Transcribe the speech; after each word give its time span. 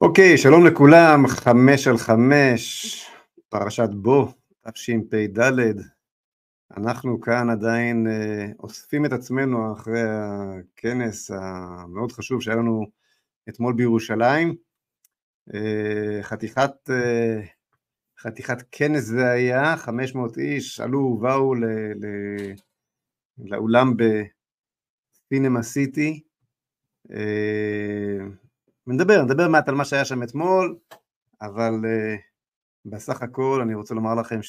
אוקיי, 0.00 0.38
שלום 0.38 0.66
לכולם, 0.66 1.26
חמש 1.26 1.86
על 1.88 1.98
חמש, 1.98 3.06
פרשת 3.48 3.88
בו, 3.92 4.32
תשפ"ד. 4.72 5.38
אנחנו 6.76 7.20
כאן 7.20 7.50
עדיין 7.50 8.06
אה, 8.06 8.46
אוספים 8.58 9.04
את 9.04 9.12
עצמנו 9.12 9.72
אחרי 9.72 10.00
הכנס 10.02 11.30
המאוד 11.30 12.12
חשוב 12.12 12.42
שהיה 12.42 12.56
לנו 12.56 12.86
אתמול 13.48 13.74
בירושלים. 13.74 14.56
אה, 15.54 16.18
חתיכת, 16.22 16.90
אה, 16.90 17.40
חתיכת 18.20 18.62
כנס 18.72 19.04
זה 19.04 19.30
היה, 19.30 19.76
500 19.76 20.38
איש 20.38 20.80
עלו 20.80 20.98
ובאו 20.98 21.54
ל, 21.54 21.64
ל, 21.94 22.06
לאולם 23.38 23.94
בסינמה 25.30 25.62
סיטי. 25.62 26.22
נדבר, 28.92 29.22
נדבר 29.22 29.48
מעט 29.48 29.68
על 29.68 29.74
מה 29.74 29.84
שהיה 29.84 30.04
שם 30.04 30.22
אתמול, 30.22 30.76
אבל 31.42 31.72
uh, 31.72 32.20
בסך 32.84 33.22
הכל 33.22 33.60
אני 33.62 33.74
רוצה 33.74 33.94
לומר 33.94 34.14
לכם 34.14 34.40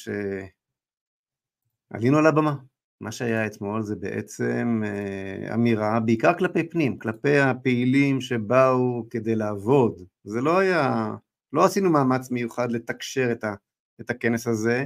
שעלינו 1.94 2.18
על 2.18 2.26
הבמה. 2.26 2.56
מה 3.00 3.12
שהיה 3.12 3.46
אתמול 3.46 3.82
זה 3.82 3.96
בעצם 3.96 4.82
uh, 4.84 5.54
אמירה, 5.54 6.00
בעיקר 6.00 6.38
כלפי 6.38 6.68
פנים, 6.68 6.98
כלפי 6.98 7.38
הפעילים 7.38 8.20
שבאו 8.20 9.06
כדי 9.10 9.34
לעבוד. 9.34 10.02
זה 10.24 10.40
לא 10.40 10.58
היה, 10.58 11.14
לא 11.52 11.64
עשינו 11.64 11.90
מאמץ 11.90 12.30
מיוחד 12.30 12.72
לתקשר 12.72 13.32
את, 13.32 13.44
ה, 13.44 13.54
את 14.00 14.10
הכנס 14.10 14.46
הזה, 14.46 14.84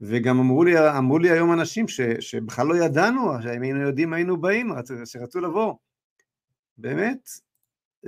וגם 0.00 0.38
אמרו 0.38 0.64
לי, 0.64 0.88
אמרו 0.98 1.18
לי 1.18 1.30
היום 1.30 1.52
אנשים 1.52 1.88
ש, 1.88 2.00
שבכלל 2.20 2.66
לא 2.66 2.84
ידענו, 2.84 3.42
שאם 3.42 3.62
היינו 3.62 3.80
יודעים 3.80 4.12
היינו 4.12 4.36
באים, 4.36 4.72
שרצו 5.04 5.40
לבוא. 5.40 5.74
באמת, 6.78 7.28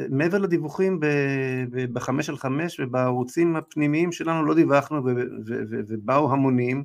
מעבר 0.08 0.38
לדיווחים 0.38 1.00
בחמש 1.92 2.28
על 2.28 2.36
חמש 2.36 2.80
ובערוצים 2.80 3.56
הפנימיים 3.56 4.12
שלנו 4.12 4.44
לא 4.44 4.54
דיווחנו 4.54 5.02
ובאו 5.88 6.32
המונים 6.32 6.84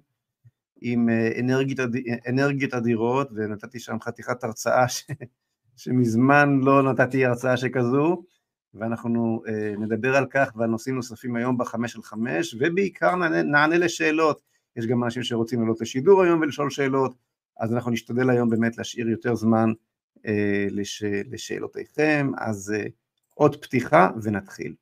עם 0.82 1.10
אה, 1.10 1.32
אנרגיות, 1.40 1.80
אנרגיות 2.30 2.74
אדירות 2.74 3.30
ונתתי 3.36 3.80
שם 3.80 3.98
חתיכת 4.02 4.44
הרצאה 4.44 4.88
ש, 4.88 5.04
שמזמן 5.76 6.60
לא 6.64 6.84
נתתי 6.84 7.26
הרצאה 7.26 7.58
שכזו 7.58 8.24
ואנחנו 8.74 9.42
אה, 9.48 9.74
נדבר 9.78 10.16
על 10.16 10.26
כך 10.30 10.52
ועל 10.56 10.70
נושאים 10.70 10.96
נוספים 10.96 11.36
היום 11.36 11.58
בחמש 11.58 11.96
על 11.96 12.02
חמש 12.02 12.56
ובעיקר 12.60 13.16
נענה, 13.16 13.44
נענה 13.44 13.78
לשאלות, 13.78 14.42
יש 14.76 14.88
גם 14.88 15.04
אנשים 15.04 15.24
שרוצים 15.24 15.60
לעלות 15.60 15.82
לשידור 15.82 16.24
היום 16.24 16.42
ולשאול 16.42 16.70
שאלות 16.70 17.16
אז 17.60 17.74
אנחנו 17.74 17.92
נשתדל 17.92 18.30
היום 18.30 18.50
באמת 18.50 18.78
להשאיר 18.78 19.10
יותר 19.10 19.36
זמן 19.36 19.72
אה, 20.28 20.68
לש, 20.70 21.04
לשאלותיכם, 21.32 22.32
אז 22.38 22.74
עוד 23.38 23.56
פתיחה 23.56 24.10
ונתחיל. 24.24 24.74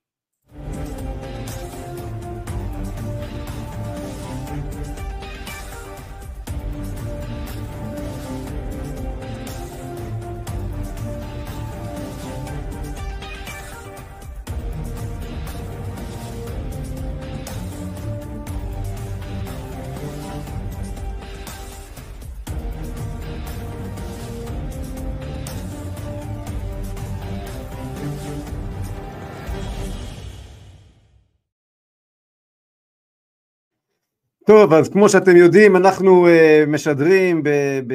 טוב, 34.54 34.74
אז 34.74 34.90
כמו 34.90 35.10
שאתם 35.10 35.36
יודעים, 35.36 35.76
אנחנו 35.76 36.28
uh, 36.28 36.70
משדרים 36.70 37.44
ב, 37.44 37.50
ב, 37.88 37.94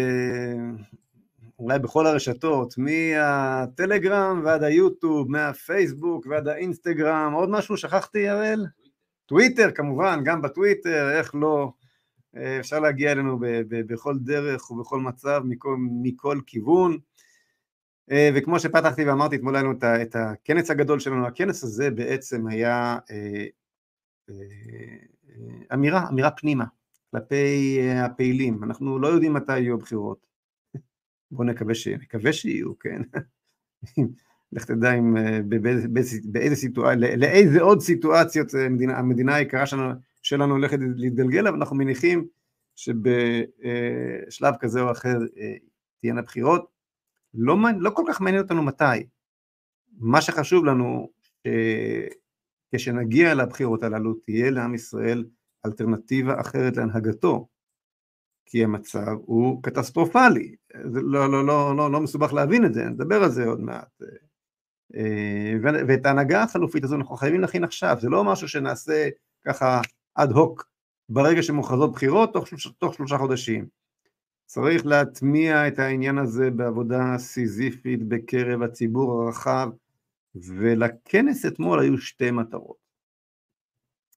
אולי 1.59 1.79
בכל 1.79 2.07
הרשתות, 2.07 2.75
מהטלגרם 2.79 4.43
ועד 4.45 4.63
היוטיוב, 4.63 5.31
מהפייסבוק 5.31 6.27
ועד 6.27 6.49
האינסטגרם, 6.49 7.33
עוד 7.33 7.51
משהו 7.51 7.77
שכחתי, 7.77 8.29
הראל? 8.29 8.67
טוויטר 9.27 9.71
כמובן, 9.71 10.21
גם 10.25 10.43
בטוויטר, 10.43 11.11
איך 11.19 11.35
לא, 11.35 11.73
uh, 12.37 12.39
אפשר 12.61 12.81
להגיע 12.81 13.13
אלינו 13.13 13.39
ב, 13.39 13.47
ב, 13.47 13.93
בכל 13.93 14.19
דרך 14.19 14.71
ובכל 14.71 15.01
מצב, 15.01 15.43
מכל, 15.45 15.77
מכל 16.03 16.39
כיוון. 16.47 16.99
Uh, 18.11 18.15
וכמו 18.35 18.61
שפתחתי 18.61 19.05
ואמרתי, 19.05 19.37
אתמול 19.37 19.57
היה 19.57 19.63
לנו 19.63 19.73
את, 19.73 19.85
את 19.85 20.17
הכנס 20.17 20.71
הגדול 20.71 21.01
שלנו, 21.01 21.27
הכנס 21.27 21.65
הזה 21.65 21.91
בעצם 21.91 22.47
היה 22.47 22.99
uh, 22.99 24.31
uh, 24.31 25.18
אמירה, 25.75 26.09
אמירה 26.09 26.31
פנימה, 26.31 26.65
כלפי 27.11 27.79
אה, 27.81 28.05
הפעילים, 28.05 28.65
אנחנו 28.65 28.99
לא 28.99 29.09
יודעים 29.09 29.33
מתי 29.33 29.59
יהיו 29.59 29.75
הבחירות, 29.75 30.27
בואו 31.31 31.49
נקווה, 31.49 31.75
ש... 31.75 31.89
נקווה 31.89 32.33
שיהיו, 32.33 32.79
כן, 32.79 33.03
לך 34.53 34.65
תדע 34.65 34.93
אם 34.95 35.17
אה, 35.17 35.41
באיזה 36.33 36.57
סיטואציה, 36.57 37.17
לאיזה 37.17 37.63
עוד 37.63 37.81
סיטואציות 37.81 38.55
אה, 38.55 38.67
המדינה, 38.67 38.99
המדינה 38.99 39.35
היקרה 39.35 39.67
שלנו, 39.67 39.93
שלנו 40.23 40.55
הולכת 40.55 40.79
להתגלגל, 40.97 41.47
אבל 41.47 41.57
אנחנו 41.57 41.77
מניחים 41.77 42.27
שבשלב 42.77 44.55
כזה 44.61 44.81
או 44.81 44.91
אחר 44.91 45.19
תהיינה 46.01 46.23
בחירות, 46.23 46.67
לא, 47.35 47.57
לא 47.79 47.91
כל 47.91 48.03
כך 48.09 48.21
מעניין 48.21 48.43
אותנו 48.43 48.63
מתי, 48.63 49.07
מה 49.99 50.21
שחשוב 50.21 50.65
לנו 50.65 51.09
כשנגיע 52.75 53.35
לבחירות 53.35 53.83
הללו 53.83 54.15
תהיה 54.15 54.51
לעם 54.51 54.75
ישראל 54.75 55.25
אלטרנטיבה 55.67 56.41
אחרת 56.41 56.77
להנהגתו, 56.77 57.49
כי 58.47 58.65
המצב 58.65 59.17
הוא 59.17 59.63
קטסטרופלי, 59.63 60.55
זה 60.93 61.01
לא, 61.03 61.31
לא, 61.31 61.47
לא, 61.47 61.77
לא, 61.77 61.93
לא 61.93 62.01
מסובך 62.01 62.33
להבין 62.33 62.65
את 62.65 62.75
זה, 62.75 62.85
נדבר 62.85 63.23
על 63.23 63.31
זה 63.31 63.45
עוד 63.45 63.61
מעט. 63.61 64.03
אה, 64.95 65.53
ואת 65.63 66.07
ההנהגה 66.07 66.43
החלופית 66.43 66.85
הזו 66.85 66.97
אנחנו 66.97 67.17
חייבים 67.17 67.41
להכין 67.41 67.65
עכשיו, 67.65 67.97
זה 68.01 68.09
לא 68.09 68.25
משהו 68.25 68.49
שנעשה 68.49 69.09
ככה 69.47 69.81
אד 70.15 70.33
הוק 70.33 70.69
ברגע 71.09 71.43
שמוכרזות 71.43 71.93
בחירות 71.93 72.33
תוך, 72.33 72.49
תוך 72.79 72.95
שלושה 72.95 73.19
חודשים. 73.19 73.67
צריך 74.47 74.87
להטמיע 74.87 75.69
את 75.69 75.79
העניין 75.79 76.19
הזה 76.19 76.51
בעבודה 76.51 77.19
סיזיפית 77.19 78.09
בקרב 78.09 78.63
הציבור 78.63 79.23
הרחב, 79.23 79.69
ולכנס 80.35 81.47
אתמול 81.47 81.81
היו 81.81 81.99
שתי 81.99 82.31
מטרות. 82.31 82.77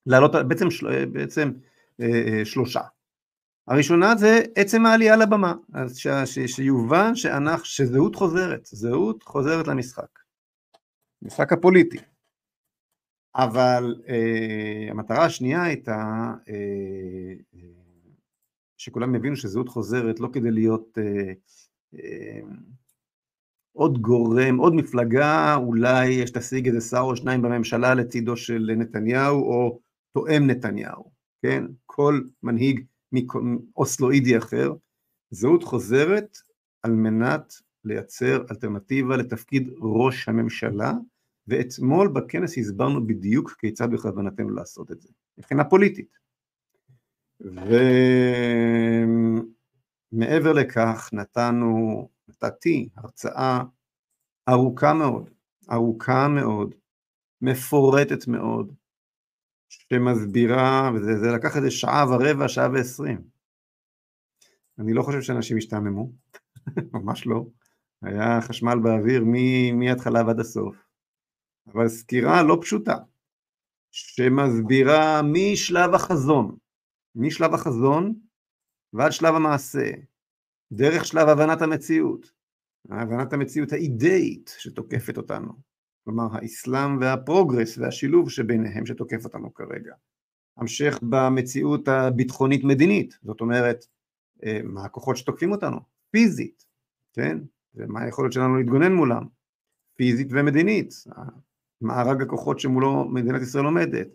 לעלות, 0.05 0.31
בעצם, 0.47 0.67
בעצם 1.11 1.51
אה, 2.01 2.05
אה, 2.05 2.45
שלושה. 2.45 2.81
הראשונה 3.67 4.15
זה 4.15 4.39
עצם 4.55 4.85
העלייה 4.85 5.15
לבמה, 5.15 5.53
אז 5.73 5.97
ש, 5.97 6.07
ש, 6.07 6.39
שיובן 6.39 7.15
שאנחנו, 7.15 7.65
שזהות 7.65 8.15
חוזרת, 8.15 8.65
זהות 8.65 9.23
חוזרת 9.23 9.67
למשחק, 9.67 10.19
משחק 11.21 11.53
הפוליטי. 11.53 11.97
אבל 13.35 14.01
אה, 14.07 14.91
המטרה 14.91 15.25
השנייה 15.25 15.63
הייתה 15.63 16.33
אה, 16.49 17.33
אה, 17.55 17.59
שכולם 18.77 19.15
יבינו 19.15 19.35
שזהות 19.35 19.69
חוזרת 19.69 20.19
לא 20.19 20.29
כדי 20.33 20.51
להיות 20.51 20.97
אה, 20.97 21.33
אה, 21.93 22.41
עוד 23.73 24.01
גורם, 24.01 24.57
עוד 24.57 24.73
מפלגה, 24.75 25.55
אולי 25.55 26.27
שתשיג 26.27 26.67
איזה 26.67 26.81
שר 26.81 26.99
או 26.99 27.15
שניים 27.15 27.41
בממשלה 27.41 27.93
לצידו 27.93 28.37
של 28.37 28.71
נתניהו, 28.77 29.41
או 29.41 29.79
תואם 30.13 30.47
נתניהו, 30.47 31.11
כן? 31.41 31.63
כל 31.85 32.21
מנהיג 32.43 32.85
אוסלואידי 33.77 34.37
אחר, 34.37 34.73
זהות 35.29 35.63
חוזרת 35.63 36.37
על 36.83 36.91
מנת 36.91 37.53
לייצר 37.85 38.45
אלטרנטיבה 38.51 39.17
לתפקיד 39.17 39.69
ראש 39.81 40.29
הממשלה, 40.29 40.93
ואתמול 41.47 42.07
בכנס 42.07 42.57
הסברנו 42.57 43.07
בדיוק 43.07 43.51
כיצד 43.59 43.91
בכוונתנו 43.91 44.49
לעשות 44.49 44.91
את 44.91 45.01
זה, 45.01 45.09
מבחינה 45.37 45.63
פוליטית. 45.63 46.17
ומעבר 50.11 50.53
לכך 50.53 51.09
נתנו 51.13 52.09
נתתי 52.43 52.89
הרצאה 52.97 53.59
ארוכה 54.49 54.93
מאוד, 54.93 55.29
ארוכה 55.71 56.27
מאוד, 56.27 56.75
מפורטת 57.41 58.27
מאוד, 58.27 58.73
שמסבירה, 59.69 60.91
וזה 60.95 61.27
לקח 61.35 61.57
איזה 61.57 61.71
שעה 61.71 62.05
ורבע, 62.09 62.47
שעה 62.47 62.69
ועשרים. 62.73 63.21
אני 64.79 64.93
לא 64.93 65.03
חושב 65.03 65.21
שאנשים 65.21 65.57
השתעממו, 65.57 66.11
ממש 66.93 67.27
לא. 67.27 67.45
היה 68.01 68.41
חשמל 68.41 68.79
באוויר 68.83 69.23
מההתחלה 69.73 70.19
ועד 70.27 70.39
הסוף. 70.39 70.75
אבל 71.67 71.87
סקירה 71.87 72.43
לא 72.43 72.57
פשוטה, 72.61 72.95
שמסבירה 73.91 75.21
משלב 75.33 75.93
החזון, 75.93 76.57
משלב 77.15 77.53
החזון 77.53 78.13
ועד 78.93 79.11
שלב 79.11 79.35
המעשה, 79.35 79.91
דרך 80.71 81.05
שלב 81.05 81.27
הבנת 81.27 81.61
המציאות, 81.61 82.31
הבנת 82.89 83.33
המציאות 83.33 83.73
האידאית 83.73 84.55
שתוקפת 84.57 85.17
אותנו, 85.17 85.53
כלומר 86.03 86.27
האסלאם 86.31 86.97
והפרוגרס 87.01 87.77
והשילוב 87.77 88.29
שביניהם 88.29 88.85
שתוקף 88.85 89.25
אותנו 89.25 89.53
כרגע. 89.53 89.93
המשך 90.57 90.99
במציאות 91.09 91.87
הביטחונית 91.87 92.63
מדינית, 92.63 93.17
זאת 93.23 93.41
אומרת, 93.41 93.85
אה, 94.45 94.59
מה 94.63 94.85
הכוחות 94.85 95.17
שתוקפים 95.17 95.51
אותנו, 95.51 95.79
פיזית, 96.11 96.65
כן, 97.13 97.37
ומה 97.75 98.01
היכולת 98.01 98.33
שלנו 98.33 98.57
להתגונן 98.57 98.93
מולם, 98.93 99.23
פיזית 99.95 100.27
ומדינית, 100.31 100.93
מארג 101.81 102.21
הכוחות 102.21 102.59
שמולו 102.59 103.09
מדינת 103.09 103.41
ישראל 103.41 103.65
עומדת, 103.65 104.07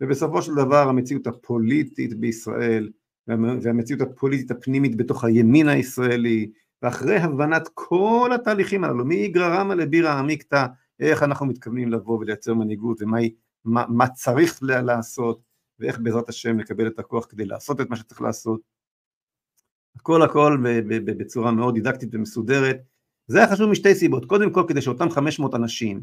ובסופו 0.00 0.42
של 0.42 0.54
דבר 0.54 0.88
המציאות 0.88 1.26
הפוליטית 1.26 2.14
בישראל 2.14 2.90
והמציאות 3.28 4.02
הפוליטית 4.02 4.50
הפנימית 4.50 4.96
בתוך 4.96 5.24
הימין 5.24 5.68
הישראלי 5.68 6.50
ואחרי 6.82 7.16
הבנת 7.16 7.68
כל 7.74 8.30
התהליכים 8.34 8.84
הללו 8.84 9.04
מגררמה 9.04 9.74
לבירה 9.74 10.18
עמיקתא 10.18 10.66
איך 11.00 11.22
אנחנו 11.22 11.46
מתכוונים 11.46 11.92
לבוא 11.92 12.18
ולייצר 12.18 12.54
מנהיגות 12.54 13.02
ומה 13.02 13.18
מה, 13.64 13.84
מה 13.88 14.08
צריך 14.08 14.58
לעשות 14.62 15.40
ואיך 15.78 15.98
בעזרת 15.98 16.28
השם 16.28 16.58
לקבל 16.58 16.86
את 16.86 16.98
הכוח 16.98 17.26
כדי 17.28 17.44
לעשות 17.44 17.80
את 17.80 17.90
מה 17.90 17.96
שצריך 17.96 18.22
לעשות. 18.22 18.60
הכל 19.96 20.22
הכל 20.22 20.58
בצורה 20.88 21.52
מאוד 21.52 21.74
דידקטית 21.74 22.08
ומסודרת. 22.12 22.76
זה 23.26 23.38
היה 23.38 23.52
חשוב 23.52 23.70
משתי 23.70 23.94
סיבות. 23.94 24.24
קודם 24.24 24.52
כל 24.52 24.64
כדי 24.68 24.82
שאותם 24.82 25.10
500 25.10 25.54
אנשים 25.54 26.02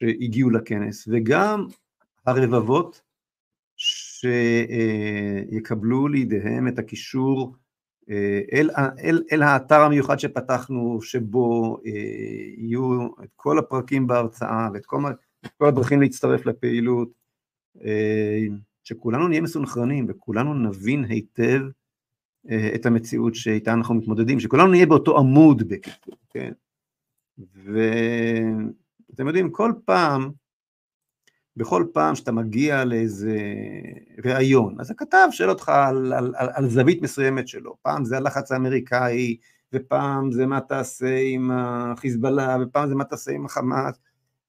שהגיעו 0.00 0.50
לכנס 0.50 1.08
וגם 1.12 1.66
הרבבות 2.26 3.02
שיקבלו 5.50 6.08
לידיהם 6.08 6.68
את 6.68 6.78
הקישור 6.78 7.56
אה, 8.10 8.40
אל, 8.52 8.70
אל, 9.04 9.22
אל 9.32 9.42
האתר 9.42 9.80
המיוחד 9.80 10.18
שפתחנו, 10.18 11.02
שבו 11.02 11.78
אה, 11.86 11.90
יהיו 12.56 13.06
את 13.24 13.30
כל 13.36 13.58
הפרקים 13.58 14.06
בהרצאה 14.06 14.68
ואת 14.74 14.86
כל, 14.86 15.02
כל 15.58 15.68
הדרכים 15.68 16.00
להצטרף 16.00 16.46
לפעילות, 16.46 17.08
אה, 17.84 18.46
שכולנו 18.84 19.28
נהיה 19.28 19.40
מסונכרנים 19.40 20.06
וכולנו 20.08 20.54
נבין 20.54 21.04
היטב 21.04 21.60
את 22.74 22.86
המציאות 22.86 23.34
שאיתה 23.34 23.72
אנחנו 23.72 23.94
מתמודדים, 23.94 24.40
שכולנו 24.40 24.70
נהיה 24.70 24.86
באותו 24.86 25.18
עמוד 25.18 25.68
בקיצור, 25.68 26.14
כן? 26.30 26.52
ואתם 27.38 29.26
יודעים, 29.26 29.50
כל 29.50 29.72
פעם 29.84 30.30
בכל 31.56 31.86
פעם 31.92 32.14
שאתה 32.14 32.32
מגיע 32.32 32.84
לאיזה 32.84 33.38
ראיון, 34.24 34.80
אז 34.80 34.90
הכתב 34.90 35.28
שואל 35.30 35.50
אותך 35.50 35.68
על, 35.68 36.12
על, 36.12 36.34
על, 36.36 36.48
על 36.54 36.68
זווית 36.68 37.02
מסוימת 37.02 37.48
שלו, 37.48 37.76
פעם 37.82 38.04
זה 38.04 38.16
הלחץ 38.16 38.52
האמריקאי, 38.52 39.36
ופעם 39.72 40.32
זה 40.32 40.46
מה 40.46 40.60
תעשה 40.60 41.20
עם 41.22 41.50
החיזבאללה, 41.50 42.56
ופעם 42.62 42.88
זה 42.88 42.94
מה 42.94 43.04
תעשה 43.04 43.32
עם 43.32 43.46
החמאס, 43.46 43.98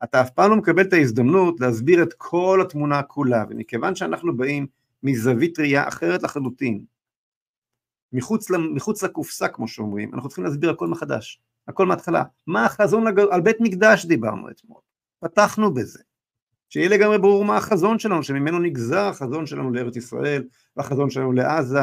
אתה 0.03 0.21
אף 0.21 0.29
פעם 0.29 0.49
לא 0.49 0.55
מקבל 0.55 0.81
את 0.83 0.93
ההזדמנות 0.93 1.59
להסביר 1.59 2.03
את 2.03 2.13
כל 2.13 2.59
התמונה 2.65 3.03
כולה, 3.03 3.43
ומכיוון 3.49 3.95
שאנחנו 3.95 4.37
באים 4.37 4.67
מזווית 5.03 5.59
ראייה 5.59 5.87
אחרת 5.87 6.23
לחלוטין, 6.23 6.85
מחוץ, 8.13 8.51
מחוץ 8.51 9.03
לקופסה 9.03 9.47
כמו 9.47 9.67
שאומרים, 9.67 10.13
אנחנו 10.13 10.29
צריכים 10.29 10.45
להסביר 10.45 10.69
הכל 10.69 10.87
מחדש, 10.87 11.41
הכל 11.67 11.85
מההתחלה, 11.85 12.23
מה 12.47 12.65
החזון 12.65 13.07
על 13.31 13.41
בית 13.41 13.57
מקדש 13.59 14.05
דיברנו 14.05 14.49
אתמול, 14.49 14.79
פתחנו 15.19 15.73
בזה, 15.73 15.99
שיהיה 16.69 16.89
לגמרי 16.89 17.17
ברור 17.17 17.45
מה 17.45 17.57
החזון 17.57 17.99
שלנו, 17.99 18.23
שממנו 18.23 18.59
נגזר 18.59 19.07
החזון 19.07 19.45
שלנו 19.45 19.71
לארץ 19.71 19.95
ישראל 19.95 20.43
והחזון 20.77 21.09
שלנו 21.09 21.31
לעזה. 21.31 21.79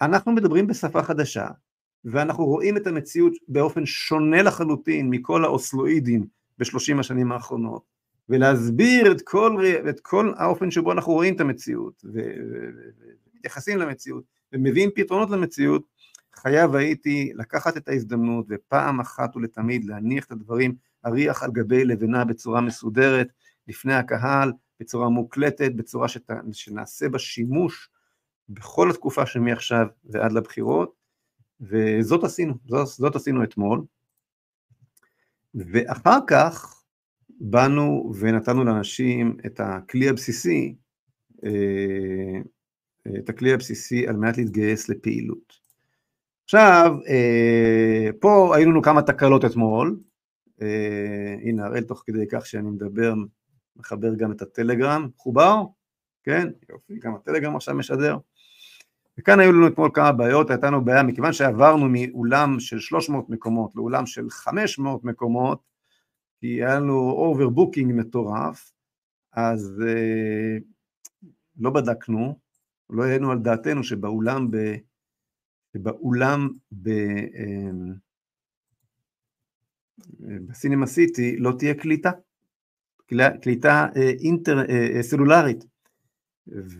אנחנו 0.00 0.32
מדברים 0.32 0.66
בשפה 0.66 1.02
חדשה, 1.02 1.46
ואנחנו 2.04 2.44
רואים 2.44 2.76
את 2.76 2.86
המציאות 2.86 3.32
באופן 3.48 3.86
שונה 3.86 4.42
לחלוטין 4.42 5.10
מכל 5.10 5.44
האוסלואידים 5.44 6.26
בשלושים 6.58 7.00
השנים 7.00 7.32
האחרונות, 7.32 7.82
ולהסביר 8.28 9.12
את 9.12 9.22
כל, 9.22 9.56
את 9.88 10.00
כל 10.00 10.32
האופן 10.36 10.70
שבו 10.70 10.92
אנחנו 10.92 11.12
רואים 11.12 11.34
את 11.34 11.40
המציאות, 11.40 12.04
ומתייחסים 13.34 13.78
למציאות, 13.78 14.24
ומביאים 14.52 14.90
פתרונות 14.94 15.30
למציאות, 15.30 15.82
חייב 16.34 16.74
הייתי 16.74 17.32
לקחת 17.34 17.76
את 17.76 17.88
ההזדמנות 17.88 18.46
ופעם 18.48 19.00
אחת 19.00 19.36
ולתמיד 19.36 19.84
להניח 19.84 20.24
את 20.24 20.32
הדברים 20.32 20.74
אריח 21.06 21.42
על 21.42 21.50
גבי 21.50 21.84
לבנה 21.84 22.24
בצורה 22.24 22.60
מסודרת, 22.60 23.28
לפני 23.68 23.94
הקהל, 23.94 24.52
בצורה 24.80 25.08
מוקלטת, 25.08 25.72
בצורה 25.72 26.08
שת, 26.08 26.30
שנעשה 26.52 27.08
בה 27.08 27.18
שימוש 27.18 27.88
בכל 28.48 28.90
התקופה 28.90 29.26
שמעכשיו 29.26 29.86
ועד 30.04 30.32
לבחירות, 30.32 30.94
וזאת 31.60 32.24
עשינו, 32.24 32.54
זאת, 32.66 32.86
זאת 32.86 33.16
עשינו 33.16 33.44
אתמול, 33.44 33.84
ואחר 35.54 36.18
כך 36.26 36.82
באנו 37.40 38.12
ונתנו 38.18 38.64
לאנשים 38.64 39.36
את 39.46 39.60
הכלי 39.60 40.08
הבסיסי, 40.08 40.76
אה, 41.44 42.40
את 43.18 43.28
הכלי 43.28 43.52
הבסיסי 43.52 44.08
על 44.08 44.16
מנת 44.16 44.38
להתגייס 44.38 44.88
לפעילות. 44.88 45.68
עכשיו, 46.44 46.92
אה, 47.08 48.10
פה 48.20 48.56
היו 48.56 48.70
לנו 48.70 48.82
כמה 48.82 49.02
תקלות 49.02 49.44
אתמול, 49.44 50.00
אה, 50.62 51.36
הנה 51.42 51.66
הראל 51.66 51.82
תוך 51.82 52.02
כדי 52.06 52.24
כך 52.30 52.46
שאני 52.46 52.70
מדבר 52.70 53.14
מחבר 53.78 54.14
גם 54.14 54.32
את 54.32 54.42
הטלגרם, 54.42 55.08
חובר, 55.16 55.62
כן, 56.24 56.48
יופי, 56.68 56.98
גם 56.98 57.14
הטלגרם 57.14 57.56
עכשיו 57.56 57.74
משדר. 57.74 58.18
וכאן 59.18 59.40
היו 59.40 59.52
לנו 59.52 59.66
אתמול 59.66 59.90
כמה 59.94 60.12
בעיות, 60.12 60.50
הייתה 60.50 60.66
לנו 60.66 60.84
בעיה, 60.84 61.02
מכיוון 61.02 61.32
שעברנו 61.32 61.88
מאולם 61.88 62.60
של 62.60 62.78
300 62.78 63.30
מקומות 63.30 63.72
לאולם 63.74 64.06
של 64.06 64.30
500 64.30 65.04
מקומות, 65.04 65.62
כי 66.40 66.46
היה 66.46 66.76
לנו 66.76 67.10
overbooking 67.10 67.92
מטורף, 67.94 68.72
אז 69.32 69.82
אה, 69.86 70.58
לא 71.58 71.70
בדקנו, 71.70 72.38
לא 72.90 73.04
העלינו 73.04 73.30
על 73.30 73.38
דעתנו 73.38 73.84
שבאולם 73.84 74.50
ב... 74.50 74.56
שבאולם 75.72 76.48
ב... 76.72 76.88
אה, 76.88 77.70
בסינמה 80.46 80.86
סיטי 80.86 81.36
לא 81.36 81.52
תהיה 81.58 81.74
קליטה. 81.74 82.10
קליטה 83.42 83.86
אה, 83.96 84.10
אינטר 84.20 84.58
אה, 84.58 84.88
אה, 84.96 85.02
סלולרית, 85.02 85.64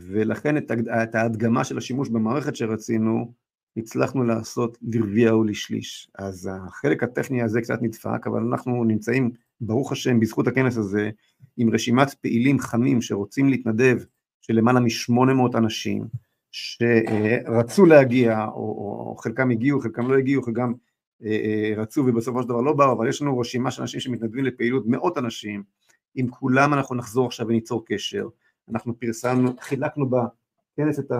ולכן 0.09 0.57
את 1.03 1.15
ההדגמה 1.15 1.65
של 1.65 1.79
השימוש 1.79 2.09
במערכת 2.09 2.57
שרצינו, 2.57 3.33
הצלחנו 3.77 4.25
לעשות 4.25 4.79
לרביע 4.83 5.31
או 5.31 5.45
לשליש. 5.45 6.11
אז 6.19 6.51
החלק 6.53 7.03
הטכני 7.03 7.43
הזה 7.43 7.61
קצת 7.61 7.79
נדפק, 7.83 8.27
אבל 8.27 8.43
אנחנו 8.43 8.85
נמצאים, 8.85 9.31
ברוך 9.61 9.93
השם, 9.93 10.21
בזכות 10.21 10.47
הכנס 10.47 10.77
הזה, 10.77 11.11
עם 11.57 11.71
רשימת 11.71 12.15
פעילים 12.15 12.59
חמים 12.59 13.03
שרוצים 13.03 13.49
להתנדב, 13.49 13.99
של 14.41 14.55
למעלה 14.55 14.81
מ-800 14.81 15.59
אנשים, 15.59 16.05
שרצו 16.51 17.87
להגיע, 17.87 18.45
או, 18.45 19.09
או 19.09 19.17
חלקם 19.17 19.51
הגיעו, 19.51 19.81
חלקם 19.81 20.11
לא 20.11 20.17
הגיעו, 20.17 20.43
חלקם 20.43 20.73
רצו 21.77 22.01
ובסופו 22.07 22.43
של 22.43 22.49
דבר 22.49 22.61
לא 22.61 22.73
באו, 22.73 22.93
אבל 22.93 23.09
יש 23.09 23.23
לנו 23.23 23.39
רשימה 23.39 23.71
של 23.71 23.83
אנשים 23.83 24.01
שמתנדבים 24.01 24.45
לפעילות, 24.45 24.85
מאות 24.87 25.19
אנשים, 25.19 25.63
עם 26.15 26.29
כולם 26.29 26.75
אנחנו 26.75 26.95
נחזור 26.95 27.27
עכשיו 27.27 27.47
וניצור 27.47 27.85
קשר. 27.87 28.29
אנחנו 28.71 29.01
פרסמנו, 29.01 29.57
חילקנו 29.61 30.11
בכנס 30.11 30.99
את 30.99 31.13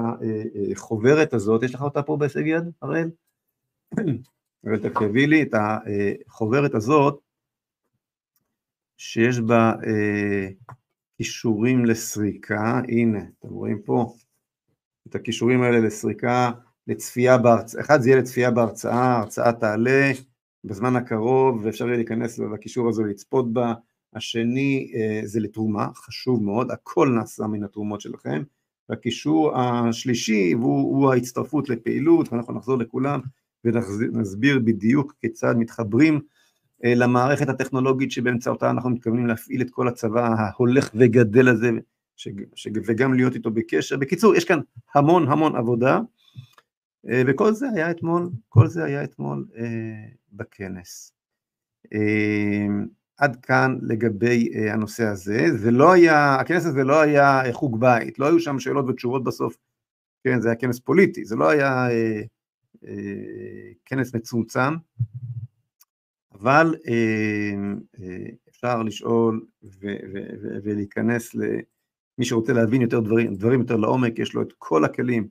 החוברת 0.77 1.33
הזאת, 1.33 1.63
יש 1.63 1.75
לך 1.75 1.83
אותה 1.83 2.03
פה 2.03 2.17
בהישג 2.17 2.47
יד, 2.47 2.65
הראל? 2.83 3.11
הראל 4.65 4.79
תקרבי 4.89 5.27
לי 5.27 5.43
את 5.43 5.55
החוברת 6.27 6.75
הזאת, 6.75 7.21
שיש 8.97 9.41
בה 9.41 9.73
אה, 9.87 10.49
כישורים 11.17 11.85
לסריקה, 11.85 12.81
הנה, 12.89 13.21
אתם 13.39 13.49
רואים 13.49 13.83
פה 13.83 14.15
את 15.09 15.15
הכישורים 15.15 15.63
האלה 15.63 15.81
לסריקה, 15.81 16.51
לצפייה 16.87 17.39
בהרצאה, 17.39 17.81
אחד 17.81 18.01
זה 18.01 18.09
יהיה 18.09 18.19
לצפייה 18.21 18.51
בהרצאה, 18.51 18.95
ההרצאה 18.95 19.53
תעלה 19.53 20.13
בזמן 20.65 20.97
הקרוב, 20.97 21.65
ואפשר 21.65 21.87
יהיה 21.87 21.97
להיכנס 21.97 22.39
לקישור 22.39 22.89
הזה 22.89 23.03
ולצפות 23.03 23.53
בה, 23.53 23.75
השני 24.15 24.93
אה, 24.95 25.21
זה 25.25 25.41
לתרומה, 25.41 25.89
חשוב 25.95 26.43
מאוד, 26.43 26.71
הכל 26.71 27.09
נעשה 27.09 27.47
מן 27.47 27.65
התרומות 27.65 28.01
שלכם, 28.01 28.43
והקישור 28.89 29.59
השלישי 29.59 30.53
הוא, 30.53 30.81
הוא 30.81 31.13
ההצטרפות 31.13 31.69
לפעילות, 31.69 32.33
ואנחנו 32.33 32.55
נחזור 32.55 32.79
לכולם 32.79 33.21
ונסביר 33.65 34.59
בדיוק 34.59 35.15
כיצד 35.21 35.55
מתחברים 35.59 36.21
אה, 36.85 36.95
למערכת 36.95 37.49
הטכנולוגית 37.49 38.11
שבאמצעותה 38.11 38.71
אנחנו 38.71 38.91
מתכוונים 38.91 39.27
להפעיל 39.27 39.63
את 39.63 39.71
כל 39.71 39.89
הצבא 39.89 40.35
ההולך 40.39 40.91
וגדל 40.95 41.49
הזה, 41.49 41.71
ש, 42.17 42.29
ש, 42.55 42.69
וגם 42.87 43.15
להיות 43.15 43.35
איתו 43.35 43.51
בקשר. 43.51 43.97
בקיצור, 43.97 44.35
יש 44.35 44.45
כאן 44.45 44.61
המון 44.95 45.29
המון 45.29 45.57
עבודה, 45.57 46.01
אה, 47.09 47.23
וכל 47.27 47.53
זה 47.53 47.67
היה 47.75 47.91
אתמול, 47.91 48.31
כל 48.49 48.67
זה 48.67 48.85
היה 48.85 49.05
אתמול 49.05 49.47
בכנס. 50.33 51.13
עד 53.19 53.37
כאן 53.37 53.79
לגבי 53.83 54.49
uh, 54.53 54.73
הנושא 54.73 55.05
הזה, 55.05 55.57
זה 55.57 55.71
לא 55.71 55.93
היה, 55.93 56.35
הכנס 56.35 56.67
הזה 56.67 56.85
לא 56.85 57.01
היה 57.01 57.43
uh, 57.43 57.53
חוג 57.53 57.81
בית, 57.81 58.19
לא 58.19 58.27
היו 58.27 58.41
שם 58.41 58.59
שאלות 58.59 58.85
ותשובות 58.89 59.25
בסוף, 59.25 59.57
כן, 60.25 60.41
זה 60.41 60.49
היה 60.49 60.57
כנס 60.57 60.81
פוליטי, 60.81 61.25
זה 61.25 61.37
לא 61.37 61.51
היה 61.51 61.89
uh, 61.89 62.27
uh, 62.85 62.89
כנס 63.85 64.15
מצומצם, 64.15 64.75
אבל 66.33 66.75
uh, 66.75 67.97
uh, 67.97 68.01
אפשר 68.49 68.83
לשאול 68.83 69.47
ולהיכנס 70.63 71.35
למי 71.35 72.25
שרוצה 72.25 72.53
להבין 72.53 72.83
יותר 72.83 73.01
דברים, 73.01 73.35
דברים 73.35 73.61
יותר 73.61 73.77
לעומק, 73.77 74.19
יש 74.19 74.35
לו 74.35 74.43
את 74.43 74.53
כל 74.59 74.85
הכלים. 74.85 75.29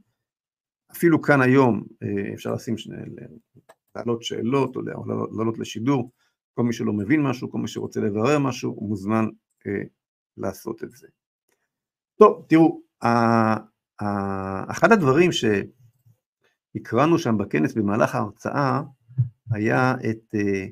אפילו 0.91 1.21
כאן 1.21 1.41
היום 1.41 1.83
אה, 2.03 2.33
אפשר 2.33 2.53
לשים, 2.53 2.77
שני, 2.77 2.95
להעלות 3.95 4.23
שאלות 4.23 4.75
או 4.75 4.81
לעלות 5.37 5.59
לשידור, 5.59 6.11
כל 6.57 6.63
מי 6.63 6.73
שלא 6.73 6.93
מבין 6.93 7.23
משהו, 7.23 7.51
כל 7.51 7.57
מי 7.57 7.67
שרוצה 7.67 7.99
לברר 7.99 8.39
משהו, 8.39 8.71
הוא 8.71 8.89
מוזמן 8.89 9.25
אה, 9.67 9.71
לעשות 10.37 10.83
את 10.83 10.91
זה. 10.91 11.07
טוב, 12.19 12.45
תראו, 12.49 12.81
אחד 14.71 14.91
הדברים 14.91 15.29
שהקראנו 16.75 17.19
שם 17.19 17.37
בכנס 17.37 17.73
במהלך 17.73 18.15
ההרצאה 18.15 18.81
היה 19.51 19.93
את 20.09 20.35
אה, 20.35 20.65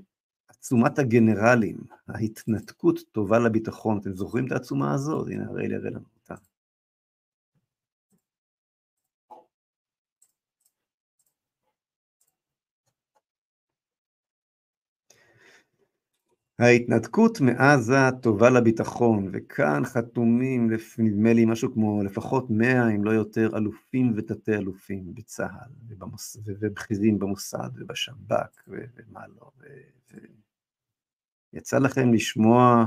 עצומת 0.47 0.99
הגנרלים, 0.99 1.77
ההתנתקות 2.07 2.99
טובה 3.11 3.39
לביטחון. 3.39 3.97
אתם 3.97 4.15
זוכרים 4.15 4.47
את 4.47 4.51
העצומה 4.51 4.93
הזאת? 4.93 5.27
הנה, 5.27 5.45
הרי 5.45 5.67
לי, 5.67 5.75
הרי 5.75 5.89
לנו 5.89 6.05
אותה. 6.15 6.35
ההתנתקות 16.59 17.41
מעזה 17.41 17.95
טובה 18.21 18.49
לביטחון, 18.49 19.29
וכאן 19.33 19.85
חתומים, 19.85 20.69
נדמה 20.97 21.33
לי 21.33 21.45
משהו 21.45 21.73
כמו 21.73 22.03
לפחות 22.03 22.49
מאה, 22.49 22.89
אם 22.89 23.03
לא 23.03 23.11
יותר, 23.11 23.57
אלופים 23.57 24.13
ותתי 24.15 24.53
אלופים 24.53 25.15
בצה"ל, 25.15 25.71
ובמוס... 25.87 26.37
ובכירים 26.45 27.19
במוסד 27.19 27.69
ובשב"כ 27.75 28.67
ומה 28.67 29.27
לא. 29.27 29.51
ו... 29.59 29.65
יצא 31.53 31.79
לכם 31.79 32.13
לשמוע 32.13 32.85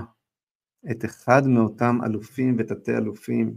את 0.91 1.05
אחד 1.05 1.47
מאותם 1.47 1.99
אלופים 2.05 2.57
ותתי 2.59 2.97
אלופים 2.97 3.57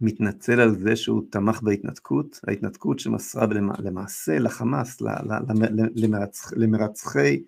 מתנצל 0.00 0.60
על 0.60 0.74
זה 0.78 0.96
שהוא 0.96 1.22
תמך 1.30 1.62
בהתנתקות, 1.62 2.40
ההתנתקות 2.48 2.98
שמסרה 2.98 3.46
למעשה 3.78 4.38
לחמאס, 4.38 5.02
למרצחי 6.56 7.42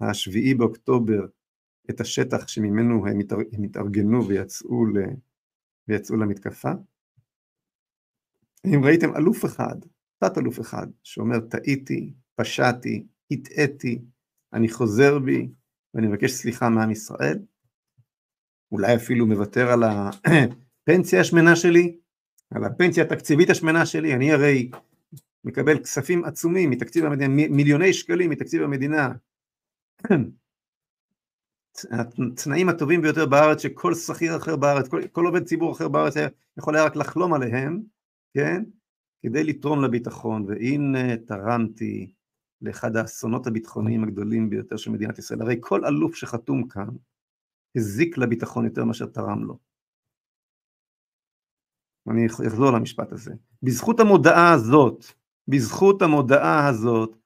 השביעי 0.00 0.54
באוקטובר 0.54 1.26
את 1.90 2.00
השטח 2.00 2.48
שממנו 2.48 3.06
הם 3.52 3.64
התארגנו 3.64 4.28
ויצאו, 4.28 4.86
ל, 4.86 4.98
ויצאו 5.88 6.16
למתקפה. 6.16 6.72
אם 8.66 8.84
ראיתם 8.84 9.16
אלוף 9.16 9.44
אחד, 9.44 9.76
תת 10.18 10.38
אלוף 10.38 10.60
אחד, 10.60 10.86
שאומר 11.02 11.40
טעיתי, 11.40 12.12
פשעתי, 12.34 13.06
הטעיתי, 13.30 14.02
אני 14.52 14.68
חוזר 14.68 15.18
בי 15.18 15.48
ואני 15.94 16.06
מבקש 16.06 16.30
סליחה 16.30 16.68
מעם 16.68 16.90
ישראל, 16.90 17.38
אולי 18.72 18.96
אפילו 18.96 19.26
מוותר 19.26 19.68
על 19.72 19.82
הפנסיה 19.82 21.20
השמנה 21.20 21.56
שלי, 21.56 21.98
על 22.50 22.64
הפנסיה 22.64 23.04
התקציבית 23.04 23.50
השמנה 23.50 23.86
שלי, 23.86 24.14
אני 24.14 24.32
הרי 24.32 24.70
מקבל 25.44 25.78
כספים 25.78 26.24
עצומים 26.24 26.70
מתקציב 26.70 27.04
המדינה, 27.04 27.34
מיליוני 27.34 27.92
שקלים 27.92 28.30
מתקציב 28.30 28.62
המדינה, 28.62 29.12
התנאים 31.90 32.68
הטובים 32.68 33.02
ביותר 33.02 33.26
בארץ 33.26 33.62
שכל 33.62 33.94
שכיר 33.94 34.36
אחר 34.36 34.56
בארץ, 34.56 34.88
כל, 34.88 35.08
כל 35.12 35.26
עובד 35.26 35.44
ציבור 35.44 35.72
אחר 35.72 35.88
בארץ 35.88 36.14
יכול 36.58 36.76
היה 36.76 36.84
רק 36.84 36.96
לחלום 36.96 37.34
עליהם, 37.34 37.82
כן? 38.34 38.62
כדי 39.22 39.44
לתרום 39.44 39.84
לביטחון, 39.84 40.44
והנה 40.48 41.16
תרמתי 41.16 42.12
לאחד 42.62 42.96
האסונות 42.96 43.46
הביטחוניים 43.46 44.04
הגדולים 44.04 44.50
ביותר 44.50 44.76
של 44.76 44.90
מדינת 44.90 45.18
ישראל. 45.18 45.42
הרי 45.42 45.56
כל 45.60 45.84
אלוף 45.84 46.14
שחתום 46.14 46.68
כאן 46.68 46.88
הזיק 47.76 48.18
לביטחון 48.18 48.64
יותר 48.64 48.84
מאשר 48.84 49.06
תרם 49.06 49.44
לו. 49.44 49.58
אני 52.10 52.26
אחזור 52.26 52.70
למשפט 52.70 53.12
הזה. 53.12 53.34
בזכות 53.62 54.00
המודעה 54.00 54.52
הזאת, 54.52 55.04
בזכות 55.48 56.02
המודעה 56.02 56.68
הזאת, 56.68 57.16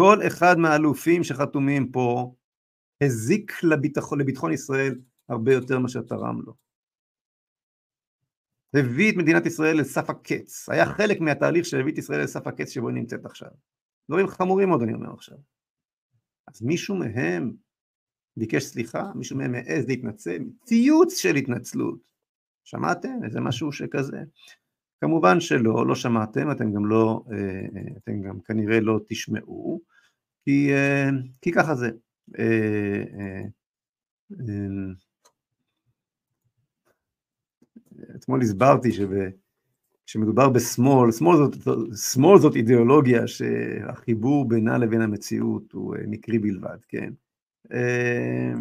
כל 0.00 0.26
אחד 0.26 0.58
מהאלופים 0.58 1.24
שחתומים 1.24 1.90
פה 1.92 2.34
הזיק 3.02 3.64
לביטחון, 3.64 4.20
לביטחון 4.20 4.52
ישראל 4.52 4.94
הרבה 5.28 5.52
יותר 5.52 5.78
מאשר 5.78 6.00
תרם 6.00 6.40
לו. 6.46 6.54
הביא 8.74 9.12
את 9.12 9.16
מדינת 9.16 9.46
ישראל 9.46 9.80
לסף 9.80 10.10
הקץ, 10.10 10.68
היה 10.68 10.86
חלק 10.86 11.20
מהתהליך 11.20 11.64
שהביא 11.66 11.92
את 11.92 11.98
ישראל 11.98 12.22
לסף 12.22 12.46
הקץ 12.46 12.68
שבו 12.70 12.88
היא 12.88 12.94
נמצאת 12.96 13.24
עכשיו. 13.24 13.48
דברים 14.10 14.26
חמורים 14.26 14.68
מאוד 14.68 14.82
אני 14.82 14.94
אומר 14.94 15.12
עכשיו. 15.14 15.38
אז 16.48 16.62
מישהו 16.62 16.94
מהם 16.94 17.52
ביקש 18.36 18.62
סליחה, 18.62 19.12
מישהו 19.14 19.36
מהם 19.36 19.54
העז 19.54 19.86
להתנצל, 19.88 20.38
ציוץ 20.64 21.16
של 21.16 21.34
התנצלות. 21.34 21.98
שמעתם? 22.64 23.24
איזה 23.24 23.40
משהו 23.40 23.72
שכזה. 23.72 24.22
כמובן 25.00 25.40
שלא, 25.40 25.86
לא 25.86 25.94
שמעתם, 25.94 26.50
אתם 26.50 26.72
גם 26.72 26.86
לא, 26.86 27.22
אה, 27.32 27.82
אתם 27.96 28.22
גם 28.22 28.40
כנראה 28.40 28.80
לא 28.80 29.00
תשמעו, 29.08 29.80
כי, 30.44 30.72
אה, 30.72 31.08
כי 31.42 31.52
ככה 31.52 31.74
זה. 31.74 31.90
אה, 32.38 33.42
אתמול 38.16 38.42
הסברתי 38.42 38.92
שב... 38.92 39.10
כשמדובר 40.10 40.48
בשמאל, 40.48 41.12
שמאל 41.12 41.36
זאת, 41.36 41.56
שמאל 42.12 42.38
זאת 42.38 42.56
אידיאולוגיה 42.56 43.26
שהחיבור 43.26 44.48
בינה 44.48 44.78
לבין 44.78 45.00
המציאות 45.00 45.72
הוא 45.72 45.96
אה, 45.96 46.00
מקרי 46.06 46.38
בלבד, 46.38 46.78
כן? 46.88 47.12
אה, 47.72 48.52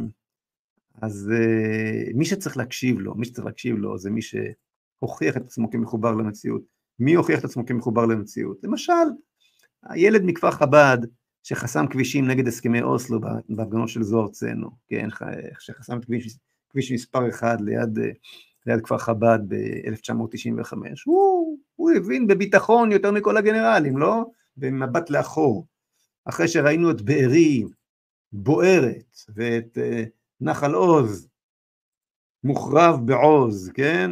אז 1.02 1.32
אה, 1.36 2.12
מי 2.14 2.26
שצריך 2.26 2.58
להקשיב 2.58 3.00
לו, 3.00 3.16
מי 3.16 3.26
שצריך 3.26 3.46
להקשיב 3.46 3.78
לו 3.78 3.98
זה 3.98 4.10
מי 4.10 4.22
שהוכיח 5.00 5.38
את 5.38 5.42
עצמו 5.42 5.72
כמחובר 5.72 6.16
למציאות. 6.16 6.62
מי 7.00 7.14
הוכיח 7.14 7.40
את 7.40 7.46
עצמו 7.46 7.66
כמחובר 7.66 8.06
למציאות? 8.06 8.58
למשל, 8.64 8.94
הילד 9.84 10.22
מכפר 10.26 10.52
חב"ד 10.52 10.98
שחסם 11.44 11.88
כבישים 11.88 12.28
נגד 12.28 12.48
הסכמי 12.48 12.82
אוסלו 12.82 13.20
בהפגנות 13.50 13.90
של 13.90 14.04
זוהר 14.04 14.28
צנו, 14.28 14.70
כן, 14.88 15.08
שחסם 15.60 15.98
את 15.98 16.06
כביש, 16.06 16.38
כביש 16.70 16.92
מספר 16.92 17.30
אחד 17.30 17.62
ליד 17.62 18.00
ליד 18.66 18.82
כפר 18.82 18.98
חב"ד 18.98 19.40
ב-1995, 19.48 20.74
הוא, 21.06 21.58
הוא 21.76 21.92
הבין 21.92 22.28
בביטחון 22.28 22.92
יותר 22.92 23.12
מכל 23.12 23.38
הגנרלים, 23.38 23.98
לא? 23.98 24.26
במבט 24.58 25.10
לאחור. 25.10 25.68
אחרי 26.26 26.48
שראינו 26.48 26.92
את 26.92 27.02
בארי 27.02 27.64
בוערת 28.32 29.18
ואת 29.36 29.78
uh, 29.78 30.10
נחל 30.42 30.74
עוז 30.74 31.28
מוחרב 32.44 33.00
בעוז, 33.06 33.72
כן? 33.74 34.12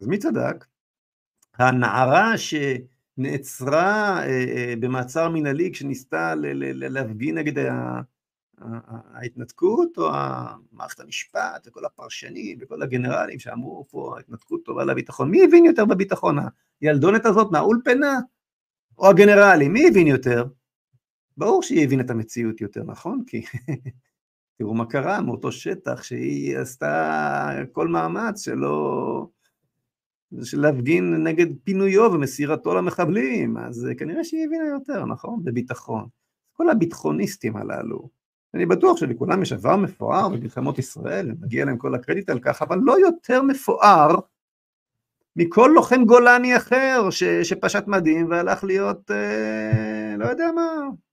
אז 0.00 0.06
מי 0.06 0.18
צדק? 0.18 0.64
הנערה 1.54 2.32
שנעצרה 2.38 4.22
uh, 4.24 4.26
uh, 4.26 4.80
במעצר 4.80 5.28
מינהלי 5.28 5.70
כשניסתה 5.72 6.34
להפגין 6.36 7.38
נגד 7.38 7.64
ההתנתקות 9.14 9.98
או 9.98 10.10
מערכת 10.72 11.00
המשפט 11.00 11.66
וכל 11.66 11.84
הפרשנים 11.84 12.58
וכל 12.60 12.82
הגנרלים 12.82 13.38
שאמרו 13.38 13.84
פה 13.90 14.14
ההתנתקות 14.16 14.64
טובה 14.64 14.84
לביטחון, 14.84 15.30
מי 15.30 15.44
הבין 15.44 15.64
יותר 15.64 15.84
בביטחון? 15.84 16.36
הילדונת 16.80 17.26
הזאת 17.26 17.52
מהאולפנה 17.52 18.18
או 18.98 19.08
הגנרלים? 19.08 19.72
מי 19.72 19.88
הבין 19.88 20.06
יותר? 20.06 20.44
ברור 21.36 21.62
שהיא 21.62 21.84
הבינה 21.84 22.02
את 22.02 22.10
המציאות 22.10 22.60
יותר, 22.60 22.82
נכון? 22.84 23.24
כי 23.26 23.42
תראו 24.58 24.74
מה 24.74 24.86
קרה 24.86 25.20
מאותו 25.20 25.52
שטח 25.52 26.02
שהיא 26.02 26.58
עשתה 26.58 27.50
כל 27.72 27.88
מאמץ 27.88 28.44
שלא... 28.44 29.28
של 30.42 30.60
להפגין 30.60 31.24
נגד 31.24 31.46
פינויו 31.64 32.12
ומסירתו 32.12 32.74
למחבלים, 32.74 33.56
אז 33.56 33.88
כנראה 33.98 34.24
שהיא 34.24 34.44
הבינה 34.46 34.66
יותר, 34.66 35.04
נכון? 35.04 35.40
בביטחון. 35.44 36.06
כל 36.52 36.70
הביטחוניסטים 36.70 37.56
הללו, 37.56 38.08
אני 38.54 38.66
בטוח 38.66 38.96
שלכולם 38.96 39.42
יש 39.42 39.52
עבר 39.52 39.76
מפואר 39.76 40.28
במלחמות 40.28 40.78
ישראל, 40.78 41.30
ומגיע 41.30 41.64
להם 41.64 41.76
כל 41.76 41.94
הקרדיט 41.94 42.30
על 42.30 42.38
כך, 42.38 42.62
אבל 42.62 42.78
לא 42.82 42.98
יותר 42.98 43.42
מפואר 43.42 44.14
מכל 45.36 45.70
לוחם 45.74 46.04
גולני 46.04 46.56
אחר 46.56 47.10
ש, 47.10 47.24
שפשט 47.24 47.84
מדים 47.86 48.30
והלך 48.30 48.64
להיות, 48.64 49.10
אה, 49.10 50.16
לא 50.18 50.24
יודע 50.24 50.50
מה, 50.54 50.70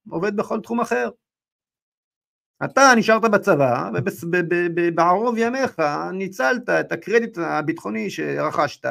עובד 0.10 0.36
בכל 0.36 0.62
תחום 0.62 0.82
אחר. 0.82 1.10
אתה 2.66 2.94
נשארת 2.98 3.22
בצבא, 3.22 3.90
ובערוב 4.76 5.38
ימיך 5.38 5.82
ניצלת 6.14 6.70
את 6.70 6.92
הקרדיט 6.92 7.38
הביטחוני 7.38 8.10
שרכשת, 8.10 8.86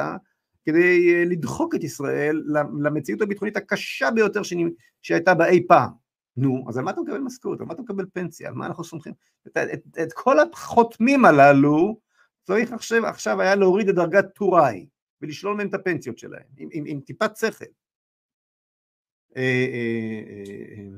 כדי 0.65 1.13
אה, 1.13 1.23
לדחוק 1.25 1.75
את 1.75 1.83
ישראל 1.83 2.43
למציאות 2.83 3.21
הביטחונית 3.21 3.57
הקשה 3.57 4.11
ביותר 4.11 4.41
שהייתה 5.01 5.33
בה 5.33 5.47
אי 5.47 5.67
פעם. 5.67 5.89
נו, 6.37 6.65
אז 6.69 6.77
על 6.77 6.83
מה 6.83 6.91
אתה 6.91 7.01
מקבל 7.01 7.17
משכורת? 7.17 7.59
על 7.59 7.65
מה 7.65 7.73
אתה 7.73 7.81
מקבל 7.81 8.05
פנסיה? 8.13 8.47
על 8.47 8.53
מה 8.53 8.65
אנחנו 8.65 8.83
סומכים? 8.83 9.13
את, 9.47 9.57
את, 9.57 9.81
את 10.03 10.13
כל 10.13 10.37
החותמים 10.39 11.25
הללו 11.25 11.99
צריך 12.43 12.73
עכשיו, 12.73 13.05
עכשיו 13.05 13.41
היה 13.41 13.55
להוריד 13.55 13.89
את 13.89 13.95
דרגת 13.95 14.25
טוראי 14.35 14.87
ולשלול 15.21 15.57
מהם 15.57 15.67
את 15.67 15.73
הפנסיות 15.73 16.17
שלהם, 16.17 16.43
עם, 16.57 16.69
עם, 16.71 16.83
עם 16.87 16.99
טיפת 16.99 17.37
שכל. 17.37 17.65
אה, 19.37 19.67
אה, 19.73 20.97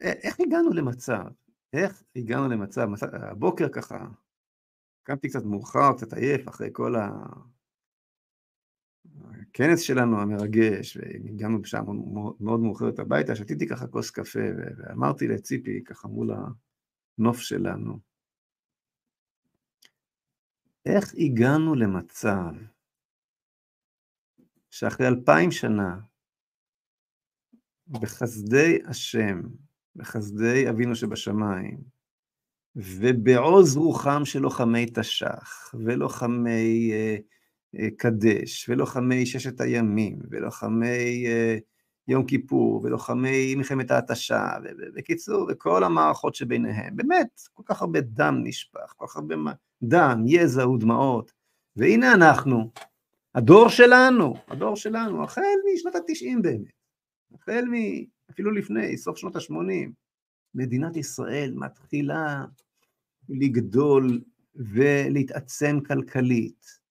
איך 0.00 0.40
הגענו 0.40 0.70
למצב, 0.70 1.24
איך 1.72 2.02
הגענו 2.16 2.48
למצב, 2.48 2.88
הבוקר 3.12 3.68
ככה, 3.68 4.06
קמתי 5.02 5.28
קצת 5.28 5.44
מאוחר, 5.44 5.92
קצת 5.96 6.12
עייף, 6.12 6.48
אחרי 6.48 6.68
כל 6.72 6.94
הכנס 9.04 9.80
שלנו 9.80 10.20
המרגש, 10.20 10.96
והגענו 10.96 11.62
בשעה 11.62 11.82
מאוד 12.40 12.60
מאוחרת 12.60 12.98
הביתה, 12.98 13.36
שתיתי 13.36 13.68
ככה 13.68 13.86
כוס 13.86 14.10
קפה, 14.10 14.40
ואמרתי 14.76 15.28
לציפי, 15.28 15.84
ככה 15.84 16.08
מול 16.08 16.30
הנוף 17.18 17.38
שלנו, 17.38 17.98
איך 20.86 21.14
הגענו 21.18 21.74
למצב 21.74 22.52
שאחרי 24.70 25.08
אלפיים 25.08 25.50
שנה, 25.50 26.00
בחסדי 27.86 28.78
השם, 28.86 29.40
בחסדי 29.96 30.68
אבינו 30.70 30.96
שבשמיים, 30.96 31.78
ובעוז 32.76 33.76
רוחם 33.76 34.24
של 34.24 34.38
לוחמי 34.38 34.86
תש"ח, 34.94 35.74
ולוחמי 35.74 36.92
אה, 36.92 37.16
אה, 37.78 37.88
קדש, 37.96 38.68
ולוחמי 38.68 39.26
ששת 39.26 39.60
הימים, 39.60 40.18
ולוחמי 40.30 41.26
אה, 41.26 41.58
יום 42.08 42.26
כיפור, 42.26 42.80
ולוחמי 42.84 43.54
מלחמת 43.54 43.90
ההתשה, 43.90 44.48
בקיצור, 44.94 45.48
וכל 45.50 45.84
המערכות 45.84 46.34
שביניהם, 46.34 46.96
באמת, 46.96 47.40
כל 47.52 47.62
כך 47.66 47.80
הרבה 47.80 48.00
דם 48.00 48.40
נשפך, 48.44 48.94
כל 48.96 49.06
כך 49.08 49.16
הרבה 49.16 49.34
דם, 49.82 50.24
יזע 50.26 50.68
ודמעות, 50.68 51.32
והנה 51.76 52.14
אנחנו, 52.14 52.70
הדור 53.34 53.68
שלנו, 53.68 54.34
הדור 54.48 54.76
שלנו, 54.76 55.24
החל 55.24 55.42
משנות 55.74 55.94
התשעים 55.94 56.42
באמת, 56.42 56.72
החל 57.34 57.64
מ... 57.70 57.74
אפילו 58.32 58.50
לפני, 58.50 58.96
סוף 58.96 59.16
שנות 59.16 59.36
ה-80, 59.36 59.90
מדינת 60.54 60.96
ישראל 60.96 61.54
מתחילה 61.56 62.44
לגדול 63.28 64.20
ולהתעצם 64.54 65.78
כלכלית, 65.86 66.82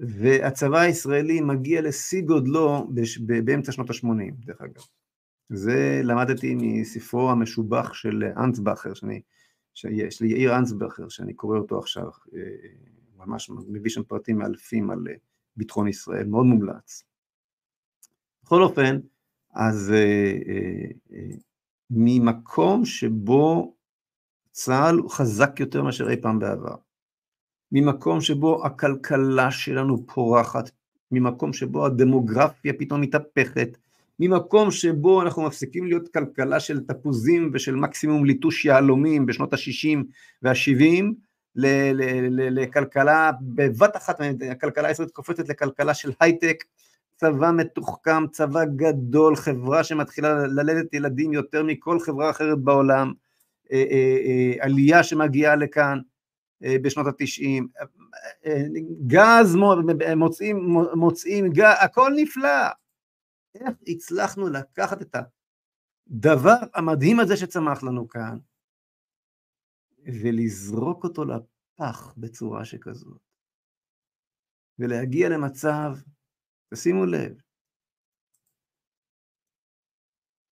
והצבא 0.00 0.78
הישראלי 0.78 1.40
מגיע 1.40 1.82
לשיא 1.82 2.22
גודלו 2.22 2.88
באמצע 3.44 3.72
שנות 3.72 3.90
ה-80, 3.90 4.44
דרך 4.44 4.60
אגב. 4.60 4.82
זה 5.48 6.00
למדתי 6.04 6.54
מספרו 6.54 7.30
המשובח 7.30 7.94
של 7.94 8.24
אנסבכר, 8.36 8.94
שאני, 8.94 9.20
שיש 9.74 10.20
לי 10.20 10.28
יאיר 10.28 10.58
אנסבכר, 10.58 11.08
שאני 11.08 11.34
קורא 11.34 11.58
אותו 11.58 11.78
עכשיו, 11.78 12.08
אה, 12.34 12.40
ממש 13.16 13.50
מביא 13.68 13.90
שם 13.90 14.02
פרטים 14.02 14.38
מאלפים 14.38 14.90
על 14.90 15.06
אה, 15.10 15.14
ביטחון 15.56 15.88
ישראל, 15.88 16.26
מאוד 16.26 16.46
מומלץ. 16.46 17.04
בכל 18.44 18.62
אופן, 18.62 19.00
אז 19.54 19.92
אה, 19.92 20.86
ממקום 21.90 22.84
שבו 22.84 23.74
צה"ל 24.52 25.08
חזק 25.08 25.60
יותר 25.60 25.82
מאשר 25.82 26.10
אי 26.10 26.16
פעם 26.16 26.38
בעבר, 26.38 26.74
ממקום 27.72 28.20
שבו 28.20 28.66
הכלכלה 28.66 29.50
שלנו 29.50 30.06
פורחת, 30.06 30.70
ממקום 31.10 31.52
שבו 31.52 31.86
הדמוגרפיה 31.86 32.72
פתאום 32.78 33.00
מתהפכת, 33.00 33.76
ממקום 34.18 34.70
שבו 34.70 35.22
אנחנו 35.22 35.42
מפסיקים 35.42 35.84
להיות 35.84 36.08
כלכלה 36.08 36.60
של 36.60 36.80
תפוזים 36.80 37.50
ושל 37.54 37.74
מקסימום 37.74 38.24
ליטוש 38.24 38.64
יהלומים 38.64 39.26
בשנות 39.26 39.52
ה-60 39.52 39.98
וה-70, 40.42 41.04
לכלכלה, 42.50 43.30
בבת 43.40 43.96
אחת 43.96 44.20
הכלכלה 44.50 44.88
הישראלית 44.88 45.14
קופצת 45.14 45.48
לכלכלה 45.48 45.94
של 45.94 46.12
הייטק, 46.20 46.64
צבא 47.20 47.50
מתוחכם, 47.56 48.26
צבא 48.32 48.64
גדול, 48.64 49.36
חברה 49.36 49.84
שמתחילה 49.84 50.46
ללדת 50.46 50.94
ילדים 50.94 51.32
יותר 51.32 51.62
מכל 51.62 52.00
חברה 52.00 52.30
אחרת 52.30 52.58
בעולם, 52.58 53.12
אה, 53.72 53.84
אה, 53.90 54.16
אה, 54.26 54.64
עלייה 54.64 55.02
שמגיעה 55.02 55.56
לכאן, 55.56 55.98
בשנות 56.82 57.06
התשעים, 57.06 57.68
גז 59.06 59.56
מוצאים, 60.16 60.76
מוצאים 60.94 61.52
גז, 61.52 61.74
הכל 61.80 62.12
נפלא. 62.16 62.68
איך 63.54 63.68
הצלחנו 63.86 64.48
לקחת 64.48 65.02
את 65.02 65.16
הדבר 66.10 66.56
המדהים 66.74 67.20
הזה 67.20 67.36
שצמח 67.36 67.82
לנו 67.82 68.08
כאן, 68.08 68.38
ולזרוק 70.22 71.04
אותו 71.04 71.24
לפח 71.24 72.14
בצורה 72.16 72.64
שכזאת, 72.64 73.20
ולהגיע 74.78 75.28
למצב, 75.28 75.96
תשימו 76.74 77.06
לב, 77.06 77.40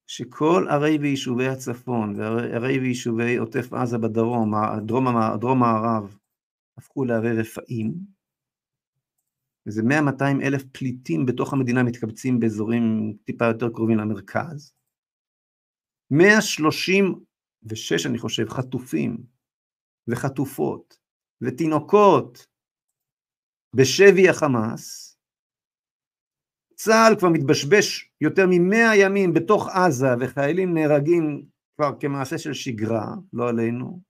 שכל 0.07 0.67
ערי 0.71 0.99
ויישובי 1.01 1.49
הצפון 1.49 2.21
וערי 2.21 2.79
ויישובי 2.79 3.37
עוטף 3.37 3.73
עזה 3.73 3.99
בדרום, 3.99 4.55
דרום 5.41 5.61
מערב, 5.61 6.17
הפכו 6.79 7.05
לערי 7.05 7.41
רפאים, 7.41 7.95
וזה 9.67 9.83
100-200 9.83 9.87
אלף 10.43 10.63
פליטים 10.73 11.27
בתוך 11.27 11.53
המדינה 11.53 11.83
מתקבצים 11.83 12.41
באזורים 12.41 13.17
טיפה 13.25 13.45
יותר 13.45 13.69
קרובים 13.69 13.99
למרכז. 13.99 14.73
136, 16.11 18.07
אני 18.07 18.19
חושב, 18.19 18.49
חטופים 18.49 19.17
וחטופות 20.09 20.99
ותינוקות 21.41 22.47
בשבי 23.77 24.29
החמאס, 24.29 25.08
צה"ל 26.81 27.19
כבר 27.19 27.29
מתבשבש 27.29 28.11
יותר 28.21 28.47
ממאה 28.51 28.97
ימים 28.97 29.35
בתוך 29.35 29.69
עזה 29.69 30.07
וחיילים 30.21 30.75
נהרגים 30.75 31.45
כבר 31.77 31.91
כמעשה 32.01 32.39
של 32.39 32.53
שגרה, 32.53 33.15
לא 33.33 33.49
עלינו. 33.49 34.01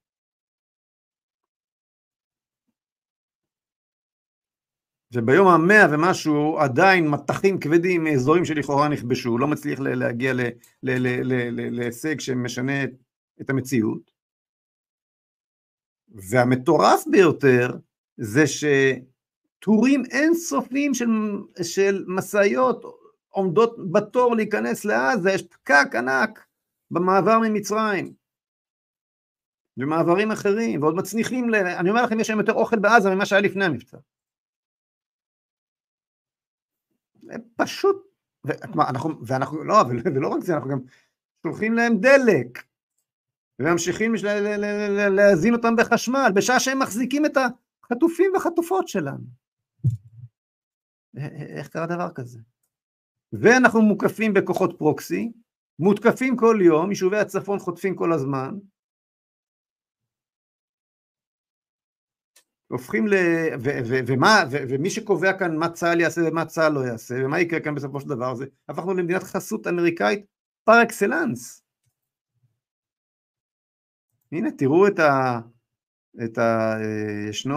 וביום 5.13 5.47
המאה 5.47 5.85
ומשהו 5.91 6.57
עדיין 6.59 7.07
מטחים 7.07 7.59
כבדים 7.59 8.03
מאזורים 8.03 8.45
שלכאורה 8.45 8.89
נכבשו, 8.89 9.37
לא 9.37 9.47
מצליח 9.47 9.79
להגיע 9.79 10.33
להישג 11.71 12.19
שמשנה 12.19 12.83
את 13.41 13.49
המציאות. 13.49 14.11
והמטורף 16.09 17.03
ביותר 17.11 17.67
זה 18.17 18.47
ש... 18.47 18.63
טורים 19.59 20.03
אינסופיים 20.11 20.93
של, 20.93 21.07
של 21.63 22.05
משאיות 22.07 22.83
עומדות 23.29 23.91
בתור 23.91 24.35
להיכנס 24.35 24.85
לעזה, 24.85 25.31
יש 25.31 25.43
פקק 25.43 25.95
ענק 25.95 26.45
במעבר 26.91 27.39
ממצרים 27.39 28.13
ומעברים 29.77 30.31
אחרים, 30.31 30.81
ועוד 30.81 30.95
מצניחים, 30.95 31.49
ל... 31.49 31.55
אני 31.55 31.89
אומר 31.89 32.03
לכם, 32.03 32.19
יש 32.19 32.29
להם 32.29 32.39
יותר 32.39 32.53
אוכל 32.53 32.79
בעזה 32.79 33.09
ממה 33.09 33.25
שהיה 33.25 33.41
לפני 33.41 33.65
המבצע. 33.65 33.97
פשוט, 37.55 37.95
ואנחנו, 38.45 39.25
ואנחנו 39.25 39.63
לא, 39.63 39.75
ולא 40.15 40.27
רק 40.27 40.43
זה, 40.43 40.53
אנחנו 40.53 40.69
גם 40.69 40.79
שולחים 41.43 41.73
להם 41.73 41.97
דלק, 41.97 42.63
וממשיכים 43.59 44.13
להזין 45.11 45.53
אותם 45.53 45.75
בחשמל, 45.75 46.31
בשעה 46.35 46.59
שהם 46.59 46.79
מחזיקים 46.79 47.25
את 47.25 47.37
החטופים 47.83 48.31
והחטופות 48.33 48.87
שלנו. 48.87 49.39
איך 51.57 51.67
קרה 51.67 51.87
דבר 51.87 52.09
כזה? 52.15 52.39
ואנחנו 53.33 53.81
מוקפים 53.81 54.33
בכוחות 54.33 54.75
פרוקסי, 54.77 55.31
מותקפים 55.79 56.37
כל 56.37 56.59
יום, 56.61 56.89
יישובי 56.89 57.17
הצפון 57.17 57.59
חוטפים 57.59 57.95
כל 57.95 58.13
הזמן, 58.13 58.55
הופכים 62.71 63.07
ל... 63.07 63.13
ו, 63.59 63.69
ו, 63.87 63.99
ומה, 64.07 64.43
ו, 64.51 64.57
ומי 64.69 64.89
שקובע 64.89 65.39
כאן 65.39 65.55
מה 65.55 65.69
צה"ל 65.69 65.99
יעשה 65.99 66.21
ומה 66.27 66.45
צה"ל 66.45 66.73
לא 66.73 66.79
יעשה, 66.79 67.15
ומה 67.25 67.39
יקרה 67.39 67.59
כאן 67.59 67.75
בסופו 67.75 67.99
של 67.99 68.09
דבר, 68.09 68.35
זה 68.35 68.45
הפכנו 68.69 68.93
למדינת 68.93 69.23
חסות 69.23 69.67
אמריקאית 69.67 70.25
פר 70.63 70.83
אקסלנס. 70.83 71.63
הנה, 74.31 74.49
תראו 74.57 74.87
את 74.87 74.99
ה... 74.99 75.39
את 76.23 76.37
ה... 76.37 76.73
אה, 76.81 77.29
ישנו 77.29 77.55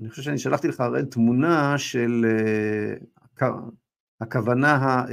אני 0.00 0.10
חושב 0.10 0.22
שאני 0.22 0.38
שלחתי 0.38 0.68
לך 0.68 0.80
הראל 0.80 1.04
תמונה 1.04 1.78
של 1.78 2.24
uh, 3.40 3.44
הכוונה, 4.20 5.04
uh, 5.08 5.12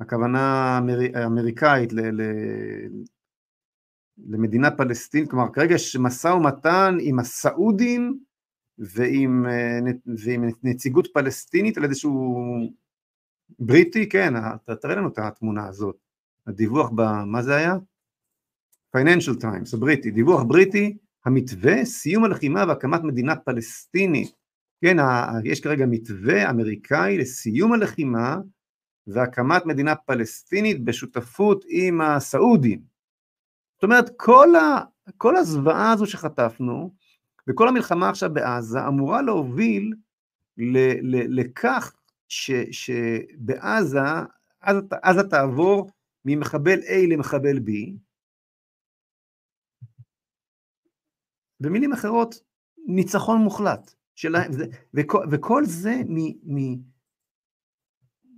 הכוונה 0.00 0.80
האמריקאית 1.14 1.92
ל, 1.92 2.00
ל, 2.00 2.22
למדינה 4.26 4.70
פלסטינית, 4.70 5.30
כלומר 5.30 5.52
כרגע 5.52 5.74
יש 5.74 5.96
משא 5.96 6.28
ומתן 6.28 6.96
עם 7.00 7.18
הסעודים 7.18 8.18
ועם, 8.78 9.46
uh, 9.46 10.10
ועם 10.24 10.44
נציגות 10.62 11.08
פלסטינית 11.14 11.78
על 11.78 11.84
איזשהו 11.84 12.36
בריטי, 13.58 14.08
כן, 14.08 14.34
תראה 14.80 14.94
לנו 14.94 15.08
את 15.08 15.18
התמונה 15.18 15.66
הזאת, 15.66 15.96
הדיווח, 16.46 16.90
ב, 16.94 17.02
מה 17.26 17.42
זה 17.42 17.56
היה? 17.56 17.76
Financial 18.96 19.42
Times, 19.42 19.76
הבריטי, 19.76 20.10
דיווח 20.10 20.42
בריטי 20.42 20.98
המתווה 21.24 21.84
סיום 21.84 22.24
הלחימה 22.24 22.64
והקמת 22.68 23.02
מדינה 23.02 23.36
פלסטינית, 23.36 24.32
כן, 24.80 24.96
יש 25.44 25.60
כרגע 25.60 25.86
מתווה 25.86 26.50
אמריקאי 26.50 27.18
לסיום 27.18 27.72
הלחימה 27.72 28.36
והקמת 29.06 29.66
מדינה 29.66 29.94
פלסטינית 29.94 30.84
בשותפות 30.84 31.64
עם 31.68 32.00
הסעודים. 32.00 32.80
זאת 33.74 33.82
אומרת, 33.82 34.10
כל, 34.16 34.56
ה, 34.56 34.80
כל 35.16 35.36
הזוועה 35.36 35.92
הזו 35.92 36.06
שחטפנו, 36.06 36.94
וכל 37.48 37.68
המלחמה 37.68 38.08
עכשיו 38.08 38.34
בעזה, 38.34 38.86
אמורה 38.88 39.22
להוביל 39.22 39.94
ל, 40.58 40.78
ל, 41.02 41.40
לכך 41.40 41.92
ש, 42.28 42.50
שבעזה, 42.70 44.00
עזה, 44.60 44.80
עזה 45.02 45.22
תעבור 45.22 45.90
ממחבל 46.24 46.78
A 46.78 47.06
למחבל 47.08 47.56
B. 47.56 47.70
במילים 51.62 51.92
אחרות, 51.92 52.34
ניצחון 52.86 53.40
מוחלט. 53.40 53.94
של, 54.14 54.34
וכל, 54.94 55.24
וכל 55.30 55.64
זה 55.64 55.94
מ, 56.08 56.16
מ, 56.56 56.58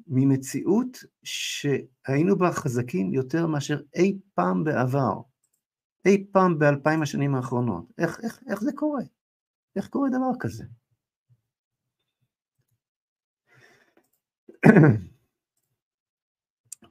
ממציאות 0.06 0.98
שהיינו 1.22 2.38
בה 2.38 2.52
חזקים 2.52 3.12
יותר 3.12 3.46
מאשר 3.46 3.80
אי 3.94 4.18
פעם 4.34 4.64
בעבר, 4.64 5.20
אי 6.06 6.26
פעם 6.32 6.58
באלפיים 6.58 7.02
השנים 7.02 7.34
האחרונות. 7.34 7.92
איך, 7.98 8.20
איך, 8.24 8.42
איך 8.50 8.60
זה 8.60 8.72
קורה? 8.74 9.02
איך 9.76 9.88
קורה 9.88 10.08
דבר 10.08 10.38
כזה? 10.40 10.64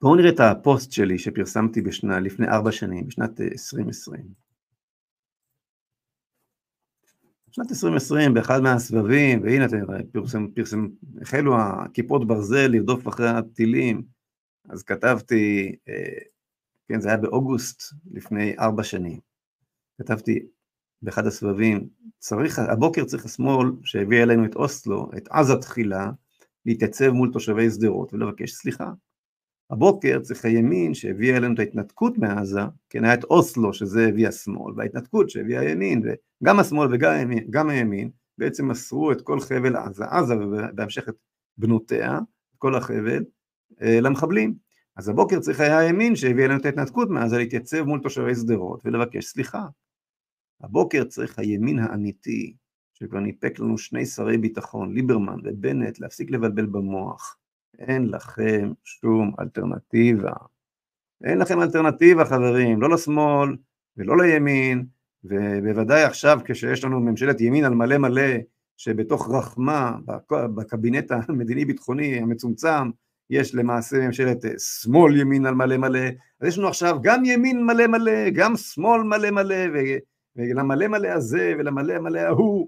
בואו 0.01 0.15
נראה 0.15 0.29
את 0.29 0.39
הפוסט 0.39 0.91
שלי 0.91 1.19
שפרסמתי 1.19 1.81
בשנה, 1.81 2.19
לפני 2.19 2.47
ארבע 2.47 2.71
שנים, 2.71 3.07
בשנת 3.07 3.41
2020. 3.41 4.21
אה, 4.21 4.25
שנת 7.55 7.71
2020 7.71 8.33
באחד 8.33 8.59
מהסבבים, 8.59 9.43
והנה 9.43 9.65
אתם 9.65 9.77
פרסם, 10.11 10.47
פרסם, 10.47 10.87
החלו 11.21 11.55
הכיפות 11.59 12.27
ברזל 12.27 12.67
לרדוף 12.67 13.07
אחרי 13.07 13.29
הטילים, 13.29 14.03
אז 14.69 14.83
כתבתי, 14.83 15.75
אה, 15.89 16.17
כן 16.87 17.01
זה 17.01 17.09
היה 17.09 17.17
באוגוסט 17.17 17.83
לפני 18.11 18.55
ארבע 18.59 18.83
שנים, 18.83 19.19
כתבתי 20.01 20.39
באחד 21.01 21.27
הסבבים, 21.27 21.87
צריך, 22.19 22.59
הבוקר 22.59 23.05
צריך 23.05 23.25
השמאל 23.25 23.71
שהביא 23.83 24.23
אלינו 24.23 24.45
את 24.45 24.55
אוסלו, 24.55 25.09
את 25.17 25.27
עזה 25.31 25.55
תחילה, 25.55 26.11
להתייצב 26.65 27.09
מול 27.09 27.29
תושבי 27.33 27.69
שדרות 27.69 28.13
ולבקש 28.13 28.51
סליחה. 28.51 28.91
הבוקר 29.73 30.19
צריך 30.19 30.45
הימין 30.45 30.93
שהביא 30.93 31.37
אלינו 31.37 31.53
את 31.53 31.59
ההתנתקות 31.59 32.17
מעזה, 32.17 32.59
כן 32.89 33.03
היה 33.05 33.13
את 33.13 33.23
אוסלו 33.23 33.73
שזה 33.73 34.07
הביא 34.07 34.27
השמאל, 34.27 34.73
וההתנתקות 34.77 35.29
שהביא 35.29 35.59
הימין, 35.59 36.01
וגם 36.03 36.59
השמאל 36.59 36.87
וגם 36.93 37.69
הימין 37.69 38.09
בעצם 38.37 38.67
מסרו 38.67 39.11
את 39.11 39.21
כל 39.21 39.39
חבל 39.39 39.75
עזה, 39.75 40.05
עזה 40.05 40.33
ובהמשך 40.37 41.09
את 41.09 41.15
בנותיה, 41.57 42.19
כל 42.57 42.75
החבל, 42.75 43.23
אה, 43.81 43.99
למחבלים. 44.01 44.55
אז 44.95 45.09
הבוקר 45.09 45.39
צריך 45.39 45.59
היה 45.59 45.79
הימין 45.79 46.15
שהביא 46.15 46.45
אלינו 46.45 46.59
את 46.59 46.65
ההתנתקות 46.65 47.09
מעזה 47.09 47.37
להתייצב 47.37 47.83
מול 47.83 47.99
תושבי 47.99 48.35
שדרות 48.35 48.81
ולבקש 48.85 49.25
סליחה. 49.25 49.65
הבוקר 50.61 51.03
צריך 51.03 51.39
הימין 51.39 51.79
האמיתי, 51.79 52.55
שכבר 52.93 53.19
ניפק 53.19 53.59
לנו 53.59 53.77
שני 53.77 54.05
שרי 54.05 54.37
ביטחון, 54.37 54.93
ליברמן 54.93 55.39
ובנט, 55.43 55.99
להפסיק 55.99 56.31
לבלבל 56.31 56.65
במוח. 56.65 57.37
אין 57.79 58.09
לכם 58.09 58.71
שום 58.83 59.31
אלטרנטיבה. 59.39 60.33
אין 61.23 61.37
לכם 61.37 61.61
אלטרנטיבה 61.61 62.25
חברים, 62.25 62.81
לא 62.81 62.89
לשמאל 62.89 63.55
ולא 63.97 64.17
לימין, 64.17 64.85
ובוודאי 65.23 66.03
עכשיו 66.03 66.39
כששיש 66.45 66.83
לנו 66.83 66.99
ממשלת 66.99 67.41
ימין 67.41 67.65
על 67.65 67.73
מלא 67.73 67.97
מלא, 67.97 68.31
שבתוך 68.77 69.29
רחמה, 69.31 69.95
בקבינט 70.31 71.11
המדיני-ביטחוני 71.11 72.19
המצומצם, 72.19 72.89
יש 73.29 73.55
למעשה 73.55 73.97
ממשלת 73.97 74.37
שמאל 74.59 75.17
ימין 75.17 75.45
על 75.45 75.55
מלא 75.55 75.77
מלא, 75.77 76.07
אז 76.39 76.47
יש 76.47 76.57
לנו 76.57 76.67
עכשיו 76.67 76.97
גם 77.03 77.25
ימין 77.25 77.65
מלא 77.65 77.87
מלא, 77.87 78.29
גם 78.29 78.57
שמאל 78.57 79.03
מלא 79.03 79.31
מלא, 79.31 79.55
ולמלא 80.35 80.87
מלא 80.87 81.07
הזה 81.07 81.53
ולמלא 81.59 81.99
מלא 81.99 82.19
ההוא, 82.19 82.67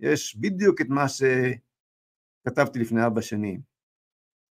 יש 0.00 0.36
בדיוק 0.36 0.80
את 0.80 0.88
מה 0.88 1.06
שכתבתי 1.08 2.78
לפני 2.78 3.02
ארבע 3.02 3.22
שנים. 3.22 3.73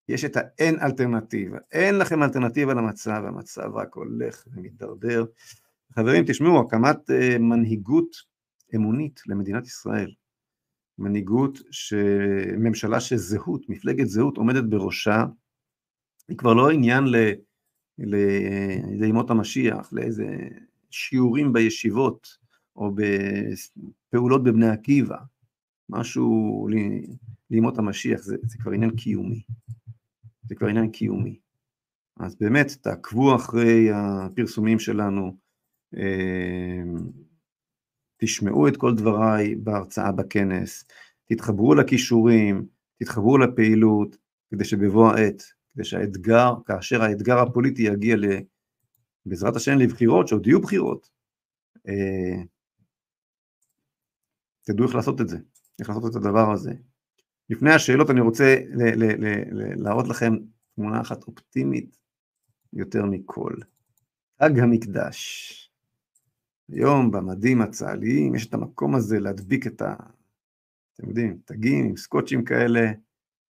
יש 0.09 0.25
את 0.25 0.37
האין 0.37 0.79
אלטרנטיבה, 0.79 1.57
אין 1.71 1.97
לכם 1.97 2.23
אלטרנטיבה 2.23 2.73
למצב, 2.73 3.23
המצב 3.27 3.69
רק 3.73 3.95
הולך 3.95 4.47
ומתדרדר. 4.51 5.25
חברים, 5.91 6.23
תשמעו, 6.27 6.59
הקמת 6.59 7.09
uh, 7.09 7.39
מנהיגות 7.39 8.15
אמונית 8.75 9.21
למדינת 9.27 9.65
ישראל, 9.65 10.11
מנהיגות, 10.97 11.59
ש... 11.71 11.93
ממשלה 12.57 12.99
שזהות, 12.99 13.69
מפלגת 13.69 14.07
זהות 14.07 14.37
עומדת 14.37 14.63
בראשה, 14.63 15.25
היא 16.27 16.37
כבר 16.37 16.53
לא 16.53 16.69
עניין 16.69 17.03
ל... 17.03 17.15
ל... 17.99 18.15
לימות 18.99 19.29
המשיח, 19.29 19.93
לאיזה 19.93 20.37
שיעורים 20.89 21.53
בישיבות, 21.53 22.37
או 22.75 22.91
בפעולות 22.95 24.43
בבני 24.43 24.69
עקיבא, 24.69 25.17
משהו 25.89 26.67
לימות 27.49 27.77
המשיח, 27.77 28.21
זה, 28.21 28.37
זה 28.43 28.57
כבר 28.57 28.71
עניין 28.71 28.95
קיומי. 28.95 29.41
זה 30.47 30.55
כבר 30.55 30.67
עניין 30.67 30.91
קיומי. 30.91 31.39
אז 32.19 32.35
באמת, 32.35 32.71
תעקבו 32.81 33.35
אחרי 33.35 33.89
הפרסומים 33.93 34.79
שלנו, 34.79 35.37
אמ, 35.95 36.95
תשמעו 38.17 38.67
את 38.67 38.77
כל 38.77 38.95
דבריי 38.95 39.55
בהרצאה 39.55 40.11
בכנס, 40.11 40.85
תתחברו 41.25 41.75
לכישורים, 41.75 42.65
תתחברו 42.99 43.37
לפעילות, 43.37 44.17
כדי 44.51 44.65
שבבוא 44.65 45.11
העת, 45.11 45.43
כדי 45.73 45.83
שהאתגר, 45.83 46.53
כאשר 46.65 47.01
האתגר 47.01 47.39
הפוליטי 47.39 47.81
יגיע 47.81 48.15
ל... 48.15 48.25
בעזרת 49.25 49.55
השם 49.55 49.77
לבחירות, 49.77 50.27
שעוד 50.27 50.47
יהיו 50.47 50.61
בחירות, 50.61 51.09
אה, 51.87 52.43
תדעו 54.61 54.85
איך 54.85 54.95
לעשות 54.95 55.21
את 55.21 55.27
זה, 55.27 55.37
איך 55.79 55.89
לעשות 55.89 56.11
את 56.11 56.15
הדבר 56.15 56.51
הזה. 56.51 56.73
לפני 57.49 57.73
השאלות 57.73 58.09
אני 58.09 58.21
רוצה 58.21 58.55
להראות 59.77 60.07
לכם 60.07 60.33
תמונה 60.75 61.01
אחת 61.01 61.23
אופטימית 61.23 61.97
יותר 62.73 63.05
מכל. 63.05 63.53
חג 64.41 64.59
המקדש. 64.59 65.53
היום 66.71 67.11
במדים 67.11 67.61
הצה"ליים 67.61 68.35
יש 68.35 68.47
את 68.47 68.53
המקום 68.53 68.95
הזה 68.95 69.19
להדביק 69.19 69.67
את 69.67 69.81
ה... 69.81 69.95
אתם 70.93 71.09
יודעים, 71.09 71.39
תגים 71.45 71.85
עם 71.85 71.97
סקוצ'ים 71.97 72.45
כאלה, 72.45 72.91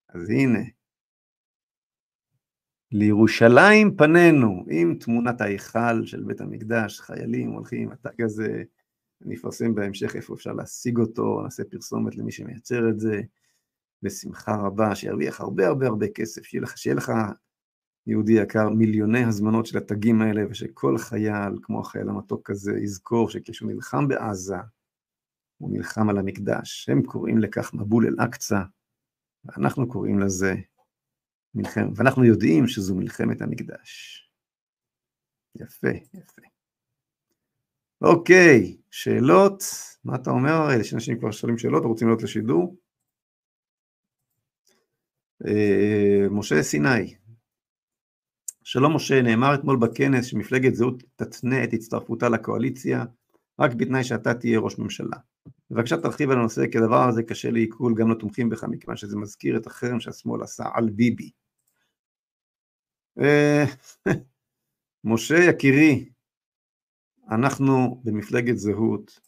אז 0.09 0.29
הנה. 0.29 0.59
לירושלים 2.91 3.95
פנינו, 3.97 4.65
עם 4.69 4.97
תמונת 4.99 5.41
ההיכל 5.41 6.05
של 6.05 6.23
בית 6.23 6.41
המקדש, 6.41 6.99
חיילים 6.99 7.51
הולכים, 7.51 7.91
התג 7.91 8.21
הזה, 8.21 8.63
אני 9.25 9.35
אפרסם 9.35 9.75
בהמשך 9.75 10.15
איפה 10.15 10.33
אפשר 10.33 10.53
להשיג 10.53 10.97
אותו, 10.97 11.41
נעשה 11.43 11.63
פרסומת 11.63 12.15
למי 12.15 12.31
שמייצר 12.31 12.89
את 12.89 12.99
זה. 12.99 13.21
בשמחה 14.03 14.55
רבה, 14.55 14.95
שירוויח 14.95 15.41
הרבה 15.41 15.67
הרבה 15.67 15.87
הרבה 15.87 16.07
כסף, 16.07 16.43
שיהיה 16.43 16.61
לך, 16.63 16.77
שיהיה 16.77 16.95
לך 16.95 17.11
יהודי 18.07 18.33
יקר, 18.33 18.69
מיליוני 18.69 19.23
הזמנות 19.23 19.65
של 19.65 19.77
התגים 19.77 20.21
האלה, 20.21 20.41
ושכל 20.49 20.97
חייל, 20.97 21.59
כמו 21.61 21.79
החייל 21.79 22.09
המתוק 22.09 22.49
הזה, 22.49 22.71
יזכור 22.83 23.29
שכשהוא 23.29 23.71
נלחם 23.71 24.07
בעזה, 24.07 24.55
הוא 25.57 25.71
נלחם 25.71 26.09
על 26.09 26.17
המקדש. 26.17 26.89
הם 26.89 27.03
קוראים 27.03 27.39
לכך 27.39 27.73
מבול 27.73 28.07
אל-אקצא, 28.07 28.61
ואנחנו 29.45 29.87
קוראים 29.87 30.19
לזה 30.19 30.55
מלחמת, 31.55 31.89
ואנחנו 31.95 32.23
יודעים 32.23 32.67
שזו 32.67 32.95
מלחמת 32.95 33.41
המקדש. 33.41 34.19
יפה, 35.55 35.89
יפה. 36.13 36.41
אוקיי, 38.01 38.77
שאלות? 38.91 39.63
מה 40.03 40.15
אתה 40.15 40.29
אומר 40.29 40.51
הרי? 40.51 40.75
יש 40.75 40.93
אנשים 40.93 41.19
כבר 41.19 41.31
שואלים 41.31 41.57
שאלות, 41.57 41.83
רוצים 41.83 42.07
לעלות 42.07 42.23
לשידור? 42.23 42.75
אה, 45.47 46.29
משה 46.31 46.63
סיני. 46.63 47.15
שלום 48.63 48.95
משה, 48.95 49.21
נאמר 49.21 49.55
אתמול 49.55 49.77
בכנס 49.77 50.25
שמפלגת 50.25 50.75
זהות 50.75 51.03
תתנה 51.15 51.63
את 51.63 51.73
הצטרפותה 51.73 52.29
לקואליציה 52.29 53.05
רק 53.59 53.71
בתנאי 53.73 54.03
שאתה 54.03 54.33
תהיה 54.33 54.59
ראש 54.59 54.79
ממשלה. 54.79 55.17
בבקשה 55.71 55.97
תרחיב 55.97 56.29
על 56.29 56.37
הנושא 56.37 56.67
כי 56.71 56.77
הדבר 56.77 57.09
הזה 57.09 57.23
קשה 57.23 57.51
לעיכול 57.51 57.93
גם 57.97 58.11
לתומכים 58.11 58.49
בך 58.49 58.63
מכיוון 58.63 58.97
שזה 58.97 59.17
מזכיר 59.17 59.57
את 59.57 59.67
החרם 59.67 59.99
שהשמאל 59.99 60.43
עשה 60.43 60.63
על 60.73 60.89
ביבי. 60.89 61.31
אה, 63.19 63.63
משה 65.03 65.35
יקירי, 65.49 66.09
אנחנו 67.31 68.01
במפלגת 68.03 68.57
זהות 68.57 69.19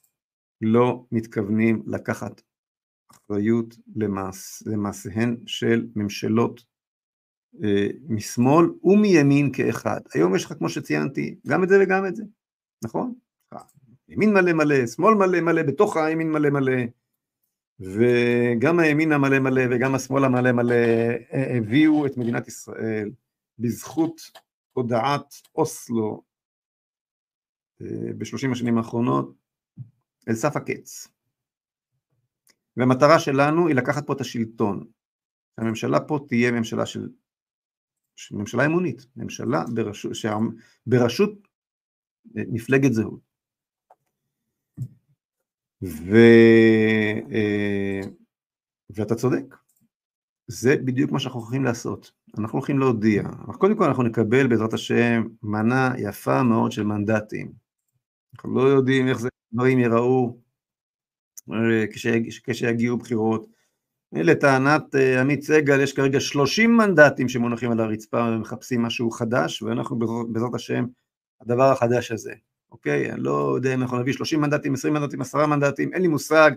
לא 0.62 1.06
מתכוונים 1.12 1.84
לקחת 1.88 2.42
אחריות 3.26 3.76
למעש, 3.96 4.64
למעשיהן 4.66 5.38
של 5.46 5.88
ממשלות 5.96 6.64
אה, 7.64 7.88
משמאל 8.10 8.66
ומימין 8.84 9.52
כאחד. 9.54 10.02
היום 10.14 10.36
יש 10.36 10.46
לך, 10.46 10.54
כמו 10.54 10.70
שציינתי, 10.70 11.36
גם 11.48 11.64
את 11.64 11.70
זה 11.70 11.76
וגם 11.82 12.06
את 12.06 12.16
זה, 12.16 12.24
נכון? 12.84 13.14
ימין 14.10 14.34
מלא 14.34 14.54
מלא, 14.54 14.88
שמאל 14.88 15.14
מלא 15.14 15.42
מלא, 15.42 15.64
בתוך 15.64 15.98
הימין 15.98 16.32
מלא 16.32 16.50
מלא. 16.50 16.82
וגם 17.80 18.80
הימין 18.80 19.12
המלא 19.12 19.40
מלא 19.40 19.62
וגם 19.72 19.96
השמאל 19.96 20.26
המלא 20.26 20.52
מלא 20.52 20.76
הביאו 21.58 22.06
את 22.06 22.18
מדינת 22.18 22.48
ישראל 22.48 23.12
בזכות 23.60 24.22
הודעת 24.74 25.34
אוסלו 25.56 26.24
אה, 27.82 28.14
בשלושים 28.18 28.52
השנים 28.52 28.78
האחרונות 28.78 29.34
אל 30.30 30.34
סף 30.34 30.56
הקץ. 30.56 31.08
והמטרה 32.78 33.20
שלנו 33.20 33.68
היא 33.68 33.76
לקחת 33.76 34.08
פה 34.08 34.14
את 34.14 34.22
השלטון. 34.22 34.86
הממשלה 35.58 36.00
פה 36.00 36.20
תהיה 36.28 36.52
ממשלה 36.52 36.86
של, 36.86 37.10
ממשלה 38.32 38.66
אמונית, 38.66 39.06
ממשלה 39.16 39.64
בראשות 40.88 41.32
אה, 42.38 42.44
מפלגת 42.48 42.94
זהות. 42.94 43.20
ו, 45.84 46.16
אה, 47.32 48.02
ואתה 48.90 49.16
צודק, 49.16 49.56
זה 50.48 50.76
בדיוק 50.78 51.12
מה 51.12 51.20
שאנחנו 51.20 51.40
הולכים 51.40 51.64
לעשות. 51.64 52.12
אנחנו 52.38 52.58
הולכים 52.60 52.80
להודיע. 52.80 53.24
קודם 53.58 53.78
כל 53.78 53.84
אנחנו 53.84 54.04
נקבל 54.04 54.48
בעזרת 54.48 54.74
השם 54.74 55.24
מנה 55.44 55.94
יפה 55.98 56.44
מאוד 56.44 56.72
של 56.72 56.84
מנדטים. 56.84 57.52
אנחנו 58.36 58.56
לא 58.56 58.62
יודעים 58.62 59.08
איך 59.08 59.20
זה 59.20 59.30
דברים 59.54 59.80
ייראו 59.80 60.38
כשיגיעו 62.44 62.98
בחירות. 62.98 63.48
לטענת 64.12 64.96
אה, 64.96 65.22
עמית 65.22 65.44
סגל 65.44 65.82
יש 65.82 65.94
כרגע 65.94 66.20
30 66.20 66.78
מנדטים 66.78 67.30
שמונחים 67.30 67.72
על 67.72 67.80
הרצפה 67.80 68.30
ומחפשים 68.32 68.82
משהו 68.82 69.12
חדש 69.12 69.62
ואנחנו 69.62 70.00
בעזרת 70.30 70.54
השם 70.54 70.86
הדבר 71.42 71.72
החדש 71.72 72.12
הזה, 72.12 72.34
אוקיי? 72.72 73.12
אני 73.12 73.24
לא 73.24 73.54
יודע 73.56 73.74
אם 73.74 73.82
אנחנו 73.82 74.00
נביא 74.00 74.14
30 74.14 74.42
מנדטים, 74.42 74.74
20 74.74 74.94
מנדטים, 74.94 75.22
10 75.22 75.46
מנדטים, 75.46 75.94
אין 75.94 76.02
לי 76.02 76.08
מושג 76.08 76.52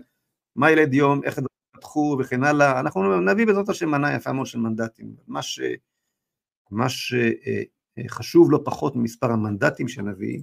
מה 0.55 0.71
ילד 0.71 0.93
יום, 0.93 1.23
איך 1.23 1.37
הדברים 1.37 1.49
יפתחו 1.75 2.17
וכן 2.19 2.43
הלאה, 2.43 2.79
אנחנו 2.79 3.21
נביא 3.21 3.45
בעזרת 3.45 3.69
השם 3.69 3.89
מנה 3.89 4.15
יפה 4.15 4.33
מאוד 4.33 4.45
של 4.45 4.59
מנדטים. 4.59 5.15
מה, 5.27 5.41
ש, 5.41 5.59
מה 6.71 6.85
שחשוב 6.89 8.47
אה, 8.47 8.51
לא 8.51 8.61
פחות 8.65 8.95
ממספר 8.95 9.31
המנדטים 9.31 9.87
שנביא, 9.87 10.41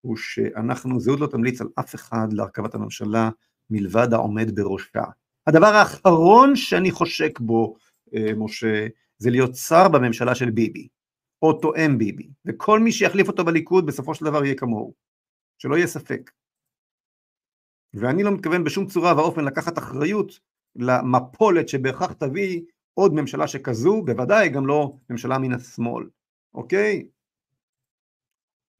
הוא 0.00 0.16
שאנחנו, 0.16 1.00
זהות 1.00 1.20
לא 1.20 1.26
תמליץ 1.26 1.60
על 1.60 1.68
אף 1.80 1.94
אחד 1.94 2.32
להרכבת 2.32 2.74
הממשלה 2.74 3.30
מלבד 3.70 4.12
העומד 4.12 4.60
בראשה. 4.60 5.04
הדבר 5.46 5.66
האחרון 5.66 6.56
שאני 6.56 6.90
חושק 6.90 7.40
בו, 7.40 7.76
אה, 8.14 8.34
משה, 8.36 8.86
זה 9.18 9.30
להיות 9.30 9.54
שר 9.54 9.88
בממשלה 9.88 10.34
של 10.34 10.50
ביבי, 10.50 10.88
או 11.42 11.52
תואם 11.52 11.98
ביבי, 11.98 12.28
וכל 12.44 12.80
מי 12.80 12.92
שיחליף 12.92 13.28
אותו 13.28 13.44
בליכוד 13.44 13.86
בסופו 13.86 14.14
של 14.14 14.24
דבר 14.24 14.44
יהיה 14.44 14.54
כמוהו, 14.54 14.94
שלא 15.58 15.76
יהיה 15.76 15.86
ספק. 15.86 16.30
ואני 17.94 18.22
לא 18.22 18.30
מתכוון 18.30 18.64
בשום 18.64 18.86
צורה 18.86 19.16
ואופן 19.16 19.44
לקחת 19.44 19.78
אחריות 19.78 20.40
למפולת 20.76 21.68
שבהכרח 21.68 22.12
תביא 22.12 22.62
עוד 22.94 23.14
ממשלה 23.14 23.48
שכזו, 23.48 24.02
בוודאי 24.02 24.48
גם 24.48 24.66
לא 24.66 24.92
ממשלה 25.10 25.38
מן 25.38 25.52
השמאל, 25.52 26.04
אוקיי? 26.54 27.06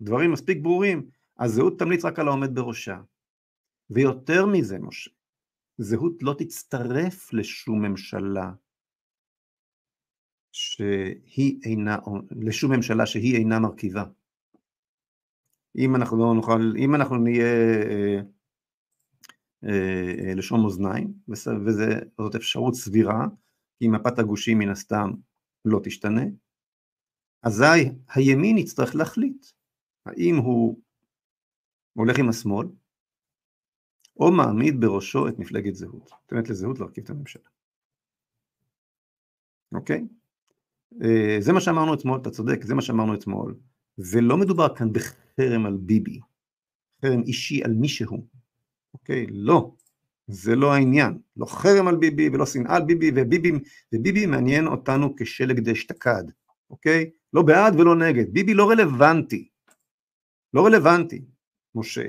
דברים 0.03 0.33
מספיק 0.33 0.59
ברורים, 0.63 1.09
הזהות 1.39 1.79
תמליץ 1.79 2.05
רק 2.05 2.19
על 2.19 2.29
העומד 2.29 2.55
בראשה. 2.55 2.97
ויותר 3.95 4.47
מזה, 4.47 4.79
משה, 4.79 5.11
זהות 5.79 6.23
לא 6.23 6.35
תצטרף 6.39 7.33
לשום 7.33 7.83
ממשלה 7.83 8.53
שהיא 10.53 11.61
אינה, 11.65 11.99
לשום 12.31 12.73
ממשלה 12.73 13.07
שהיא 13.07 13.37
אינה 13.37 13.59
מרכיבה. 13.59 14.05
אם 15.79 15.97
אנחנו 15.97 16.17
לא 16.19 16.35
נוכל, 16.35 16.73
אם 16.79 16.95
אנחנו 16.95 17.17
נהיה 17.17 17.45
אה, 17.91 18.21
אה, 19.65 20.29
אה 20.29 20.35
לשון 20.35 20.63
מאזניים, 20.63 21.13
וזאת 21.29 22.35
אפשרות 22.37 22.75
סבירה, 22.75 23.27
כי 23.79 23.89
מפת 23.89 24.19
הגושים 24.19 24.59
מן 24.59 24.69
הסתם 24.69 25.11
לא 25.65 25.81
תשתנה, 25.85 26.23
אזי 27.43 27.65
הימין 28.15 28.59
יצטרך 28.59 28.95
להחליט 28.95 29.47
האם 30.07 30.37
הוא 30.37 30.81
הולך 31.93 32.19
עם 32.19 32.29
השמאל, 32.29 32.67
או 34.17 34.33
מעמיד 34.33 34.81
בראשו 34.81 35.29
את 35.29 35.39
מפלגת 35.39 35.75
זהות, 35.75 36.11
נותנת 36.11 36.51
לזהות 36.51 36.81
להרכיב 36.81 37.05
את 37.05 37.11
הממשלה. 37.11 37.43
אוקיי? 39.73 40.05
אה, 41.03 41.37
זה 41.41 41.53
מה 41.53 41.61
שאמרנו 41.61 41.95
אתמול, 41.95 42.19
אתה 42.21 42.31
צודק, 42.31 42.65
זה 42.65 42.75
מה 42.75 42.83
שאמרנו 42.83 43.15
אתמול, 43.15 43.55
ולא 43.99 44.37
מדובר 44.37 44.75
כאן 44.77 44.89
בחרם 44.93 45.67
על 45.67 45.77
ביבי, 45.77 46.21
חרם 47.03 47.23
אישי 47.23 47.65
על 47.65 47.73
מישהו, 47.73 48.27
אוקיי? 48.95 49.27
לא, 49.31 49.75
זה 50.27 50.57
לא 50.57 50.73
העניין, 50.73 51.19
לא 51.37 51.47
חרם 51.47 51.89
על 51.89 51.97
ביבי 51.97 52.29
ולא 52.29 52.47
שנאה 52.47 52.77
על 52.77 52.83
ביבי, 52.83 53.11
וביבי, 53.15 53.53
וביבי 53.93 54.27
מעניין 54.27 54.67
אותנו 54.67 55.17
כשלג 55.17 55.61
דאשתקד, 55.61 56.25
אוקיי? 56.71 57.11
לא 57.33 57.43
בעד 57.43 57.81
ולא 57.81 57.97
נגד, 57.97 58.33
ביבי 58.33 58.55
לא 58.55 58.71
רלוונטי, 58.71 59.49
לא 60.55 60.67
רלוונטי, 60.67 61.25
משה. 61.75 62.09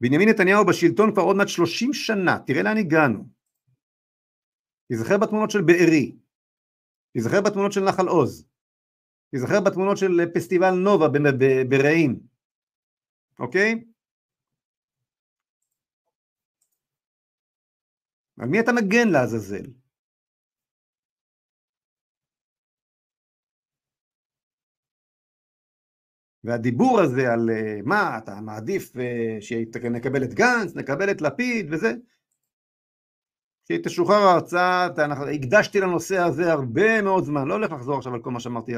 בנימין 0.00 0.28
נתניהו 0.28 0.66
בשלטון 0.66 1.12
כבר 1.12 1.22
עוד 1.22 1.36
מעט 1.36 1.48
30 1.48 1.92
שנה, 1.92 2.38
תראה 2.46 2.62
לאן 2.62 2.76
הגענו. 2.76 3.24
תיזכר 4.88 5.18
בתמונות 5.18 5.50
של 5.50 5.62
בארי, 5.62 6.16
תיזכר 7.12 7.40
בתמונות 7.40 7.72
של 7.72 7.80
נחל 7.80 8.08
עוז, 8.08 8.46
תיזכר 9.30 9.60
בתמונות 9.66 9.96
של 9.96 10.20
פסטיבל 10.34 10.70
נובה 10.70 11.08
ברעים, 11.68 12.20
אוקיי? 13.38 13.84
על 18.38 18.48
מי 18.48 18.60
אתה 18.60 18.72
מגן 18.72 19.08
לעזאזל? 19.08 19.79
והדיבור 26.44 27.00
הזה 27.00 27.32
על 27.32 27.50
אה, 27.50 27.80
מה, 27.84 28.18
אתה 28.18 28.40
מעדיף 28.40 28.96
אה, 28.96 29.36
שנקבל 29.40 30.24
את 30.24 30.34
גנץ, 30.34 30.74
נקבל 30.76 31.10
את 31.10 31.22
לפיד 31.22 31.66
וזה, 31.70 31.92
כשתשוחרר 33.64 34.16
ההרצאה, 34.16 34.88
הקדשתי 35.34 35.80
לנושא 35.80 36.18
הזה 36.18 36.52
הרבה 36.52 37.02
מאוד 37.02 37.24
זמן, 37.24 37.48
לא 37.48 37.54
הולך 37.54 37.72
לחזור 37.72 37.96
עכשיו 37.96 38.14
על 38.14 38.20
כל 38.22 38.30
מה 38.30 38.40
שאמרתי 38.40 38.72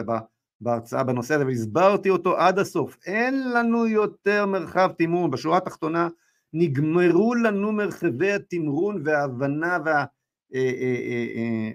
בהרצאה 0.61 1.05
בנושא 1.05 1.35
הזה, 1.35 1.47
והסברתי 1.47 2.11
אותו 2.11 2.39
עד 2.39 2.59
הסוף. 2.59 2.97
אין 3.07 3.51
לנו 3.53 3.87
יותר 3.87 4.47
מרחב 4.47 4.91
תמרון, 4.99 5.31
בשורה 5.31 5.59
התחתונה 5.59 6.09
נגמרו 6.53 7.35
לנו 7.35 7.73
מרחבי 7.73 8.33
התמרון 8.33 9.03
וההבנה 9.05 9.79
וה... 9.85 10.05
אה, 10.55 11.69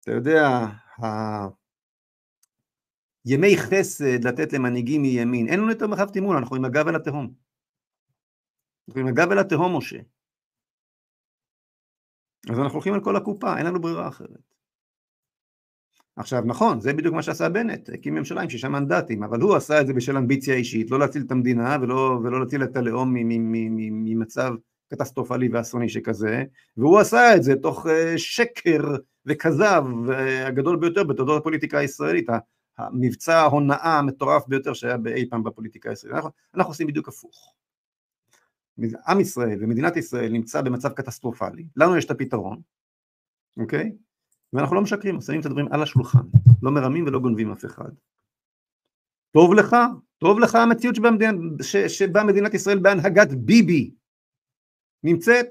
אתה 0.00 0.10
יודע, 0.10 0.66
ימי 3.26 3.56
חסד 3.56 4.24
לתת 4.24 4.52
למנהיגים 4.52 5.02
מימין, 5.02 5.48
אין 5.48 5.60
לנו 5.60 5.70
יותר 5.70 5.86
מרחב 5.86 6.08
תמרון, 6.08 6.36
אנחנו 6.36 6.56
עם 6.56 6.64
הגב 6.64 6.88
אל 6.88 6.96
התהום. 6.96 7.32
אנחנו 8.88 9.00
עם 9.00 9.06
הגב 9.06 9.30
אל 9.30 9.38
התהום, 9.38 9.76
משה. 9.76 9.98
אז 12.50 12.58
אנחנו 12.58 12.74
הולכים 12.74 12.94
על 12.94 13.04
כל 13.04 13.16
הקופה, 13.16 13.58
אין 13.58 13.66
לנו 13.66 13.80
ברירה 13.80 14.08
אחרת. 14.08 14.56
עכשיו 16.16 16.42
נכון, 16.46 16.80
זה 16.80 16.92
בדיוק 16.92 17.14
מה 17.14 17.22
שעשה 17.22 17.48
בנט, 17.48 17.90
הקים 17.94 18.14
ממשלה 18.14 18.42
עם 18.42 18.50
שישה 18.50 18.68
מנדטים, 18.68 19.22
אבל 19.22 19.40
הוא 19.40 19.56
עשה 19.56 19.80
את 19.80 19.86
זה 19.86 19.92
בשל 19.92 20.16
אמביציה 20.16 20.54
אישית, 20.54 20.90
לא 20.90 20.98
להציל 20.98 21.22
את 21.26 21.30
המדינה 21.30 21.76
ולא, 21.82 22.20
ולא 22.24 22.40
להציל 22.40 22.64
את 22.64 22.76
הלאום 22.76 23.14
ממצב 24.04 24.52
קטסטרופלי 24.88 25.48
ואסוני 25.52 25.88
שכזה, 25.88 26.44
והוא 26.76 26.98
עשה 26.98 27.36
את 27.36 27.42
זה 27.42 27.56
תוך 27.56 27.86
אה, 27.86 28.18
שקר 28.18 28.96
וכזב 29.26 29.84
אה, 30.10 30.46
הגדול 30.46 30.76
ביותר 30.76 31.04
בתולדות 31.04 31.40
הפוליטיקה 31.40 31.78
הישראלית, 31.78 32.28
המבצע 32.78 33.36
ההונאה 33.36 33.98
המטורף 33.98 34.46
ביותר 34.48 34.74
שהיה 34.74 34.96
אי 35.06 35.28
פעם 35.30 35.44
בפוליטיקה 35.44 35.90
הישראלית. 35.90 36.16
אנחנו, 36.16 36.30
אנחנו 36.54 36.70
עושים 36.70 36.86
בדיוק 36.86 37.08
הפוך. 37.08 37.54
עם 39.08 39.20
ישראל 39.20 39.58
ומדינת 39.60 39.96
ישראל 39.96 40.32
נמצא 40.32 40.60
במצב 40.62 40.92
קטסטרופלי, 40.92 41.66
לנו 41.76 41.96
יש 41.96 42.04
את 42.04 42.10
הפתרון, 42.10 42.60
אוקיי? 43.56 43.92
ואנחנו 44.52 44.76
לא 44.76 44.82
משקרים, 44.82 45.20
שמים 45.20 45.40
את 45.40 45.46
הדברים 45.46 45.72
על 45.72 45.82
השולחן, 45.82 46.26
לא 46.62 46.70
מרמים 46.70 47.04
ולא 47.06 47.18
גונבים 47.18 47.52
אף 47.52 47.64
אחד. 47.64 47.90
טוב 49.32 49.54
לך, 49.54 49.76
טוב 50.18 50.38
לך 50.40 50.54
המציאות 50.54 50.96
שבה, 50.96 51.10
מדינת, 51.10 51.34
ש, 51.62 51.76
שבה 51.76 52.24
מדינת 52.24 52.54
ישראל 52.54 52.78
בהנהגת 52.78 53.34
ביבי 53.34 53.94
נמצאת, 55.02 55.46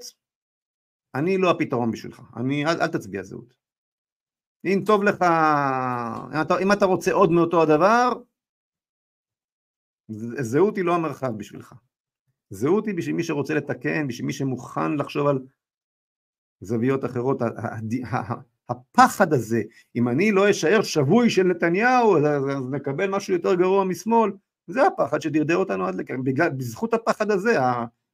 אני 1.14 1.38
לא 1.38 1.50
הפתרון 1.50 1.90
בשבילך, 1.90 2.22
אני, 2.36 2.66
אל, 2.66 2.80
אל 2.80 2.86
תצביע 2.86 3.22
זהות. 3.22 3.54
אם 4.64 4.82
טוב 4.86 5.02
לך, 5.02 5.22
אם 6.34 6.40
אתה, 6.40 6.58
אם 6.58 6.72
אתה 6.72 6.84
רוצה 6.84 7.12
עוד 7.12 7.30
מאותו 7.30 7.62
הדבר, 7.62 8.12
זהות 10.40 10.76
היא 10.76 10.84
לא 10.84 10.94
המרחב 10.94 11.38
בשבילך. 11.38 11.74
זהות 12.50 12.86
היא 12.86 12.94
בשביל 12.94 13.16
מי 13.16 13.22
שרוצה 13.22 13.54
לתקן, 13.54 14.08
בשביל 14.08 14.26
מי 14.26 14.32
שמוכן 14.32 14.96
לחשוב 14.96 15.26
על 15.26 15.38
זוויות 16.60 17.04
אחרות. 17.04 17.42
הפחד 18.68 19.32
הזה, 19.32 19.62
אם 19.96 20.08
אני 20.08 20.32
לא 20.32 20.50
אשאר 20.50 20.82
שבוי 20.82 21.30
של 21.30 21.42
נתניהו, 21.42 22.16
אז 22.16 22.70
נקבל 22.70 23.10
משהו 23.10 23.34
יותר 23.34 23.54
גרוע 23.54 23.84
משמאל, 23.84 24.32
זה 24.66 24.86
הפחד 24.86 25.22
שדרדר 25.22 25.56
אותנו 25.56 25.86
עד 25.86 25.94
לכאן. 25.94 26.16
בזכות 26.56 26.94
הפחד 26.94 27.30
הזה, 27.30 27.56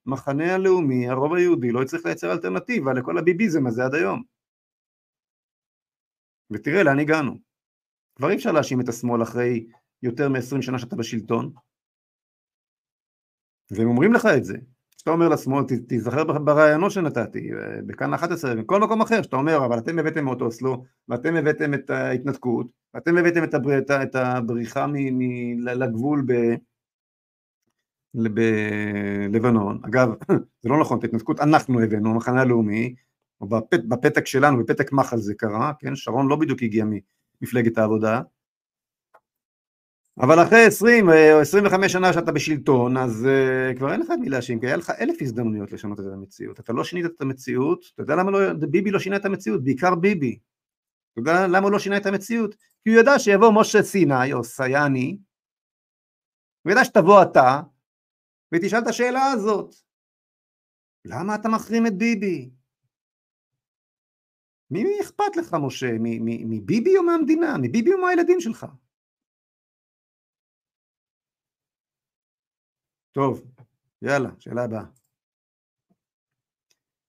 המחנה 0.07 0.55
הלאומי, 0.55 1.09
הרוב 1.09 1.35
היהודי, 1.35 1.71
לא 1.71 1.83
יצטרך 1.83 2.07
לייצר 2.07 2.33
אלטרנטיבה 2.33 2.93
לכל 2.93 3.19
הביביזם 3.19 3.67
הזה 3.67 3.85
עד 3.85 3.95
היום. 3.95 4.23
ותראה 6.53 6.83
לאן 6.83 6.99
הגענו. 6.99 7.39
כבר 8.17 8.31
אי 8.31 8.35
אפשר 8.35 8.53
להאשים 8.53 8.81
את 8.81 8.89
השמאל 8.89 9.23
אחרי 9.23 9.67
יותר 10.03 10.29
מ-20 10.29 10.63
שנה 10.63 10.79
שאתה 10.79 10.97
בשלטון, 10.97 11.53
והם 13.71 13.89
אומרים 13.89 14.13
לך 14.13 14.27
את 14.37 14.45
זה. 14.45 14.57
כשאתה 14.97 15.11
אומר 15.11 15.29
לשמאל, 15.29 15.65
תיזכר 15.89 16.25
ברעיונות 16.25 16.93
שנתתי, 16.93 17.53
אה, 17.53 17.83
בכאן 17.87 18.15
11, 18.15 18.55
בכל 18.55 18.81
מקום 18.81 19.03
אחר, 19.03 19.23
שאתה 19.23 19.37
אומר, 19.37 19.67
אבל 19.67 19.79
אתם 19.79 19.99
הבאתם 19.99 20.33
את 20.33 20.41
אוסלו, 20.41 20.85
ואתם 21.09 21.37
הבאתם 21.37 21.75
את 21.75 21.91
ההתנתקות, 21.91 22.67
ואתם 22.95 23.19
הבאתם 23.19 23.45
את, 23.45 23.55
הבר... 23.55 23.79
את 24.03 24.15
הבריחה 24.15 24.87
מ... 24.87 24.93
מ... 24.93 25.59
לגבול 25.61 26.25
ב... 26.27 26.33
בלבנון, 28.15 29.81
אגב, 29.85 30.09
זה 30.63 30.69
לא 30.69 30.81
נכון, 30.81 30.99
את 30.99 31.05
ההתנתקות 31.05 31.41
אנחנו 31.41 31.81
הבאנו, 31.81 32.11
המחנה 32.11 32.41
הלאומי, 32.41 32.95
או 32.95 32.97
בפת, 33.49 33.81
בפתק 33.89 34.27
שלנו, 34.27 34.65
בפתק 34.65 34.93
מח"ל 34.93 35.17
זה 35.17 35.35
קרה, 35.35 35.73
כן, 35.79 35.97
שרון 35.97 36.29
לא 36.29 36.37
בדיוק 36.37 36.63
הגיע 36.63 36.85
ממפלגת 37.41 37.79
העבודה, 37.79 38.21
אבל 40.19 40.43
אחרי 40.43 40.67
20 40.67 41.09
או 41.09 41.41
25 41.41 41.93
שנה 41.93 42.13
שאתה 42.13 42.33
בשלטון, 42.33 42.97
אז 42.97 43.27
uh, 43.27 43.79
כבר 43.79 43.93
אין 43.93 44.01
לך 44.01 44.11
את 44.15 44.19
מי 44.21 44.29
להאשים, 44.29 44.61
כי 44.61 44.67
היה 44.67 44.77
לך 44.77 44.91
אלף 45.01 45.17
הזדמנויות 45.21 45.73
לשנות 45.73 46.01
את 46.01 46.05
המציאות. 46.13 46.61
אתה 46.61 46.73
לא 46.73 46.85
שינית 46.85 47.07
את 47.07 47.21
המציאות, 47.21 47.85
אתה 47.95 48.03
יודע 48.03 48.17
למה 48.17 48.31
לא, 48.31 48.53
ביבי 48.53 48.91
לא 48.91 48.99
שינה 48.99 49.17
את 49.17 49.25
המציאות, 49.25 49.65
בעיקר 49.65 49.95
ביבי. 49.95 50.39
אתה 51.13 51.21
יודע 51.21 51.47
למה 51.47 51.59
הוא 51.59 51.73
לא 51.73 51.79
שינה 51.79 51.97
את 51.97 52.07
המציאות? 52.07 52.55
כי 52.85 52.91
הוא 52.91 53.01
ידע 53.01 53.19
שיבוא 53.19 53.53
משה 53.61 53.83
סיני 53.83 54.33
או 54.33 54.45
סייני, 54.45 55.19
הוא 56.63 56.73
ידע 56.73 56.85
שתבוא 56.85 57.23
אתה, 57.23 57.61
ותשאל 58.55 58.79
את 58.79 58.87
השאלה 58.87 59.25
הזאת. 59.25 59.75
למה 61.05 61.35
אתה 61.35 61.49
מחרים 61.49 61.87
את 61.87 61.99
ביבי? 61.99 62.51
מי 64.73 65.01
אכפת 65.01 65.37
לך, 65.37 65.57
משה? 65.67 65.91
מביבי 66.29 66.97
או 66.97 67.03
מהמדינה? 67.03 67.59
מביבי 67.59 67.93
או 67.93 67.99
מהילדים 67.99 68.41
שלך? 68.41 68.67
טוב, 73.13 73.43
יאללה, 74.03 74.31
שאלה 74.39 74.65
הבאה. 74.65 74.85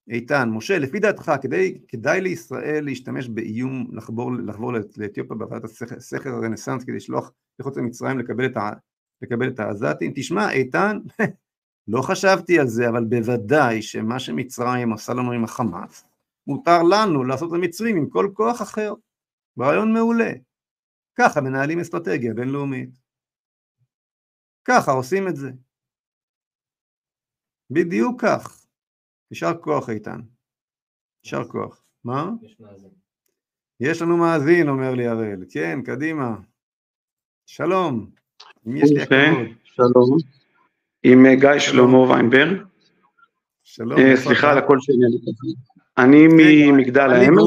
איתן, 0.08 0.48
משה, 0.48 0.78
לפי 0.78 0.98
דעתך, 0.98 1.32
כדי, 1.42 1.78
כדאי 1.88 2.20
לישראל 2.20 2.84
להשתמש 2.84 3.28
באיום 3.28 3.96
לחבור, 3.96 4.32
לחבור 4.46 4.72
לאתיופיה 4.96 5.36
בעבודת 5.36 5.64
הסכר 5.96 6.30
הרנסאנס 6.30 6.84
כדי 6.84 6.96
לשלוח 6.96 7.32
לחוץ 7.58 7.76
למצרים 7.76 8.18
לקבל 8.18 8.46
את, 8.46 8.56
לקבל 9.22 9.48
את 9.48 9.60
העזתים? 9.60 10.12
תשמע, 10.14 10.50
איתן, 10.50 10.98
לא 11.88 12.02
חשבתי 12.02 12.58
על 12.58 12.66
זה, 12.66 12.88
אבל 12.88 13.04
בוודאי 13.04 13.82
שמה 13.82 14.18
שמצרים 14.18 14.90
עושה 14.90 15.14
לנו 15.14 15.32
עם 15.32 15.44
החמאס, 15.44 16.04
מותר 16.46 16.82
לנו 16.90 17.24
לעשות 17.24 17.52
למצרים 17.52 17.96
עם 17.96 18.08
כל 18.08 18.30
כוח 18.34 18.62
אחר. 18.62 18.92
רעיון 19.60 19.92
מעולה. 19.92 20.30
ככה 21.14 21.40
מנהלים 21.40 21.80
אסטרטגיה 21.80 22.34
בינלאומית. 22.34 22.90
ככה 24.64 24.92
עושים 24.92 25.28
את 25.28 25.36
זה. 25.36 25.50
בדיוק 27.70 28.22
כך. 28.22 28.66
יישר 29.30 29.52
כוח 29.60 29.90
איתן. 29.90 30.20
יישר 31.24 31.48
כוח. 31.48 31.82
מה? 32.04 32.30
יש 32.42 32.60
מאזין. 32.60 32.90
יש 33.80 34.02
לנו 34.02 34.16
מאזין, 34.16 34.68
אומר 34.68 34.94
לי 34.94 35.06
הראל. 35.06 35.44
כן, 35.50 35.82
קדימה. 35.82 36.36
שלום. 37.46 38.10
מי 38.64 38.80
יש 38.80 38.90
לי 38.90 39.02
הכבוד? 39.02 39.56
שלום. 39.64 40.18
עם 41.02 41.26
אה, 41.26 41.34
גיא 41.34 41.58
שלמה 41.58 41.98
ויינברג. 41.98 42.66
שלום. 43.64 43.98
אה, 43.98 44.16
סליחה 44.16 44.52
על 44.52 44.58
הקול 44.58 44.78
שלי. 44.80 44.96
אני 45.98 46.26
כן, 46.30 46.36
ממגדל 46.36 47.10
העמק. 47.10 47.40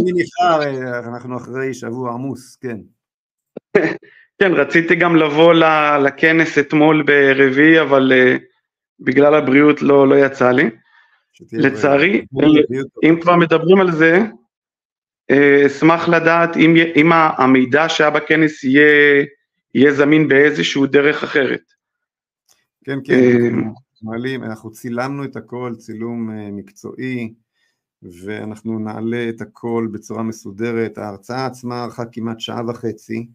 אנחנו 1.08 1.38
אחרי 1.38 1.74
שבוע 1.74 2.14
עמוס, 2.14 2.56
כן. 2.56 2.78
כן, 4.40 4.52
רציתי 4.52 4.96
גם 4.96 5.16
לבוא 5.16 5.54
לכנס 6.04 6.58
אתמול 6.58 7.04
ברביעי, 7.04 7.82
אבל 7.82 8.12
uh, 8.12 8.42
בגלל 9.00 9.36
הבריאות 9.36 9.82
לא, 9.82 10.08
לא 10.08 10.16
יצא 10.26 10.52
לי. 10.52 10.70
לצערי, 11.54 12.26
אם 13.04 13.20
כבר 13.22 13.36
מדברים 13.36 13.80
על 13.80 13.92
זה, 13.92 14.20
אה, 15.32 15.66
אשמח 15.66 16.10
לדעת 16.10 16.58
אם, 16.58 16.76
אם 16.96 17.12
המידע 17.14 17.90
שהיה 17.90 18.10
בכנס 18.10 18.64
יהיה, 18.64 19.26
יהיה 19.76 19.94
זמין 19.94 20.28
באיזשהו 20.28 20.86
דרך 20.88 21.24
אחרת. 21.24 21.64
כן, 22.86 23.00
כן, 23.06 23.14
אה, 23.14 23.48
אנחנו 23.48 24.12
מעלים, 24.12 24.44
אנחנו 24.44 24.72
צילמנו 24.72 25.24
את 25.24 25.36
הכל, 25.36 25.74
צילום 25.78 26.32
אה, 26.32 26.52
מקצועי, 26.52 27.34
ואנחנו 28.02 28.80
נעלה 28.80 29.30
את 29.30 29.42
הכל 29.42 29.88
בצורה 29.92 30.24
מסודרת. 30.24 30.98
ההרצאה 30.98 31.46
עצמה 31.46 31.84
ארכה 31.84 32.06
כמעט 32.06 32.40
שעה 32.40 32.62
וחצי, 32.68 33.28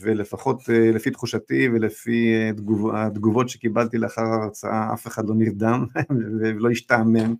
ולפחות 0.00 0.70
אה, 0.70 0.90
לפי 0.90 1.10
תחושתי 1.10 1.68
ולפי 1.68 2.34
אה, 2.34 2.52
תגוב, 2.52 2.94
התגובות 2.94 3.48
שקיבלתי 3.48 3.98
לאחר 3.98 4.22
ההרצאה, 4.22 4.94
אף 4.94 5.06
אחד 5.06 5.28
לא 5.28 5.34
נרדם 5.34 5.86
ולא 6.38 6.70
השתעמם. 6.70 7.34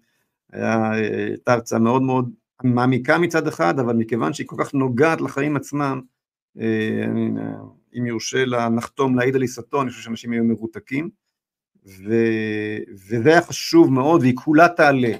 אה, 0.54 0.90
הייתה 0.90 1.52
הרצאה 1.52 1.78
מאוד 1.78 2.02
מאוד 2.02 2.30
מעמיקה 2.64 3.18
מצד 3.18 3.46
אחד, 3.46 3.78
אבל 3.78 3.96
מכיוון 3.96 4.32
שהיא 4.32 4.46
כל 4.46 4.56
כך 4.58 4.74
נוגעת 4.74 5.20
לחיים 5.20 5.56
עצמם, 5.56 6.00
אם 7.98 8.06
יורשה 8.06 8.44
לה 8.44 8.68
נחתום 8.68 9.16
להעיד 9.16 9.34
על 9.34 9.42
עיסתו, 9.42 9.82
אני 9.82 9.90
חושב 9.90 10.02
שאנשים 10.02 10.32
היו 10.32 10.44
מרותקים, 10.44 11.10
ו... 11.86 12.14
וזה 12.90 13.30
היה 13.30 13.42
חשוב 13.42 13.92
מאוד, 13.92 14.20
והיא 14.20 14.36
כולה 14.36 14.68
תעלה, 14.68 15.12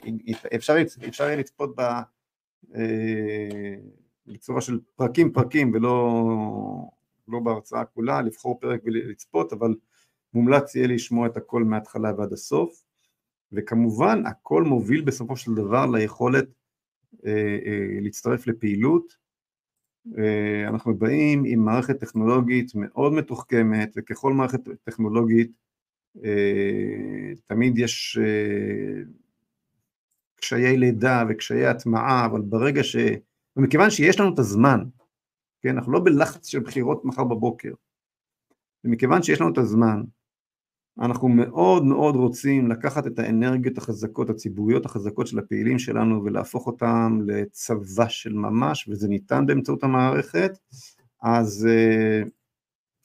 אפשר, 0.55 0.75
אפשר 1.09 1.25
יהיה 1.25 1.37
לצפות 1.37 1.77
בה 1.77 2.03
בצורה 4.27 4.61
של 4.61 4.81
פרקים 4.97 5.33
פרקים 5.33 5.73
ולא 5.75 6.25
לא 7.31 7.41
בהרצאה 7.41 7.85
כולה, 7.85 8.23
לבחור 8.23 8.61
פרק 8.61 8.81
ולצפות, 8.85 9.53
אבל 9.53 9.75
מומלץ 10.35 10.75
יהיה 10.75 10.87
לשמוע 10.87 11.27
את 11.27 11.37
הכל 11.37 11.65
מההתחלה 11.65 12.13
ועד 12.19 12.33
הסוף, 12.33 12.85
וכמובן 13.53 14.27
הכל 14.27 14.63
מוביל 14.63 15.01
בסופו 15.01 15.37
של 15.37 15.55
דבר 15.55 15.87
ליכולת 15.87 16.49
אה, 17.27 17.59
אה, 17.67 18.01
להצטרף 18.01 18.47
לפעילות. 18.47 19.17
אה, 20.19 20.69
אנחנו 20.69 20.95
באים 20.95 21.43
עם 21.47 21.65
מערכת 21.65 22.01
טכנולוגית 22.01 22.73
מאוד 22.75 23.13
מתוחכמת, 23.13 23.93
וככל 23.97 24.33
מערכת 24.33 24.61
טכנולוגית 24.85 25.51
אה, 25.51 25.55
תמיד 27.47 27.79
יש 27.79 28.19
אה, 28.23 29.03
קשיי 30.37 30.77
לידה 30.77 31.25
וקשיי 31.29 31.67
הטמעה, 31.67 32.27
אבל 32.27 32.41
ברגע 32.41 32.85
ש... 32.85 32.97
ומכיוון 33.57 33.91
שיש 33.91 34.21
לנו 34.21 34.35
את 34.35 34.39
הזמן, 34.39 34.85
כן? 35.63 35.77
אנחנו 35.77 35.93
לא 35.93 36.01
בלחץ 36.05 36.47
של 36.47 36.61
בחירות 36.61 37.05
מחר 37.05 37.25
בבוקר. 37.25 37.73
ומכיוון 38.85 39.23
שיש 39.23 39.41
לנו 39.41 39.53
את 39.53 39.59
הזמן, 39.59 40.03
אנחנו 41.01 41.29
מאוד 41.29 41.85
מאוד 41.85 42.17
רוצים 42.17 42.71
לקחת 42.71 43.07
את 43.07 43.19
האנרגיות 43.19 43.79
החזקות, 43.79 44.31
הציבוריות 44.31 44.87
החזקות 44.87 45.27
של 45.27 45.39
הפעילים 45.39 45.79
שלנו 45.79 46.25
ולהפוך 46.25 46.67
אותם 46.67 47.19
לצבא 47.27 48.09
של 48.09 48.33
ממש, 48.33 48.89
וזה 48.89 49.09
ניתן 49.09 49.47
באמצעות 49.47 49.85
המערכת, 49.85 50.59
אז 51.23 51.69
uh, 51.71 52.29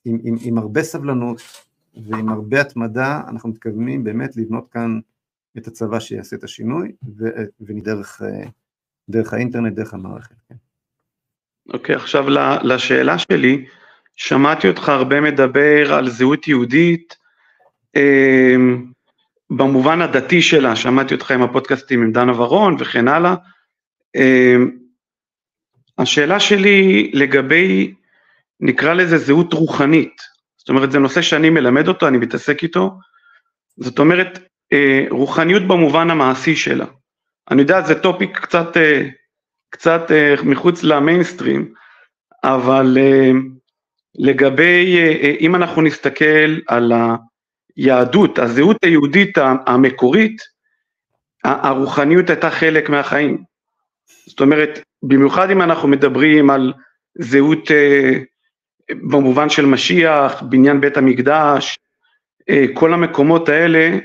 עם, 0.05 0.17
עם, 0.23 0.35
עם 0.41 0.57
הרבה 0.57 0.83
סבלנות 0.83 1.41
ועם 2.03 2.29
הרבה 2.29 2.61
התמדה, 2.61 3.21
אנחנו 3.27 3.49
מתכוונים 3.49 4.03
באמת 4.03 4.37
לבנות 4.37 4.67
כאן 4.71 4.99
את 5.57 5.67
הצבא 5.67 5.99
שיעשה 5.99 6.35
את 6.35 6.43
השינוי, 6.43 6.91
ודרך 7.61 8.21
דרך 9.09 9.33
האינטרנט, 9.33 9.73
דרך 9.73 9.93
המערכת. 9.93 10.35
כן. 10.49 10.55
אוקיי, 11.73 11.95
okay, 11.95 11.99
עכשיו 11.99 12.25
לשאלה 12.63 13.17
שלי, 13.17 13.65
שמעתי 14.15 14.67
אותך 14.67 14.89
הרבה 14.89 15.21
מדבר 15.21 15.93
על 15.93 16.09
זהות 16.09 16.47
יהודית, 16.47 17.17
אה, 17.95 18.55
במובן 19.49 20.01
הדתי 20.01 20.41
שלה, 20.41 20.75
שמעתי 20.75 21.13
אותך 21.13 21.31
עם 21.31 21.41
הפודקאסטים 21.41 22.01
עם 22.01 22.11
דנה 22.11 22.41
ורון 22.41 22.75
וכן 22.79 23.07
הלאה. 23.07 23.35
אה, 24.15 24.55
השאלה 25.97 26.39
שלי 26.39 27.11
לגבי, 27.13 27.93
נקרא 28.59 28.93
לזה 28.93 29.17
זהות 29.17 29.53
רוחנית, 29.53 30.21
זאת 30.65 30.69
אומרת 30.69 30.91
זה 30.91 30.99
נושא 30.99 31.21
שאני 31.21 31.49
מלמד 31.49 31.87
אותו, 31.87 32.07
אני 32.07 32.17
מתעסק 32.17 32.63
איתו, 32.63 32.97
זאת 33.77 33.99
אומרת 33.99 34.39
אה, 34.73 35.05
רוחניות 35.09 35.63
במובן 35.63 36.09
המעשי 36.09 36.55
שלה. 36.55 36.85
אני 37.51 37.61
יודע, 37.61 37.81
זה 37.81 37.99
טופיק 37.99 38.37
קצת 38.37 38.77
אה, 38.77 39.09
קצת 39.69 40.11
uh, 40.11 40.43
מחוץ 40.43 40.83
למיינסטרים, 40.83 41.73
אבל 42.43 42.97
לגבי, 44.15 44.97
אם 45.39 45.55
אנחנו 45.55 45.81
נסתכל 45.81 46.59
על 46.67 46.91
היהדות, 47.75 48.39
הזהות 48.39 48.83
היהודית 48.83 49.37
המקורית, 49.67 50.41
הרוחניות 51.43 52.29
הייתה 52.29 52.49
חלק 52.49 52.89
מהחיים. 52.89 53.43
זאת 54.27 54.41
אומרת, 54.41 54.79
במיוחד 55.03 55.51
אם 55.51 55.61
אנחנו 55.61 55.87
מדברים 55.87 56.49
על 56.49 56.73
זהות 57.17 57.71
במובן 58.91 59.49
של 59.49 59.65
משיח, 59.65 60.41
בניין 60.41 60.81
בית 60.81 60.97
המקדש, 60.97 61.79
uh, 62.51 62.53
כל 62.73 62.93
המקומות 62.93 63.49
האלה, 63.49 63.97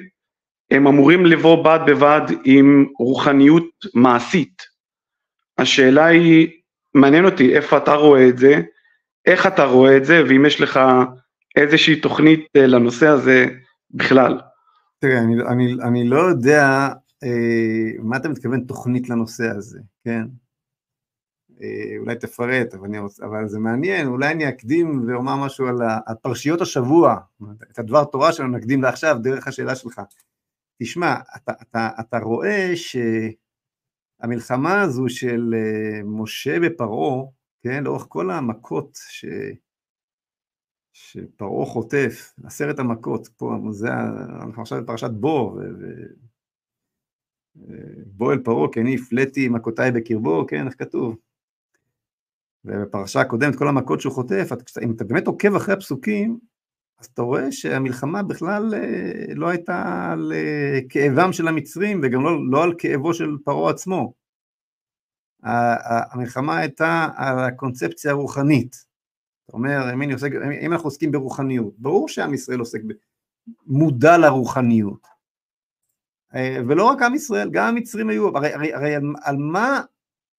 הם 0.70 0.86
אמורים 0.86 1.26
לבוא 1.26 1.64
בד 1.64 1.80
בבד 1.86 2.20
עם 2.44 2.86
רוחניות 2.98 3.70
מעשית. 3.94 4.62
השאלה 5.58 6.04
היא, 6.04 6.48
מעניין 6.94 7.24
אותי 7.24 7.56
איפה 7.56 7.76
אתה 7.76 7.94
רואה 7.94 8.28
את 8.28 8.38
זה, 8.38 8.60
איך 9.26 9.46
אתה 9.46 9.64
רואה 9.64 9.96
את 9.96 10.04
זה, 10.04 10.22
ואם 10.28 10.46
יש 10.46 10.60
לך 10.60 10.80
איזושהי 11.56 12.00
תוכנית 12.00 12.46
אה, 12.56 12.66
לנושא 12.66 13.06
הזה 13.06 13.46
בכלל. 13.90 14.40
תראה, 14.98 15.18
אני, 15.18 15.34
אני, 15.48 15.72
אני 15.82 16.08
לא 16.08 16.18
יודע 16.18 16.88
אה, 17.24 18.02
מה 18.02 18.16
אתה 18.16 18.28
מתכוון 18.28 18.60
תוכנית 18.60 19.08
לנושא 19.08 19.44
הזה, 19.56 19.78
כן? 20.04 20.22
אה, 21.62 21.98
אולי 21.98 22.16
תפרט, 22.16 22.74
אבל, 22.74 22.98
רוצה, 22.98 23.26
אבל 23.26 23.48
זה 23.48 23.58
מעניין, 23.58 24.06
אולי 24.06 24.32
אני 24.32 24.48
אקדים 24.48 25.04
ואומר 25.08 25.36
משהו 25.36 25.66
על, 25.66 25.76
על 26.06 26.14
פרשיות 26.22 26.60
השבוע, 26.60 27.16
את 27.70 27.78
הדבר 27.78 28.04
תורה 28.04 28.32
שלנו 28.32 28.56
נקדים 28.56 28.82
לעכשיו 28.82 29.16
דרך 29.22 29.48
השאלה 29.48 29.76
שלך. 29.76 30.00
תשמע, 30.82 31.14
אתה, 31.36 31.52
אתה, 31.62 31.88
אתה 32.00 32.18
רואה 32.18 32.72
שהמלחמה 34.20 34.80
הזו 34.82 35.08
של 35.08 35.54
אה, 35.54 36.00
משה 36.04 36.60
בפרעה, 36.60 37.24
כן, 37.62 37.84
לאורך 37.84 38.06
כל 38.08 38.30
המכות 38.30 38.98
ש... 39.08 39.24
שפרעה 40.92 41.66
חוטף, 41.66 42.34
עשרת 42.44 42.78
המכות, 42.78 43.28
פה, 43.36 43.56
זה, 43.70 43.88
אנחנו 44.42 44.62
עכשיו 44.62 44.82
בפרשת 44.82 45.10
בו, 45.10 45.58
ו... 45.58 45.86
בוא 48.06 48.32
אל 48.32 48.38
פרעה, 48.38 48.72
כי 48.72 48.80
אני 48.80 48.94
הפלאתי 48.94 49.48
מכותיי 49.48 49.92
בקרבו, 49.92 50.46
כן, 50.48 50.66
איך 50.66 50.74
כתוב? 50.78 51.16
ובפרשה 52.64 53.20
הקודמת, 53.20 53.56
כל 53.56 53.68
המכות 53.68 54.00
שהוא 54.00 54.12
חוטף, 54.12 54.48
אם 54.82 54.92
אתה 54.92 55.04
באמת 55.04 55.26
עוקב 55.26 55.54
אחרי 55.54 55.74
הפסוקים, 55.74 56.38
אז 56.98 57.06
אתה 57.06 57.22
רואה 57.22 57.52
שהמלחמה 57.52 58.22
בכלל 58.22 58.74
אה, 58.74 59.34
לא 59.34 59.48
הייתה 59.48 60.08
על 60.12 60.32
אה, 60.34 60.78
כאבם 60.88 61.32
של 61.32 61.48
המצרים, 61.48 62.00
וגם 62.02 62.24
לא, 62.24 62.50
לא 62.50 62.64
על 62.64 62.74
כאבו 62.78 63.14
של 63.14 63.36
פרעה 63.44 63.70
עצמו. 63.70 64.12
המלחמה 66.12 66.58
הייתה 66.58 67.08
על 67.16 67.38
הקונספציה 67.38 68.10
הרוחנית. 68.10 68.72
זאת 69.46 69.54
אומרת, 69.54 69.94
אם, 69.94 70.10
עוסק, 70.12 70.30
אם 70.62 70.72
אנחנו 70.72 70.86
עוסקים 70.86 71.12
ברוחניות, 71.12 71.74
ברור 71.78 72.08
שעם 72.08 72.34
ישראל 72.34 72.58
עוסק, 72.58 72.80
מודע 73.66 74.18
לרוחניות. 74.18 75.06
אה, 76.34 76.56
ולא 76.68 76.84
רק 76.84 77.02
עם 77.02 77.14
ישראל, 77.14 77.50
גם 77.52 77.68
המצרים 77.68 78.08
היו, 78.08 78.36
הרי, 78.36 78.54
הרי, 78.54 78.74
הרי 78.74 78.94
על, 79.22 79.36
מה, 79.36 79.80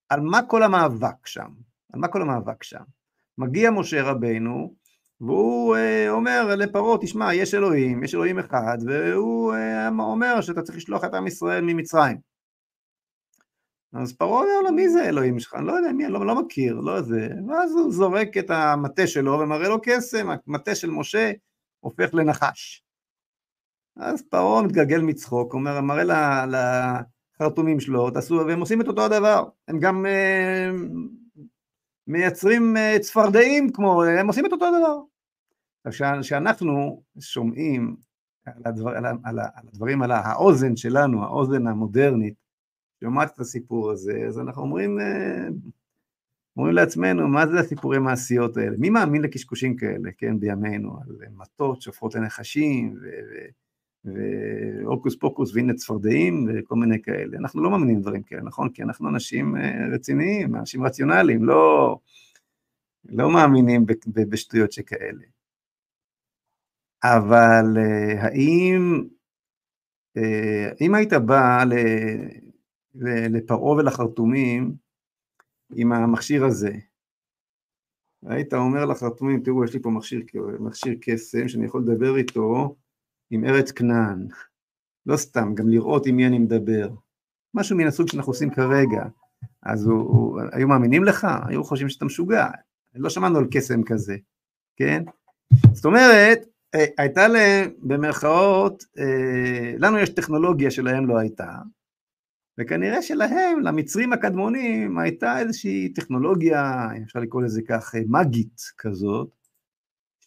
על 0.10 0.22
מה 0.22 0.40
כל 0.48 0.64
המאבק 0.64 1.28
שם? 1.28 1.50
על 1.94 2.00
מה 2.00 2.08
כל 2.08 2.22
המאבק 2.22 2.64
שם? 2.64 2.84
מגיע 3.38 3.72
משה 3.72 4.04
רבנו, 4.04 4.76
והוא 5.22 5.76
אה, 5.76 6.10
אומר 6.10 6.56
לפרעה, 6.56 6.98
תשמע, 7.02 7.34
יש 7.34 7.54
אלוהים, 7.54 8.04
יש 8.04 8.16
אלוהים 8.16 8.40
אחד, 8.40 8.78
והוא 8.86 9.54
אה, 9.54 9.90
אומר 10.00 10.42
שאתה 10.42 10.62
צריך 10.62 10.78
לשלוח 10.78 11.04
את 11.04 11.14
עם 11.14 11.28
ישראל 11.28 11.64
ממצרים. 11.64 12.18
אז 13.94 14.14
פרעה 14.14 14.42
אומר 14.42 14.62
לו, 14.64 14.72
מי 14.72 14.90
זה 14.90 15.04
אלוהים 15.10 15.40
שלך? 15.40 15.56
אני 15.56 15.68
לא 15.68 15.74
יודע 15.74 15.92
מי, 15.92 16.06
אני 16.06 16.14
לא, 16.14 16.26
לא 16.26 16.42
מכיר, 16.42 16.80
לא 16.80 17.02
זה. 17.02 17.30
ואז 17.48 17.72
הוא 17.72 17.92
זורק 17.92 18.38
את 18.38 18.50
המטה 18.50 19.08
שלו 19.08 19.40
ומראה 19.40 19.70
לו 19.70 19.82
קסם, 19.84 20.28
המטה 20.48 20.76
של 20.76 20.90
משה 20.90 21.32
הופך 21.80 22.14
לנחש. 22.14 22.84
אז 23.96 24.24
פרעה 24.30 24.64
מתגלגל 24.64 25.02
מצחוק, 25.02 25.54
אומר, 25.54 25.82
מראה 25.82 26.46
לחרטומים 26.46 27.80
שלו, 27.80 28.12
תעשו, 28.12 28.44
והם 28.48 28.60
עושים 28.60 28.82
את 28.82 28.88
אותו 28.88 29.06
הדבר, 29.06 29.44
הם 29.68 29.80
גם 29.80 30.06
אה, 30.06 30.72
מייצרים 32.12 32.78
אה, 32.78 32.98
צפרדעים 33.00 33.72
כמו, 33.72 34.04
הם 34.04 34.28
עושים 34.28 34.46
את 34.46 34.52
אותו 34.52 34.66
הדבר. 34.66 35.02
כשאנחנו 36.22 37.04
שומעים 37.20 37.96
על, 38.46 38.62
הדבר, 38.66 38.90
על, 38.90 39.06
על, 39.06 39.16
על 39.40 39.68
הדברים, 39.68 40.02
על 40.02 40.12
האוזן 40.12 40.76
שלנו, 40.76 41.24
האוזן 41.24 41.68
המודרנית, 41.68 42.34
שומעת 43.04 43.34
את 43.34 43.40
הסיפור 43.40 43.92
הזה, 43.92 44.24
אז 44.28 44.40
אנחנו 44.40 44.62
אומרים, 44.62 45.00
אה, 45.00 45.48
אומרים 46.58 46.76
לעצמנו, 46.76 47.28
מה 47.28 47.48
זה 47.48 47.60
הסיפורי 47.60 48.00
מעשיות 48.00 48.58
האלה? 48.58 48.76
מי 48.78 48.90
מאמין 48.90 49.22
לקשקושים 49.22 49.76
כאלה, 49.76 50.12
כן, 50.18 50.40
בימינו, 50.40 50.98
על 51.02 51.16
מטות 51.38 51.82
שופרות 51.82 52.16
לנחשים, 52.16 52.96
ו... 53.02 53.08
והוקוס 54.06 55.16
פוקוס 55.16 55.56
והנה 55.56 55.74
צפרדעים 55.74 56.48
וכל 56.50 56.76
מיני 56.76 57.02
כאלה. 57.02 57.38
אנחנו 57.38 57.64
לא 57.64 57.70
מאמינים 57.70 58.02
דברים 58.02 58.24
כאלה, 58.24 58.42
נכון? 58.42 58.70
כי 58.70 58.84
אנחנו 58.84 59.10
אנשים 59.10 59.58
אה, 59.58 59.88
רציניים, 59.94 60.56
אנשים 60.56 60.84
רציונליים, 60.84 61.44
לא, 61.44 61.98
לא 63.06 63.34
מאמינים 63.34 63.86
בשטויות 64.30 64.72
שכאלה. 64.72 65.24
אבל 67.04 67.78
אה, 67.78 68.24
האם, 68.24 69.04
אה, 70.18 70.72
אם 70.82 70.96
היית 70.96 71.14
בא 71.14 71.64
לפרעה 73.30 73.78
ולחרטומים 73.78 74.76
עם 75.76 75.92
המכשיר 75.92 76.46
הזה, 76.46 76.72
היית 78.26 78.54
אומר 78.54 78.86
לחרטומים, 78.86 79.44
תראו, 79.44 79.66
יש 79.66 79.74
לי 79.74 79.82
פה 79.82 79.90
מכשיר, 79.90 80.22
מכשיר 80.60 80.96
קסם 81.02 81.48
שאני 81.48 81.66
יכול 81.66 81.82
לדבר 81.82 82.18
איתו, 82.18 82.76
עם 83.32 83.46
ארץ 83.46 83.72
כנען, 83.72 84.28
לא 85.06 85.18
סתם, 85.18 85.56
גם 85.56 85.70
לראות 85.70 86.06
עם 86.06 86.16
מי 86.16 86.28
אני 86.28 86.40
מדבר, 86.40 86.90
משהו 87.54 87.78
מן 87.78 87.88
הסוג 87.88 88.08
שאנחנו 88.08 88.32
עושים 88.32 88.50
כרגע, 88.50 89.04
אז 89.64 89.86
הוא, 89.86 90.02
הוא, 90.02 90.42
היו 90.52 90.68
מאמינים 90.68 91.04
לך? 91.04 91.28
היו 91.48 91.64
חושבים 91.64 91.90
שאתה 91.90 92.06
משוגע, 92.06 92.48
לא 92.96 93.10
שמענו 93.10 93.38
על 93.38 93.48
קסם 93.52 93.84
כזה, 93.84 94.18
כן? 94.76 95.04
זאת 95.74 95.86
אומרת, 95.86 96.40
אה, 96.76 96.86
הייתה 96.98 97.28
להם, 97.28 97.70
במרכאות, 97.80 98.84
אה, 99.00 99.74
לנו 99.78 99.98
יש 99.98 100.10
טכנולוגיה 100.10 100.72
שלהם 100.72 101.08
לא 101.08 101.18
הייתה, 101.18 101.56
וכנראה 102.60 103.02
שלהם, 103.02 103.60
למצרים 103.60 104.14
הקדמונים, 104.14 104.98
הייתה 104.98 105.40
איזושהי 105.40 105.94
טכנולוגיה, 105.94 106.88
אפשר 107.04 107.20
לקרוא 107.20 107.42
לזה 107.42 107.62
כך, 107.68 107.96
אה, 107.96 108.02
מגית 108.08 108.62
כזאת, 108.78 109.30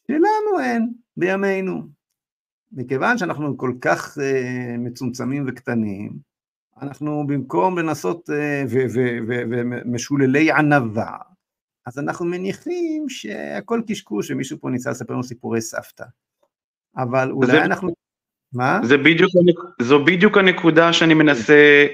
שלנו 0.06 0.60
אין 0.60 0.92
בימינו. 1.16 1.93
מכיוון 2.76 3.18
שאנחנו 3.18 3.58
כל 3.58 3.72
כך 3.80 4.18
uh, 4.18 4.20
מצומצמים 4.78 5.44
וקטנים, 5.48 6.12
אנחנו 6.82 7.24
במקום 7.26 7.78
לנסות, 7.78 8.30
uh, 8.30 8.32
ומשוללי 9.50 10.52
ענווה, 10.52 11.16
אז 11.86 11.98
אנחנו 11.98 12.26
מניחים 12.26 13.08
שהכל 13.08 13.80
קשקוש 13.86 14.30
ומישהו 14.30 14.58
פה 14.60 14.70
ניסה 14.70 14.90
לספר 14.90 15.12
לנו 15.12 15.22
סיפורי 15.22 15.60
סבתא. 15.60 16.04
אבל 16.96 17.30
אולי 17.30 17.50
זה, 17.50 17.64
אנחנו... 17.64 17.94
מה? 18.52 18.80
זה 18.82 18.96
בדיוק, 18.96 19.30
זו 19.82 20.04
בדיוק 20.04 20.38
הנקודה 20.38 20.92
שאני 20.92 21.14
מנסה, 21.14 21.86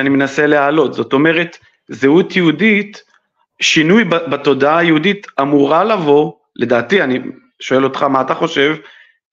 שאני 0.00 0.08
מנסה 0.08 0.46
להעלות. 0.46 0.94
זאת 0.94 1.12
אומרת, 1.12 1.56
זהות 1.88 2.36
יהודית, 2.36 3.02
שינוי 3.60 4.04
בתודעה 4.04 4.78
היהודית 4.78 5.26
אמורה 5.40 5.84
לבוא, 5.84 6.32
לדעתי, 6.56 7.02
אני 7.02 7.18
שואל 7.60 7.84
אותך 7.84 8.02
מה 8.02 8.20
אתה 8.20 8.34
חושב, 8.34 8.76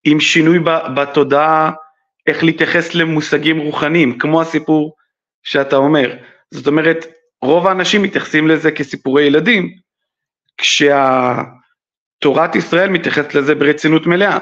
עם 0.03 0.19
שינוי 0.19 0.59
בתודעה 0.95 1.71
איך 2.27 2.43
להתייחס 2.43 2.95
למושגים 2.95 3.59
רוחניים, 3.59 4.19
כמו 4.19 4.41
הסיפור 4.41 4.95
שאתה 5.43 5.75
אומר. 5.75 6.17
זאת 6.51 6.67
אומרת, 6.67 7.05
רוב 7.41 7.67
האנשים 7.67 8.01
מתייחסים 8.01 8.47
לזה 8.47 8.71
כסיפורי 8.71 9.23
ילדים, 9.23 9.77
כשתורת 10.57 12.55
ישראל 12.55 12.89
מתייחסת 12.89 13.35
לזה 13.35 13.55
ברצינות 13.55 14.07
מלאה. 14.07 14.39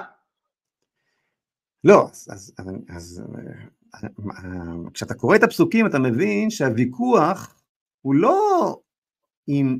לא, 1.83 2.07
אז, 2.11 2.53
אז, 2.57 2.71
אז 2.89 3.23
כשאתה 4.93 5.13
קורא 5.13 5.35
את 5.35 5.43
הפסוקים 5.43 5.85
אתה 5.85 5.99
מבין 5.99 6.49
שהוויכוח 6.49 7.55
הוא 8.01 8.15
לא 8.15 8.77
אם, 9.47 9.79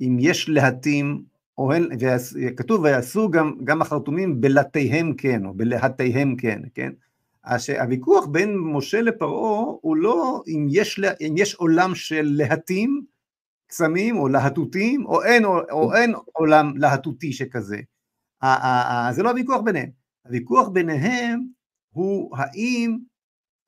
אם 0.00 0.16
יש 0.20 0.48
להטים 0.48 1.22
אוהל, 1.62 1.90
וכתוב 2.00 2.82
ויעשו 2.82 3.30
גם, 3.30 3.54
גם 3.64 3.82
החרטומים 3.82 4.40
בלתיהם 4.40 5.14
כן, 5.14 5.46
או 5.46 5.54
בלהטיהם 5.54 6.36
כן, 6.36 6.62
כן? 6.74 6.92
הוויכוח 7.80 8.26
בין 8.26 8.58
משה 8.58 9.00
לפרעה 9.00 9.64
הוא 9.80 9.96
לא 9.96 10.42
אם 10.48 10.66
יש, 10.70 11.00
אם 11.20 11.34
יש 11.36 11.54
עולם 11.54 11.94
של 11.94 12.30
להטים, 12.36 13.04
קסמים 13.66 14.16
או 14.16 14.28
להטוטים, 14.28 15.06
או 15.06 15.22
אין, 15.22 15.44
או, 15.44 15.60
או 15.70 15.94
אין 15.94 16.14
עולם 16.32 16.76
להטוטי 16.76 17.32
שכזה. 17.32 17.80
זה 19.12 19.22
לא 19.22 19.30
הוויכוח 19.30 19.60
ביניהם. 19.60 19.90
הוויכוח 20.24 20.68
ביניהם 20.68 21.46
הוא 21.90 22.36
האם 22.36 22.98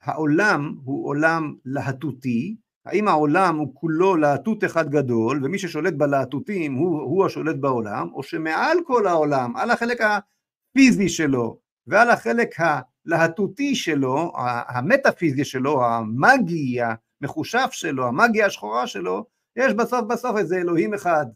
העולם 0.03 0.75
הוא 0.85 1.07
עולם 1.07 1.55
להטוטי, 1.65 2.57
האם 2.87 3.09
העולם 3.09 3.57
הוא 3.57 3.75
כולו 3.75 4.17
להטוט 4.17 4.65
אחד 4.65 4.91
גדול, 4.91 5.41
ומי 5.45 5.59
ששולט 5.59 5.95
בלהטוטים 5.95 6.75
הוא, 6.75 7.03
הוא 7.03 7.27
השולט 7.27 7.57
בעולם, 7.57 8.09
או 8.15 8.23
שמעל 8.23 8.79
כל 8.87 9.07
העולם, 9.07 9.57
על 9.57 9.71
החלק 9.71 9.99
הפיזי 10.01 11.09
שלו, 11.09 11.59
ועל 11.87 12.11
החלק 12.11 12.55
הלהטוטי 12.59 13.75
שלו, 13.75 14.33
המטאפיזי 14.69 15.45
שלו, 15.45 15.85
המאגי 15.85 16.79
המחושף 17.23 17.69
שלו, 17.73 18.07
המאגיה 18.07 18.47
השחורה 18.47 18.87
שלו, 18.87 19.27
יש 19.57 19.73
בסוף 19.75 20.01
בסוף 20.01 20.37
איזה 20.37 20.57
אלוהים 20.57 20.95
אחד. 20.95 21.27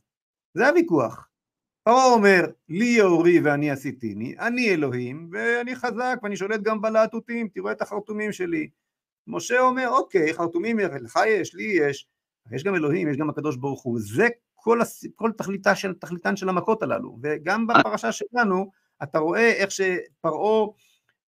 זה 0.54 0.68
הוויכוח. 0.68 1.28
פרעה 1.84 2.06
אומר, 2.06 2.46
לי 2.68 2.84
יאורי 2.84 3.40
ואני 3.40 3.70
עשיתיני, 3.70 4.34
אני 4.38 4.70
אלוהים, 4.70 5.30
ואני 5.32 5.76
חזק 5.76 6.18
ואני 6.22 6.36
שולט 6.36 6.60
גם 6.60 6.80
בלהטוטים, 6.80 7.48
תראו 7.48 7.70
את 7.70 7.82
החרטומים 7.82 8.32
שלי. 8.32 8.68
משה 9.28 9.60
אומר, 9.60 9.88
אוקיי, 9.88 10.34
חרטומים 10.34 10.78
לך 10.78 11.18
יש, 11.26 11.54
לי 11.54 11.64
יש, 11.64 12.06
יש 12.52 12.64
גם 12.64 12.74
אלוהים, 12.74 13.08
יש 13.08 13.16
גם 13.16 13.30
הקדוש 13.30 13.56
ברוך 13.56 13.82
הוא. 13.82 13.98
זה 14.00 14.28
כל, 14.54 14.80
הס... 14.80 15.04
כל 15.14 15.30
תכליתה 15.38 15.74
של, 15.74 15.94
תכליתן 15.94 16.36
של 16.36 16.48
המכות 16.48 16.82
הללו. 16.82 17.18
וגם 17.22 17.66
בפרשה 17.66 18.12
שלנו, 18.12 18.70
אתה 19.02 19.18
רואה 19.18 19.52
איך 19.52 19.70
שפרעה 19.70 20.66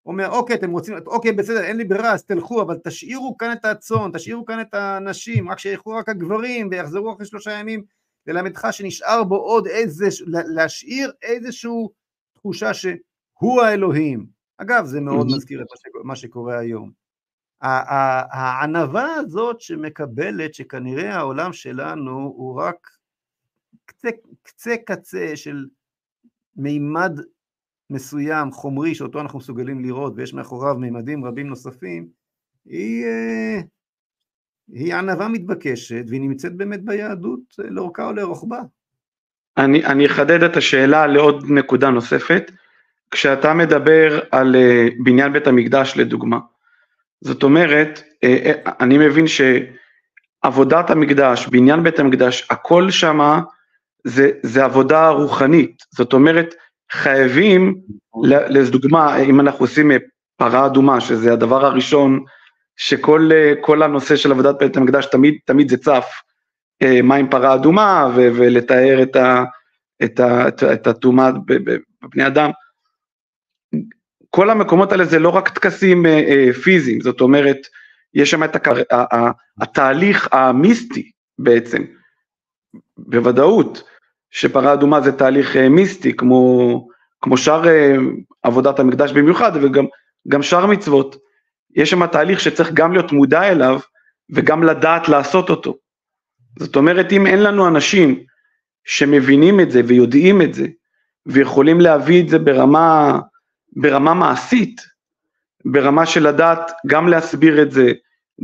אומר, 0.07 0.31
אוקיי, 0.31 0.57
אתם 0.57 0.71
רוצים, 0.71 0.95
אוקיי, 1.07 1.33
בסדר, 1.33 1.65
אין 1.65 1.77
לי 1.77 1.85
ברירה, 1.85 2.13
אז 2.13 2.25
תלכו, 2.25 2.63
אבל 2.63 2.79
תשאירו 2.85 3.37
כאן 3.37 3.53
את 3.53 3.65
הצאן, 3.65 4.11
תשאירו 4.13 4.45
כאן 4.45 4.61
את 4.61 4.75
הנשים, 4.75 5.51
רק 5.51 5.59
שילכו 5.59 5.91
רק 5.91 6.09
הגברים, 6.09 6.69
ויחזרו 6.71 7.13
אחרי 7.13 7.27
שלושה 7.27 7.53
ימים, 7.53 7.83
ללמדך 8.27 8.69
שנשאר 8.71 9.25
בו 9.25 9.37
עוד 9.37 9.67
איזה, 9.67 10.09
להשאיר 10.27 11.13
איזושהי 11.23 11.71
תחושה 12.35 12.75
שהוא 12.75 13.63
האלוהים. 13.63 14.27
אגב, 14.59 14.85
זה 14.85 15.01
מאוד 15.01 15.27
מזכיר 15.27 15.63
את 15.63 15.67
מה 16.05 16.17
שקורה 16.17 16.59
היום. 16.59 17.00
הענווה 17.63 19.15
הזאת 19.15 19.61
שמקבלת, 19.61 20.55
שכנראה 20.55 21.17
העולם 21.17 21.53
שלנו 21.53 22.33
הוא 22.37 22.61
רק 22.63 22.89
קצה, 23.85 24.09
קצה 24.43 24.75
קצה 24.87 25.37
של 25.37 25.67
מימד 26.57 27.21
מסוים, 27.91 28.51
חומרי, 28.51 28.95
שאותו 28.95 29.21
אנחנו 29.21 29.39
מסוגלים 29.39 29.81
לראות, 29.81 30.13
ויש 30.17 30.35
מאחוריו 30.35 30.75
מימדים 30.75 31.25
רבים 31.25 31.47
נוספים, 31.47 32.09
היא, 32.65 33.05
אה, 33.05 33.61
היא 34.69 34.95
ענווה 34.95 35.29
מתבקשת, 35.29 36.05
והיא 36.09 36.21
נמצאת 36.21 36.57
באמת 36.57 36.85
ביהדות 36.85 37.41
לאורכה 37.59 38.07
או 38.07 38.13
לרוחבה. 38.13 38.61
אני, 39.57 39.87
אני 39.87 40.07
אחדד 40.07 40.43
את 40.43 40.57
השאלה 40.57 41.07
לעוד 41.07 41.45
נקודה 41.49 41.91
נוספת. 41.91 42.51
כשאתה 43.11 43.55
מדבר 43.55 44.21
על 44.31 44.57
אה, 44.57 44.89
בניין 45.05 45.33
בית 45.33 45.47
המקדש 45.47 45.97
לדוגמה, 45.97 46.39
זאת 47.21 47.43
אומרת, 47.43 48.03
אה, 48.25 48.53
אני 48.81 48.99
מבין 48.99 49.25
שעבודת 49.27 50.91
המקדש, 50.91 51.47
בניין 51.47 51.83
בית 51.83 51.99
המקדש, 51.99 52.47
הכל 52.51 52.91
שמה 52.91 53.41
זה, 54.05 54.31
זה 54.43 54.65
עבודה 54.65 55.09
רוחנית, 55.09 55.83
זאת 55.95 56.13
אומרת 56.13 56.55
חייבים, 56.93 57.81
לדוגמה 58.49 59.17
אם 59.17 59.41
אנחנו 59.41 59.65
עושים 59.65 59.91
פרה 60.37 60.67
אדומה 60.67 61.01
שזה 61.01 61.33
הדבר 61.33 61.67
הראשון 61.67 62.25
שכל 62.77 63.83
הנושא 63.83 64.17
של 64.17 64.33
עבודת 64.33 64.55
בית 64.59 64.77
המקדש 64.77 65.07
תמיד, 65.07 65.35
תמיד 65.45 65.69
זה 65.69 65.77
צף, 65.77 66.07
מה 67.03 67.15
עם 67.15 67.31
פרה 67.31 67.55
אדומה 67.55 68.09
ולתאר 68.15 69.03
את, 69.03 70.21
את 70.73 70.87
הטומאה 70.87 71.31
בבני 72.03 72.27
אדם. 72.27 72.51
כל 74.31 74.51
המקומות 74.51 74.93
האלה 74.93 75.05
זה 75.05 75.19
לא 75.19 75.29
רק 75.29 75.49
טקסים 75.49 76.07
פיזיים, 76.63 77.01
זאת 77.01 77.21
אומרת, 77.21 77.59
יש 78.15 78.31
שם 78.31 78.45
את 78.45 78.57
הקר... 78.57 78.75
התהליך 79.61 80.29
המיסטי 80.33 81.11
בעצם, 81.39 81.83
בוודאות, 82.99 83.83
שפרה 84.31 84.73
אדומה 84.73 85.01
זה 85.01 85.13
תהליך 85.13 85.57
אה, 85.57 85.69
מיסטי, 85.69 86.17
כמו, 86.17 86.89
כמו 87.23 87.37
שאר 87.37 87.69
אה, 87.69 87.97
עבודת 88.43 88.79
המקדש 88.79 89.13
במיוחד, 89.13 89.53
וגם 89.55 90.43
שאר 90.43 90.67
מצוות. 90.67 91.17
יש 91.77 91.91
שם 91.91 92.07
תהליך 92.07 92.41
שצריך 92.41 92.73
גם 92.73 92.93
להיות 92.93 93.13
מודע 93.13 93.43
אליו, 93.43 93.81
וגם 94.31 94.63
לדעת 94.63 95.09
לעשות 95.09 95.51
אותו. 95.51 95.77
זאת 96.59 96.77
אומרת, 96.77 97.13
אם 97.13 97.27
אין 97.27 97.43
לנו 97.43 97.69
אנשים 97.69 98.21
שמבינים 98.85 99.61
את 99.61 99.71
זה 99.71 99.81
ויודעים 99.87 100.43
את 100.43 100.55
זה, 100.55 100.67
ויכולים 101.27 101.81
להביא 101.81 102.23
את 102.23 102.29
זה 102.29 102.39
ברמה, 102.39 103.19
ברמה 103.77 104.15
מעשית, 104.15 104.81
ברמה 105.65 106.07
של 106.07 106.29
לדעת 106.29 106.73
גם 106.87 107.09
להסביר 107.09 107.63
את 107.63 107.73
זה, 107.73 107.93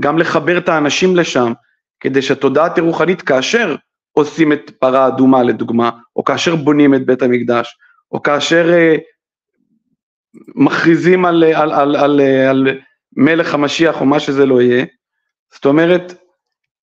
גם 0.01 0.19
לחבר 0.19 0.59
את 0.59 0.69
האנשים 0.69 1.17
לשם, 1.17 1.53
כדי 2.01 2.23
שהתודעה 2.23 2.71
תהיה 2.71 2.87
רוחנית 2.87 3.23
כאשר 3.23 3.77
עושים 4.13 4.53
את 4.53 4.71
פרה 4.79 5.07
אדומה 5.07 5.43
לדוגמה, 5.43 5.91
או 6.17 6.25
כאשר 6.25 6.57
בונים 6.57 6.95
את 6.95 7.07
בית 7.07 7.23
המקדש, 7.23 7.79
או 8.13 8.23
כאשר 8.23 8.73
אה, 8.73 8.97
מכריזים 10.55 11.25
על, 11.25 11.45
על, 11.45 11.73
על, 11.73 11.97
על, 11.97 12.21
על 12.21 12.79
מלך 13.17 13.55
המשיח 13.55 14.01
או 14.01 14.07
מה 14.07 14.21
שזה 14.21 14.47
לא 14.47 14.63
יהיה. 14.63 14.85
זאת 15.55 15.65
אומרת, 15.65 16.15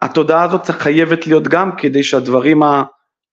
התודעה 0.01 0.43
הזאת 0.43 0.69
חייבת 0.69 1.27
להיות 1.27 1.47
גם 1.47 1.75
כדי 1.77 2.03
שהדברים 2.03 2.61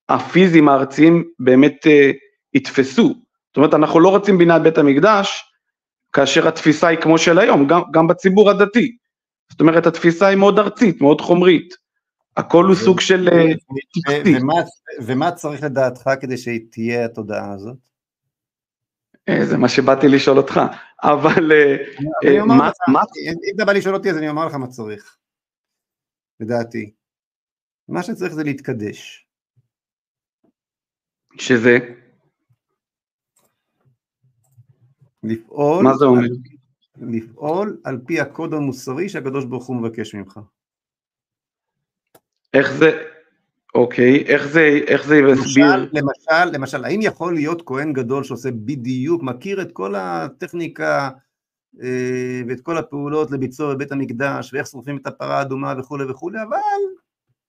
הפיזיים 0.09 0.69
הארציים 0.69 1.25
באמת 1.39 1.87
אה, 1.87 2.11
יתפסו. 2.55 3.15
זאת 3.51 3.57
אומרת, 3.57 3.75
אנחנו 3.75 4.01
לא 4.01 4.09
רוצים 4.09 4.39
בניית 4.39 4.63
בית 4.63 4.79
המקדש, 4.79 5.45
כאשר 6.13 6.49
התפיסה 6.49 6.89
היא 6.89 6.99
כמו 6.99 7.19
של 7.19 7.39
היום, 7.39 7.67
גם, 7.67 7.81
גם 7.93 8.07
בציבור 8.07 8.51
הדתי. 8.51 8.97
זאת 9.51 9.61
אומרת, 9.61 9.87
התפיסה 9.87 10.27
היא 10.27 10.37
מאוד 10.37 10.59
ארצית, 10.59 11.01
מאוד 11.01 11.21
חומרית. 11.21 11.75
הכל 12.37 12.65
הוא 12.65 12.75
סוג 12.75 13.01
של... 13.01 13.29
אה, 13.33 14.23
ומה 15.03 15.33
צריך 15.33 15.63
לדעתך 15.63 16.11
כדי 16.21 16.37
שתהיה 16.37 17.05
התודעה 17.05 17.53
הזאת? 17.53 17.77
אה, 19.29 19.47
זה 19.47 19.57
מה 19.57 19.69
שבאתי 19.69 20.09
לשאול 20.09 20.39
אותך, 20.39 20.61
אבל 21.03 21.53
אה, 21.53 22.45
מה... 22.47 22.71
אם 22.93 23.55
אתה 23.57 23.65
בא 23.65 23.73
לשאול 23.73 23.95
אותי 23.95 24.11
אז 24.11 24.19
אני 24.19 24.29
אומר 24.29 24.47
לך 24.47 24.55
מה 24.55 24.67
צריך, 24.67 25.17
לדעתי. 26.41 26.93
מה 27.89 28.03
שצריך 28.03 28.33
זה 28.33 28.45
להתקדש. 28.45 29.27
שזה? 31.39 31.79
לפעול, 35.23 35.85
מה 35.85 35.97
זה 35.97 36.05
אומר? 36.05 36.29
לפעול 36.97 37.81
על 37.85 38.01
פי 38.07 38.21
הקוד 38.21 38.55
המוסרי 38.55 39.09
שהקדוש 39.09 39.45
ברוך 39.45 39.67
הוא 39.67 39.77
מבקש 39.77 40.15
ממך. 40.15 40.41
איך 42.55 42.73
זה, 42.73 43.05
אוקיי, 43.75 44.25
איך 44.27 44.47
זה, 44.49 44.81
איך 44.87 45.07
זה 45.07 45.17
יסביר? 45.17 45.67
למשל, 45.67 45.89
למשל, 45.93 46.53
למשל, 46.53 46.85
האם 46.85 47.01
יכול 47.03 47.35
להיות 47.35 47.63
כהן 47.67 47.93
גדול 47.93 48.25
שעושה 48.25 48.51
בדיוק, 48.51 49.23
מכיר 49.23 49.63
את 49.63 49.73
כל 49.73 49.95
הטכניקה 49.95 51.11
אה, 51.83 52.41
ואת 52.49 52.61
כל 52.61 52.79
הפעולות 52.79 53.31
לביצוע 53.31 53.75
בבית 53.75 53.93
המקדש, 53.93 54.55
ואיך 54.55 54.67
שורפים 54.67 54.97
את 54.97 55.07
הפרה 55.07 55.39
האדומה 55.39 55.75
וכולי 55.79 56.05
וכולי, 56.05 56.43
אבל 56.43 56.57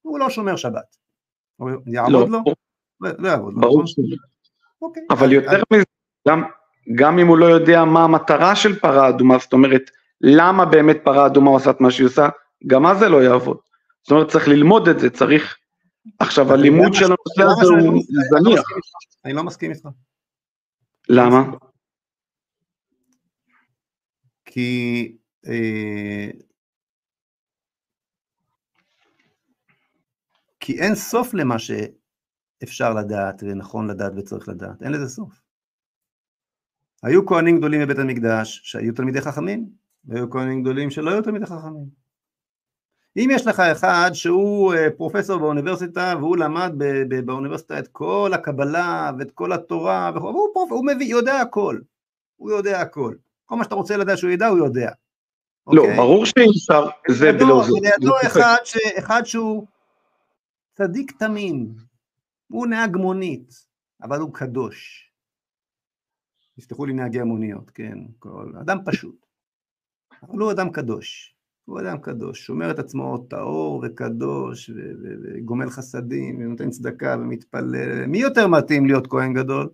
הוא 0.01 0.19
לא 0.19 0.29
שומר 0.29 0.55
שבת. 0.55 0.97
יעבוד 1.85 2.11
לא, 2.11 2.27
לו? 2.29 2.43
לא, 3.01 3.11
לא 3.19 3.27
יעבוד 3.27 3.53
לו. 3.53 3.61
ברור 3.61 3.85
שלא. 3.85 4.15
אוקיי. 4.81 5.03
אבל 5.09 5.31
יותר 5.31 5.63
מזה, 5.73 5.83
גם, 6.27 6.43
גם 6.95 7.19
אם 7.19 7.27
הוא 7.27 7.37
לא 7.37 7.45
יודע 7.45 7.85
מה 7.85 8.03
המטרה 8.03 8.55
של 8.55 8.79
פרה 8.79 9.09
אדומה, 9.09 9.37
זאת 9.37 9.53
אומרת, 9.53 9.81
למה 10.21 10.65
באמת 10.65 10.97
פרה 11.03 11.25
אדומה 11.25 11.49
עושה 11.49 11.69
את 11.69 11.81
מה 11.81 11.91
שהיא 11.91 12.07
עושה, 12.07 12.29
גם 12.67 12.85
אז 12.85 12.99
זה 12.99 13.09
לא 13.09 13.23
יעבוד. 13.23 13.57
זאת 14.03 14.11
אומרת 14.11 14.27
צריך 14.27 14.47
ללמוד 14.47 14.87
את 14.87 14.99
זה, 14.99 15.09
צריך... 15.09 15.57
עכשיו 16.19 16.53
הלימוד 16.53 16.93
של 16.93 17.05
הנושא 17.05 17.43
הזה 17.43 17.65
הוא 17.65 18.03
לא 18.09 18.41
זניח. 18.41 18.63
אני 19.25 19.33
לא 19.33 19.43
מסכים 19.43 19.71
איתך. 19.71 19.87
למה? 21.09 21.43
כי 24.45 25.17
אה, 25.47 26.29
כי 30.59 30.79
אין 30.79 30.95
סוף 30.95 31.33
למה 31.33 31.55
שאפשר 31.59 32.93
לדעת 32.93 33.43
ונכון 33.43 33.89
לדעת 33.89 34.11
וצריך 34.15 34.49
לדעת, 34.49 34.83
אין 34.83 34.91
לזה 34.91 35.09
סוף. 35.09 35.41
היו 37.03 37.25
כהנים 37.25 37.57
גדולים 37.57 37.81
בבית 37.81 37.99
המקדש 37.99 38.61
שהיו 38.63 38.93
תלמידי 38.93 39.21
חכמים, 39.21 39.69
והיו 40.05 40.29
כהנים 40.29 40.61
גדולים 40.61 40.89
שלא 40.89 41.11
היו 41.11 41.21
תלמידי 41.21 41.45
חכמים. 41.45 42.01
אם 43.17 43.29
יש 43.31 43.47
לך 43.47 43.59
אחד 43.59 44.09
שהוא 44.13 44.73
אה, 44.73 44.87
פרופסור 44.97 45.39
באוניברסיטה 45.39 46.13
והוא 46.19 46.37
למד 46.37 46.71
באוניברסיטה 47.25 47.79
את 47.79 47.87
כל 47.87 48.31
הקבלה 48.33 49.11
ואת 49.19 49.31
כל 49.31 49.53
התורה 49.53 50.11
והוא, 50.15 50.49
פרופ... 50.53 50.71
הוא 50.71 50.85
מביא, 50.85 51.05
יודע 51.05 51.41
הכל, 51.41 51.79
הוא 52.35 52.51
יודע 52.51 52.81
הכל, 52.81 53.15
כל 53.45 53.55
מה 53.55 53.63
שאתה 53.63 53.75
רוצה 53.75 53.97
לדעת 53.97 54.17
שהוא 54.17 54.31
ידע 54.31 54.47
הוא 54.47 54.57
יודע. 54.57 54.91
לא, 55.67 55.81
אוקיי? 55.81 55.97
ברור 55.97 56.25
שאי 56.25 56.45
אפשר, 56.49 56.87
זה 57.09 57.31
בלא 57.31 57.63
זה. 57.63 58.27
אחד, 58.27 58.55
ש... 58.63 58.77
אחד 58.97 59.21
שהוא 59.25 59.67
צדיק 60.73 61.11
תמים, 61.19 61.73
הוא 62.47 62.67
נהג 62.67 62.97
מונית, 62.97 63.53
אבל 64.03 64.19
הוא 64.19 64.33
קדוש. 64.33 65.10
יפתחו 66.61 66.85
לי 66.85 66.93
נהגי 66.93 67.19
המוניות, 67.19 67.69
כן, 67.69 67.97
כל... 68.19 68.51
אדם 68.61 68.77
פשוט, 68.85 69.25
אבל 70.23 70.39
הוא 70.39 70.51
אדם 70.51 70.69
קדוש. 70.69 71.35
הוא 71.65 71.79
אדם 71.79 71.97
קדוש, 71.97 72.45
שומר 72.45 72.71
את 72.71 72.79
עצמו 72.79 73.17
טהור 73.17 73.83
וקדוש 73.83 74.69
וגומל 75.23 75.69
חסדים 75.69 76.39
ונותן 76.39 76.69
צדקה 76.69 77.15
ומתפלל, 77.19 78.05
מי 78.05 78.17
יותר 78.17 78.47
מתאים 78.47 78.85
להיות 78.85 79.07
כהן 79.07 79.33
גדול? 79.33 79.69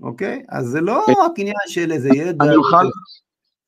אוקיי? 0.00 0.42
אז 0.48 0.66
זה 0.66 0.80
לא 0.80 1.04
רק 1.08 1.32
עניין 1.38 1.54
של 1.66 1.92
איזה 1.92 2.08
ידע. 2.14 2.44
אני 2.44 2.56
אוכל, 2.56 2.86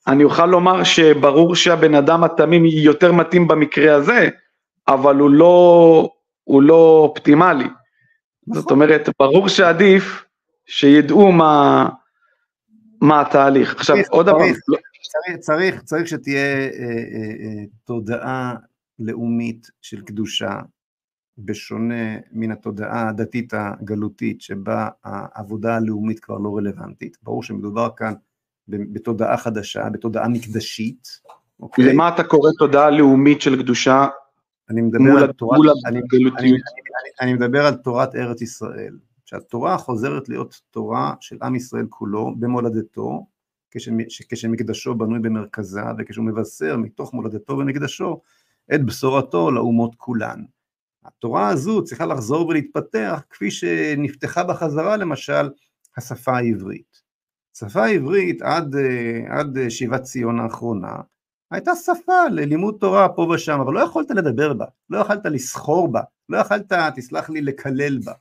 אני 0.06 0.24
אוכל 0.24 0.46
לומר 0.46 0.84
שברור 0.84 1.54
שהבן 1.54 1.94
אדם 1.94 2.24
התמים 2.24 2.64
יותר 2.64 3.12
מתאים 3.12 3.48
במקרה 3.48 3.94
הזה, 3.94 4.28
אבל 4.88 5.16
הוא 5.16 5.30
לא, 5.30 6.10
הוא 6.44 6.62
לא 6.62 7.08
אופטימלי. 7.10 7.64
נכון. 8.46 8.62
זאת 8.62 8.70
אומרת, 8.70 9.08
ברור 9.18 9.48
שעדיף 9.48 10.25
שידעו 10.66 11.32
מה, 11.32 11.88
מה 13.00 13.20
התהליך. 13.20 13.74
עכשיו, 13.74 13.96
צריך, 13.96 14.08
עוד 14.10 14.26
דבר... 14.26 14.38
צריך, 14.38 14.80
צריך, 15.12 15.38
צריך, 15.38 15.82
צריך 15.82 16.08
שתהיה 16.08 16.44
אה, 16.44 16.68
אה, 16.68 17.30
אה, 17.40 17.64
תודעה 17.84 18.54
לאומית 18.98 19.70
של 19.82 20.02
קדושה, 20.02 20.60
בשונה 21.38 22.16
מן 22.32 22.50
התודעה 22.50 23.08
הדתית 23.08 23.52
הגלותית, 23.56 24.40
שבה 24.40 24.88
העבודה 25.04 25.76
הלאומית 25.76 26.20
כבר 26.20 26.38
לא 26.38 26.56
רלוונטית. 26.56 27.16
ברור 27.22 27.42
שמדובר 27.42 27.88
כאן 27.96 28.12
בתודעה 28.68 29.36
חדשה, 29.36 29.90
בתודעה 29.90 30.28
מקדשית. 30.28 31.08
אוקיי? 31.60 31.92
למה 31.92 32.08
אתה 32.08 32.24
קורא 32.24 32.50
תודעה 32.58 32.90
לאומית 32.90 33.40
של 33.40 33.62
קדושה 33.62 34.06
אני 34.70 34.82
מדבר, 34.82 35.18
על 35.18 35.32
תורת, 35.32 35.58
אני, 35.86 35.98
אני, 35.98 36.30
אני, 36.38 36.48
אני, 36.48 36.58
אני 37.20 37.34
מדבר 37.34 37.66
על 37.66 37.74
תורת 37.74 38.14
ארץ 38.14 38.42
ישראל, 38.42 38.96
שהתורה 39.26 39.78
חוזרת 39.78 40.28
להיות 40.28 40.60
תורה 40.70 41.14
של 41.20 41.36
עם 41.42 41.54
ישראל 41.54 41.86
כולו 41.90 42.34
במולדתו, 42.38 43.26
כשמקדשו 44.28 44.94
בנוי 44.94 45.18
במרכזה 45.18 45.82
וכשהוא 45.98 46.24
מבשר 46.24 46.76
מתוך 46.76 47.14
מולדתו 47.14 47.58
ומקדשו 47.58 48.20
את 48.74 48.84
בשורתו 48.84 49.50
לאומות 49.50 49.94
כולן. 49.96 50.44
התורה 51.04 51.48
הזו 51.48 51.84
צריכה 51.84 52.06
לחזור 52.06 52.48
ולהתפתח 52.48 53.22
כפי 53.30 53.50
שנפתחה 53.50 54.44
בחזרה 54.44 54.96
למשל 54.96 55.50
השפה 55.96 56.36
העברית. 56.36 57.02
השפה 57.56 57.84
העברית 57.84 58.42
עד, 58.42 58.76
עד 59.28 59.58
שיבת 59.68 60.02
ציון 60.02 60.40
האחרונה 60.40 60.96
הייתה 61.50 61.74
שפה 61.74 62.28
ללימוד 62.30 62.76
תורה 62.80 63.08
פה 63.08 63.22
ושם, 63.22 63.60
אבל 63.60 63.74
לא 63.74 63.80
יכולת 63.80 64.10
לדבר 64.10 64.54
בה, 64.54 64.66
לא 64.90 64.98
יכולת 64.98 65.24
לסחור 65.24 65.92
בה, 65.92 66.00
לא 66.28 66.36
יכולת, 66.36 66.72
תסלח 66.96 67.30
לי, 67.30 67.40
לקלל 67.40 67.98
בה, 68.04 68.12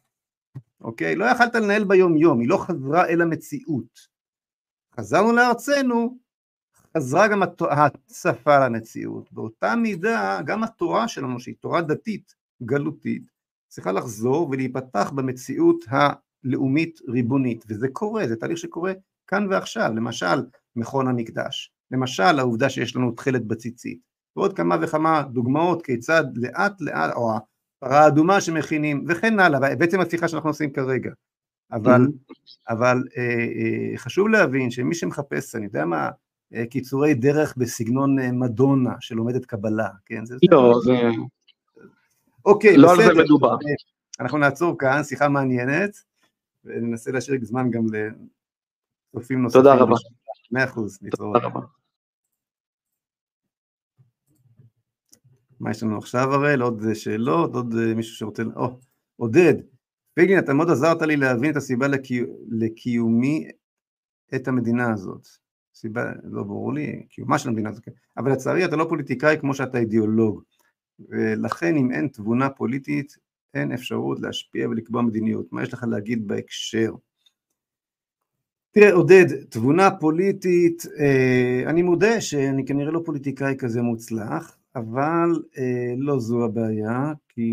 אוקיי? 0.85 1.15
לא 1.15 1.25
יכולת 1.25 1.55
לנהל 1.55 1.83
בה 1.83 1.95
יום 1.95 2.39
היא 2.39 2.49
לא 2.49 2.57
חזרה 2.57 3.05
אל 3.05 3.21
המציאות. 3.21 3.99
חזרנו 4.99 5.31
לארצנו, 5.31 6.17
חזרה 6.97 7.27
גם 7.27 7.41
השפה 8.09 8.65
למציאות. 8.65 9.33
באותה 9.33 9.75
מידה, 9.75 10.39
גם 10.45 10.63
התורה 10.63 11.07
שלנו, 11.07 11.39
שהיא 11.39 11.55
תורה 11.59 11.81
דתית, 11.81 12.35
גלותית, 12.63 13.23
צריכה 13.67 13.91
לחזור 13.91 14.49
ולהיפתח 14.49 15.11
במציאות 15.15 15.85
הלאומית 15.87 16.99
ריבונית, 17.07 17.65
וזה 17.69 17.87
קורה, 17.87 18.27
זה 18.27 18.35
תהליך 18.35 18.57
שקורה 18.57 18.93
כאן 19.27 19.47
ועכשיו, 19.49 19.91
למשל 19.95 20.45
מכון 20.75 21.07
המקדש. 21.07 21.71
למשל 21.91 22.39
העובדה 22.39 22.69
שיש 22.69 22.95
לנו 22.95 23.11
תכלת 23.11 23.45
בציצית, 23.45 23.99
ועוד 24.35 24.57
כמה 24.57 24.75
וכמה 24.81 25.23
דוגמאות 25.33 25.85
כיצד 25.85 26.23
לאט 26.35 26.81
לאט, 26.81 27.13
או 27.15 27.31
הפרה 27.85 28.03
האדומה 28.03 28.41
שמכינים 28.41 29.05
וכן 29.07 29.39
הלאה, 29.39 29.75
בעצם 29.75 29.99
השיחה 29.99 30.27
שאנחנו 30.27 30.49
עושים 30.49 30.71
כרגע. 30.71 31.11
אבל. 31.71 32.07
אבל 32.69 33.03
אה, 33.17 33.23
אה, 33.23 33.97
חשוב 33.97 34.27
להבין 34.27 34.71
שמי 34.71 34.95
שמחפש, 34.95 35.55
אני 35.55 35.65
יודע 35.65 35.85
מה, 35.85 36.09
אה, 36.53 36.65
קיצורי 36.65 37.13
דרך 37.13 37.53
בסגנון 37.57 38.19
אה, 38.19 38.31
מדונה 38.31 38.93
שלומדת 38.99 39.45
קבלה, 39.45 39.89
כן? 40.05 40.25
זה, 40.25 40.35
לא, 40.51 40.79
זה... 40.85 40.91
אוקיי, 42.45 42.77
לא 42.77 42.93
בסדר. 42.93 43.09
על 43.09 43.15
זה 43.15 43.23
מדובר. 43.23 43.51
אה, 43.51 43.73
אנחנו 44.19 44.37
נעצור 44.37 44.77
כאן, 44.77 45.03
שיחה 45.03 45.29
מעניינת, 45.29 46.03
וננסה 46.65 47.11
להשאיר 47.11 47.39
זמן 47.41 47.71
גם 47.71 47.85
לצופים 47.85 49.41
נוספים. 49.41 49.61
תודה 49.61 49.75
רבה. 49.75 49.95
מאה 50.51 50.63
אחוז, 50.63 50.99
תודה 51.17 51.39
רבה. 51.39 51.59
מה 55.59 55.71
יש 55.71 55.83
לנו 55.83 55.97
עכשיו 55.97 56.33
הראל? 56.33 56.61
עוד 56.61 56.93
שאלות? 56.93 57.55
עוד 57.55 57.75
אה, 57.75 57.93
מישהו 57.93 58.15
שרוצה... 58.15 58.43
או, 58.55 58.79
עודד, 59.15 59.53
פייגלין, 60.13 60.39
אתה 60.39 60.53
מאוד 60.53 60.69
עזרת 60.69 61.01
לי 61.01 61.17
להבין 61.17 61.51
את 61.51 61.55
הסיבה 61.55 61.87
לקי... 61.87 62.21
לקיומי 62.49 63.47
את 64.35 64.47
המדינה 64.47 64.93
הזאת. 64.93 65.27
סיבה, 65.75 66.11
לא 66.23 66.43
ברור 66.43 66.73
לי, 66.73 67.05
קיומה 67.09 67.39
של 67.39 67.49
המדינה 67.49 67.69
הזאת, 67.69 67.83
כן. 67.83 67.91
אבל 68.17 68.31
לצערי 68.31 68.65
אתה 68.65 68.75
לא 68.75 68.85
פוליטיקאי 68.89 69.37
כמו 69.39 69.53
שאתה 69.53 69.77
אידיאולוג. 69.77 70.41
ולכן 71.09 71.75
אם 71.75 71.91
אין 71.91 72.07
תבונה 72.07 72.49
פוליטית, 72.49 73.17
אין 73.53 73.71
אפשרות 73.71 74.19
להשפיע 74.19 74.69
ולקבוע 74.69 75.01
מדיניות. 75.01 75.45
מה 75.51 75.63
יש 75.63 75.73
לך 75.73 75.85
להגיד 75.89 76.27
בהקשר? 76.27 76.91
תראה 78.71 78.93
עודד, 78.93 79.25
תבונה 79.49 79.91
פוליטית, 79.91 80.83
אה, 80.99 81.63
אני 81.69 81.81
מודה 81.81 82.21
שאני 82.21 82.65
כנראה 82.65 82.91
לא 82.91 83.01
פוליטיקאי 83.05 83.55
כזה 83.57 83.81
מוצלח, 83.81 84.57
אבל 84.75 85.29
אה, 85.57 85.93
לא 85.97 86.19
זו 86.19 86.45
הבעיה, 86.45 87.13
כי 87.29 87.51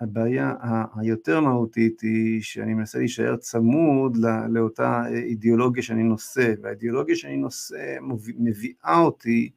הבעיה 0.00 0.54
היותר 0.96 1.40
מהותית 1.40 2.00
היא 2.00 2.42
שאני 2.42 2.74
מנסה 2.74 2.98
להישאר 2.98 3.36
צמוד 3.36 4.16
לא, 4.16 4.46
לאותה 4.48 5.02
אידיאולוגיה 5.08 5.82
שאני 5.82 6.02
נושא, 6.02 6.54
והאידיאולוגיה 6.62 7.16
שאני 7.16 7.36
נושא 7.36 7.96
מביאה 8.38 8.98
אותי 8.98 9.50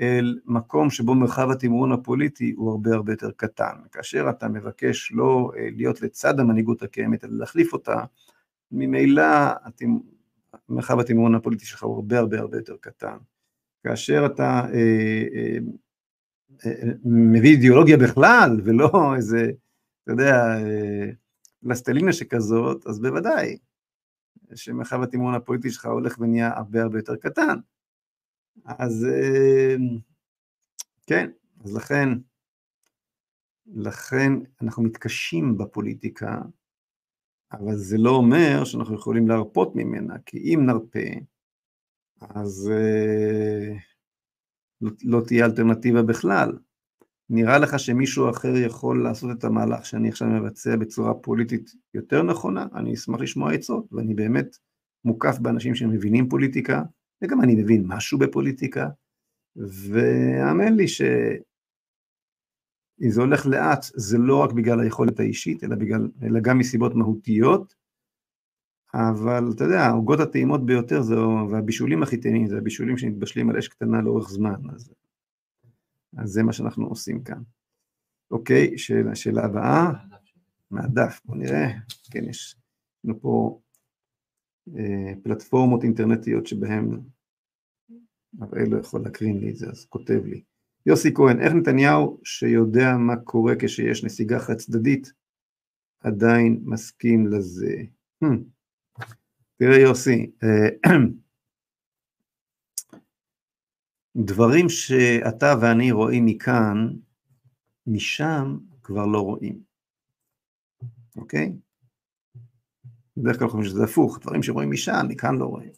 אל 0.00 0.38
מקום 0.44 0.90
שבו 0.90 1.14
מרחב 1.14 1.50
התמרון 1.50 1.92
הפוליטי 1.92 2.52
הוא 2.56 2.70
הרבה 2.70 2.94
הרבה 2.94 3.12
יותר 3.12 3.30
קטן. 3.36 3.74
כאשר 3.92 4.30
אתה 4.30 4.48
מבקש 4.48 5.12
לא 5.12 5.50
אה, 5.56 5.68
להיות 5.76 6.02
לצד 6.02 6.40
המנהיגות 6.40 6.82
הקיימת, 6.82 7.24
אלא 7.24 7.38
להחליף 7.38 7.72
אותה, 7.72 8.04
ממילא 8.72 9.22
מרחב 10.68 11.00
התמרון 11.00 11.34
הפוליטי 11.34 11.66
שלך 11.66 11.82
הוא 11.82 11.94
הרבה 11.94 12.18
הרבה 12.18 12.38
הרבה 12.38 12.56
יותר 12.56 12.76
קטן. 12.80 13.16
כאשר 13.86 14.26
אתה 14.26 14.42
אה, 14.42 15.24
אה, 15.34 15.58
אה, 16.66 16.92
מביא 17.04 17.50
אידיאולוגיה 17.50 17.96
בכלל, 17.96 18.60
ולא 18.64 18.90
איזה, 19.16 19.50
אתה 20.02 20.12
יודע, 20.12 20.34
אה, 20.34 21.10
פלסטלינה 21.62 22.12
שכזאת, 22.12 22.86
אז 22.86 23.00
בוודאי 23.00 23.58
שמרחב 24.54 25.02
התמרון 25.02 25.34
הפוליטי 25.34 25.70
שלך 25.70 25.86
הולך 25.86 26.16
ונהיה 26.20 26.56
הרבה 26.56 26.82
הרבה 26.82 26.98
יותר 26.98 27.16
קטן. 27.16 27.58
אז 28.64 29.06
אה, 29.10 29.76
כן, 31.06 31.30
אז 31.64 31.76
לכן, 31.76 32.08
לכן 33.66 34.32
אנחנו 34.62 34.82
מתקשים 34.82 35.58
בפוליטיקה, 35.58 36.38
אבל 37.52 37.76
זה 37.76 37.96
לא 37.98 38.10
אומר 38.10 38.64
שאנחנו 38.64 38.94
יכולים 38.94 39.28
להרפות 39.28 39.72
ממנה, 39.74 40.14
כי 40.26 40.38
אם 40.38 40.66
נרפה, 40.66 41.08
אז 42.34 42.70
אה, 42.72 43.74
לא, 44.80 44.90
לא 45.04 45.20
תהיה 45.26 45.44
אלטרנטיבה 45.44 46.02
בכלל. 46.02 46.58
נראה 47.30 47.58
לך 47.58 47.78
שמישהו 47.78 48.30
אחר 48.30 48.56
יכול 48.56 49.02
לעשות 49.02 49.38
את 49.38 49.44
המהלך 49.44 49.86
שאני 49.86 50.08
עכשיו 50.08 50.28
מבצע 50.28 50.76
בצורה 50.76 51.14
פוליטית 51.14 51.70
יותר 51.94 52.22
נכונה? 52.22 52.66
אני 52.74 52.94
אשמח 52.94 53.20
לשמוע 53.20 53.52
עצות, 53.52 53.92
ואני 53.92 54.14
באמת 54.14 54.56
מוקף 55.04 55.38
באנשים 55.38 55.74
שמבינים 55.74 56.28
פוליטיקה, 56.28 56.82
וגם 57.22 57.40
אני 57.42 57.54
מבין 57.54 57.84
משהו 57.86 58.18
בפוליטיקה, 58.18 58.88
והאמן 59.56 60.74
לי 60.74 60.88
שאם 60.88 61.10
זה 63.10 63.20
הולך 63.20 63.46
לאט, 63.46 63.86
זה 63.94 64.18
לא 64.18 64.42
רק 64.42 64.52
בגלל 64.52 64.80
היכולת 64.80 65.20
האישית, 65.20 65.64
אלא, 65.64 65.76
בגלל, 65.76 66.08
אלא 66.22 66.40
גם 66.40 66.58
מסיבות 66.58 66.94
מהותיות, 66.94 67.74
אבל 68.96 69.44
אתה 69.54 69.64
יודע, 69.64 69.80
העוגות 69.80 70.20
הטעימות 70.20 70.66
ביותר 70.66 71.02
זה, 71.02 71.14
והבישולים 71.50 72.02
הכי 72.02 72.16
טעימים 72.16 72.46
זה 72.46 72.58
הבישולים 72.58 72.98
שמתבשלים 72.98 73.50
על 73.50 73.58
אש 73.58 73.68
קטנה 73.68 74.02
לאורך 74.02 74.30
זמן, 74.30 74.60
אז, 74.74 74.92
אז 76.16 76.30
זה 76.30 76.42
מה 76.42 76.52
שאנחנו 76.52 76.86
עושים 76.86 77.22
כאן. 77.22 77.42
אוקיי, 78.30 78.78
שאלה, 78.78 79.14
שאלה 79.14 79.44
הבאה, 79.44 79.92
מהדף, 80.70 81.20
בוא 81.24 81.36
נראה, 81.36 81.68
כן, 82.10 82.24
יש 82.24 82.56
לנו 83.04 83.20
פה 83.20 83.60
אה, 84.76 85.12
פלטפורמות 85.22 85.82
אינטרנטיות 85.84 86.46
שבהן 86.46 87.00
הראל 88.40 88.68
לא 88.70 88.78
יכול 88.78 89.02
להקרין 89.02 89.38
לי 89.38 89.50
את 89.50 89.56
זה, 89.56 89.70
אז 89.70 89.84
כותב 89.84 90.20
לי. 90.24 90.42
יוסי 90.86 91.14
כהן, 91.14 91.40
איך 91.40 91.52
נתניהו 91.52 92.20
שיודע 92.24 92.96
מה 92.96 93.16
קורה 93.16 93.54
כשיש 93.58 94.04
נסיגה 94.04 94.38
חד 94.38 94.54
צדדית 94.54 95.12
עדיין 96.00 96.60
מסכים 96.64 97.26
לזה? 97.26 97.76
Hmm. 98.24 98.55
תראה 99.58 99.78
יוסי, 99.78 100.30
אה, 100.42 100.68
דברים 104.16 104.68
שאתה 104.68 105.54
ואני 105.60 105.92
רואים 105.92 106.26
מכאן, 106.26 106.88
משם 107.86 108.58
כבר 108.82 109.06
לא 109.06 109.20
רואים, 109.20 109.60
אוקיי? 111.16 111.52
בדרך 113.16 113.38
כלל 113.38 113.48
חושבים 113.48 113.64
שזה 113.64 113.84
הפוך, 113.84 114.18
דברים 114.22 114.42
שרואים 114.42 114.70
משם, 114.70 115.06
מכאן 115.08 115.36
לא 115.38 115.44
רואים. 115.44 115.70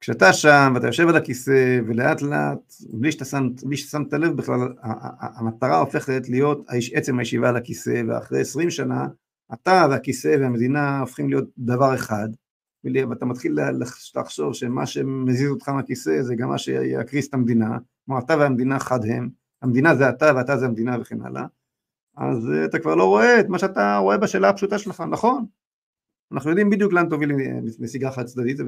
כשאתה 0.00 0.32
שם 0.32 0.72
ואתה 0.74 0.86
יושב 0.86 1.08
על 1.08 1.16
הכיסא 1.16 1.80
ולאט 1.88 2.22
לאט, 2.22 2.74
בלי 2.92 3.12
שאתה 3.12 3.24
שם, 3.24 3.48
בלי 3.62 3.76
ששמת 3.76 4.12
לב 4.12 4.36
בכלל, 4.36 4.58
המטרה 5.20 5.80
הופכת 5.80 6.28
להיות 6.28 6.66
עצם 6.92 7.18
הישיבה 7.18 7.48
על 7.48 7.56
הכיסא, 7.56 8.02
ואחרי 8.08 8.40
עשרים 8.40 8.70
שנה 8.70 9.06
אתה 9.52 9.86
והכיסא 9.90 10.36
והמדינה 10.40 11.00
הופכים 11.00 11.28
להיות 11.28 11.48
דבר 11.58 11.94
אחד, 11.94 12.28
ואתה 12.84 13.24
מתחיל 13.24 13.58
לחשוב 14.14 14.54
שמה 14.54 14.86
שמזיז 14.86 15.50
אותך 15.50 15.68
מהכיסא 15.68 16.22
זה 16.22 16.34
גם 16.34 16.48
מה 16.48 16.58
שיקריס 16.58 17.28
את 17.28 17.34
המדינה, 17.34 17.78
כלומר 18.06 18.20
אתה 18.20 18.36
והמדינה 18.38 18.78
חד 18.78 19.00
הם, 19.04 19.30
המדינה 19.62 19.94
זה 19.94 20.08
אתה 20.08 20.32
ואתה 20.36 20.56
זה 20.56 20.66
המדינה 20.66 20.96
וכן 21.00 21.22
הלאה, 21.22 21.44
אז 22.16 22.50
אה, 22.50 22.64
אתה 22.64 22.78
כבר 22.78 22.94
לא 22.94 23.04
רואה 23.04 23.40
את 23.40 23.46
מה 23.48 23.58
שאתה 23.58 23.96
רואה 23.96 24.18
בשאלה 24.18 24.48
הפשוטה 24.48 24.78
שלך, 24.78 25.00
נכון? 25.10 25.46
אנחנו 26.32 26.50
יודעים 26.50 26.70
בדיוק 26.70 26.92
לאן 26.92 27.08
תוביל 27.08 27.32
נסיגה 27.78 28.10
חד 28.10 28.24
צדדית, 28.24 28.58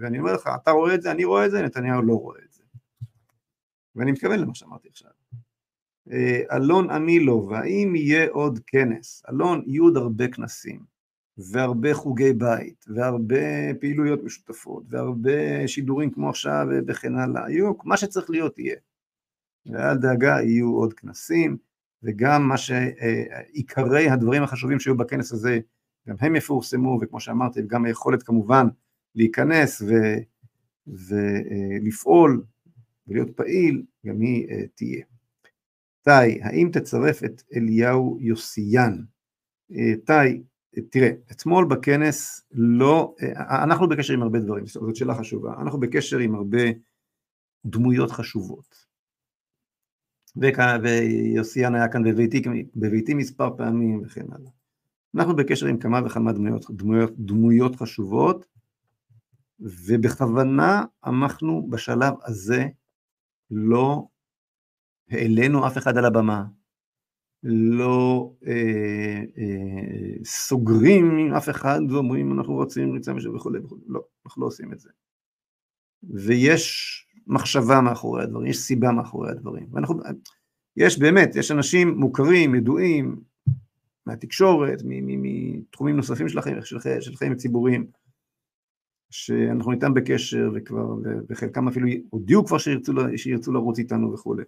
ואני 0.00 0.18
אומר 0.18 0.32
לך, 0.32 0.50
אתה 0.62 0.70
רואה 0.70 0.94
את 0.94 1.02
זה, 1.02 1.10
אני 1.10 1.24
רואה 1.24 1.46
את 1.46 1.50
זה, 1.50 1.62
נתניהו 1.62 2.02
לא 2.02 2.14
רואה 2.14 2.38
את 2.44 2.52
זה. 2.52 2.62
ואני 3.96 4.12
מתכוון 4.12 4.38
למה 4.38 4.54
שאמרתי 4.54 4.88
עכשיו. 4.88 5.10
אה, 6.12 6.56
אלון 6.56 6.90
עמילוב, 6.90 7.52
האם 7.52 7.96
יהיה 7.96 8.30
עוד 8.30 8.60
כנס? 8.66 9.22
אלון, 9.30 9.62
יהיו 9.66 9.84
עוד 9.84 9.96
הרבה 9.96 10.28
כנסים, 10.28 10.80
והרבה 11.38 11.94
חוגי 11.94 12.32
בית, 12.32 12.84
והרבה 12.88 13.74
פעילויות 13.80 14.24
משותפות, 14.24 14.84
והרבה 14.88 15.68
שידורים 15.68 16.10
כמו 16.10 16.28
עכשיו 16.28 16.66
וכן 16.86 17.14
הלאה, 17.16 17.50
יהיו, 17.50 17.72
מה 17.84 17.96
שצריך 17.96 18.30
להיות 18.30 18.58
יהיה. 18.58 18.76
ואל 19.66 19.96
דאגה, 19.96 20.36
יהיו 20.42 20.76
עוד 20.76 20.92
כנסים, 20.92 21.56
וגם 22.02 22.48
מה 22.48 22.56
שעיקרי 22.56 24.08
הדברים 24.08 24.42
החשובים 24.42 24.80
שהיו 24.80 24.96
בכנס 24.96 25.32
הזה, 25.32 25.60
גם 26.08 26.16
הם 26.20 26.36
יפורסמו, 26.36 26.98
וכמו 27.02 27.20
שאמרתי, 27.20 27.60
גם 27.66 27.84
היכולת 27.84 28.22
כמובן 28.22 28.66
להיכנס 29.14 29.82
ו, 29.82 29.94
ולפעול 30.86 32.44
ולהיות 33.08 33.30
פעיל, 33.36 33.82
גם 34.06 34.20
היא 34.20 34.48
תהיה. 34.74 35.04
טי, 36.06 36.42
האם 36.42 36.70
תצרף 36.72 37.24
את 37.24 37.42
אליהו 37.56 38.18
יוסיאן? 38.20 39.02
Uh, 39.72 39.74
טי, 40.06 40.42
uh, 40.76 40.80
תראה, 40.90 41.10
אתמול 41.30 41.64
בכנס 41.64 42.46
לא, 42.52 43.14
uh, 43.20 43.24
אנחנו 43.64 43.88
בקשר 43.88 44.14
עם 44.14 44.22
הרבה 44.22 44.38
דברים, 44.38 44.66
זאת 44.66 44.96
שאלה 44.96 45.14
חשובה, 45.14 45.54
אנחנו 45.62 45.80
בקשר 45.80 46.18
עם 46.18 46.34
הרבה 46.34 46.62
דמויות 47.64 48.10
חשובות. 48.10 48.86
ויוסיאן 50.82 51.74
היה 51.74 51.88
כאן 51.88 52.04
בביתי, 52.04 52.42
בביתי 52.76 53.14
מספר 53.14 53.56
פעמים 53.56 54.02
וכן 54.04 54.26
הלאה. 54.32 54.50
אנחנו 55.14 55.36
בקשר 55.36 55.66
עם 55.66 55.78
כמה 55.78 56.00
וכמה 56.06 56.32
דמויות, 56.32 56.70
דמויות, 56.70 57.12
דמויות 57.18 57.76
חשובות, 57.76 58.46
ובכוונה 59.60 60.84
אנחנו 61.04 61.66
בשלב 61.70 62.14
הזה 62.24 62.66
לא 63.50 64.06
העלינו 65.10 65.66
אף 65.66 65.78
אחד 65.78 65.96
על 65.96 66.04
הבמה, 66.04 66.44
לא 67.42 68.32
אה, 68.46 69.22
אה, 69.38 70.24
סוגרים 70.24 71.18
עם 71.18 71.34
אף 71.34 71.48
אחד 71.48 71.80
ואומרים 71.90 72.38
אנחנו 72.38 72.54
רוצים 72.54 72.92
ריצה 72.92 73.12
משהו 73.12 73.34
וכולי 73.34 73.58
וכולי, 73.58 73.80
לא, 73.86 74.00
אנחנו 74.26 74.42
לא 74.42 74.46
עושים 74.46 74.72
את 74.72 74.80
זה. 74.80 74.90
ויש 76.02 77.06
מחשבה 77.26 77.80
מאחורי 77.80 78.22
הדברים, 78.22 78.46
יש 78.46 78.58
סיבה 78.58 78.92
מאחורי 78.92 79.30
הדברים. 79.30 79.66
ואנחנו, 79.72 80.00
יש 80.76 80.98
באמת, 80.98 81.36
יש 81.36 81.50
אנשים 81.50 81.98
מוכרים, 81.98 82.54
ידועים, 82.54 83.20
מהתקשורת, 84.06 84.82
מתחומים 84.84 85.96
נוספים 85.96 86.28
של 86.28 86.38
החיים, 86.38 86.62
של, 86.62 86.78
חיים, 86.78 87.00
של 87.00 87.16
חיים 87.16 87.34
ציבוריים, 87.34 87.86
שאנחנו 89.10 89.72
איתם 89.72 89.94
בקשר 89.94 90.50
וכבר, 90.54 90.86
וחלקם 91.28 91.68
אפילו 91.68 91.88
הודיעו 92.10 92.44
כבר 92.46 92.58
שירצו, 92.58 92.92
שירצו 93.16 93.52
לרוץ 93.52 93.78
איתנו 93.78 94.12
וכולי. 94.12 94.42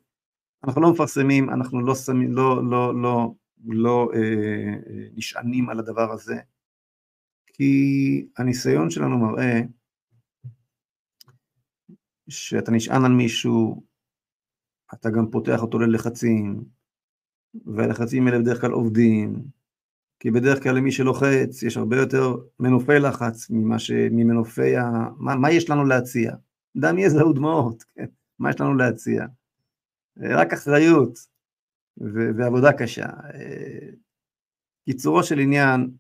אנחנו 0.64 0.82
לא 0.82 0.92
מפרסמים, 0.92 1.50
אנחנו 1.50 1.80
לא 1.80 1.94
שמים, 1.94 2.32
לא, 2.32 2.70
לא, 2.70 3.02
לא, 3.02 3.34
לא 3.66 4.08
אה, 4.14 4.18
אה, 4.20 5.08
נשענים 5.14 5.68
על 5.68 5.78
הדבר 5.78 6.12
הזה, 6.12 6.36
כי 7.46 8.26
הניסיון 8.38 8.90
שלנו 8.90 9.18
מראה 9.18 9.60
שאתה 12.28 12.70
נשען 12.70 13.04
על 13.04 13.12
מישהו, 13.12 13.82
אתה 14.94 15.10
גם 15.10 15.30
פותח 15.30 15.62
אותו 15.62 15.78
ללחצים, 15.78 16.64
והלחצים 17.66 18.26
האלה 18.26 18.38
בדרך 18.38 18.60
כלל 18.60 18.72
עובדים, 18.72 19.44
כי 20.20 20.30
בדרך 20.30 20.62
כלל 20.62 20.76
למי 20.76 20.92
שלוחץ 20.92 21.62
יש 21.62 21.76
הרבה 21.76 21.96
יותר 21.96 22.36
מנופי 22.60 22.98
לחץ 22.98 23.50
ממה 23.50 23.78
ש... 23.78 23.90
ממנופי 24.10 24.76
ה... 24.76 24.84
מה, 25.16 25.36
מה 25.36 25.50
יש 25.50 25.70
לנו 25.70 25.84
להציע? 25.84 26.32
דם 26.76 26.98
יזע 26.98 27.26
ודמעות, 27.26 27.82
כן? 27.82 28.06
מה 28.38 28.50
יש 28.50 28.60
לנו 28.60 28.74
להציע? 28.74 29.26
רק 30.20 30.52
אחריות 30.52 31.18
ו... 32.00 32.18
ועבודה 32.36 32.72
קשה. 32.72 33.06
קיצורו 34.84 35.22
של 35.22 35.38
עניין, 35.38 35.90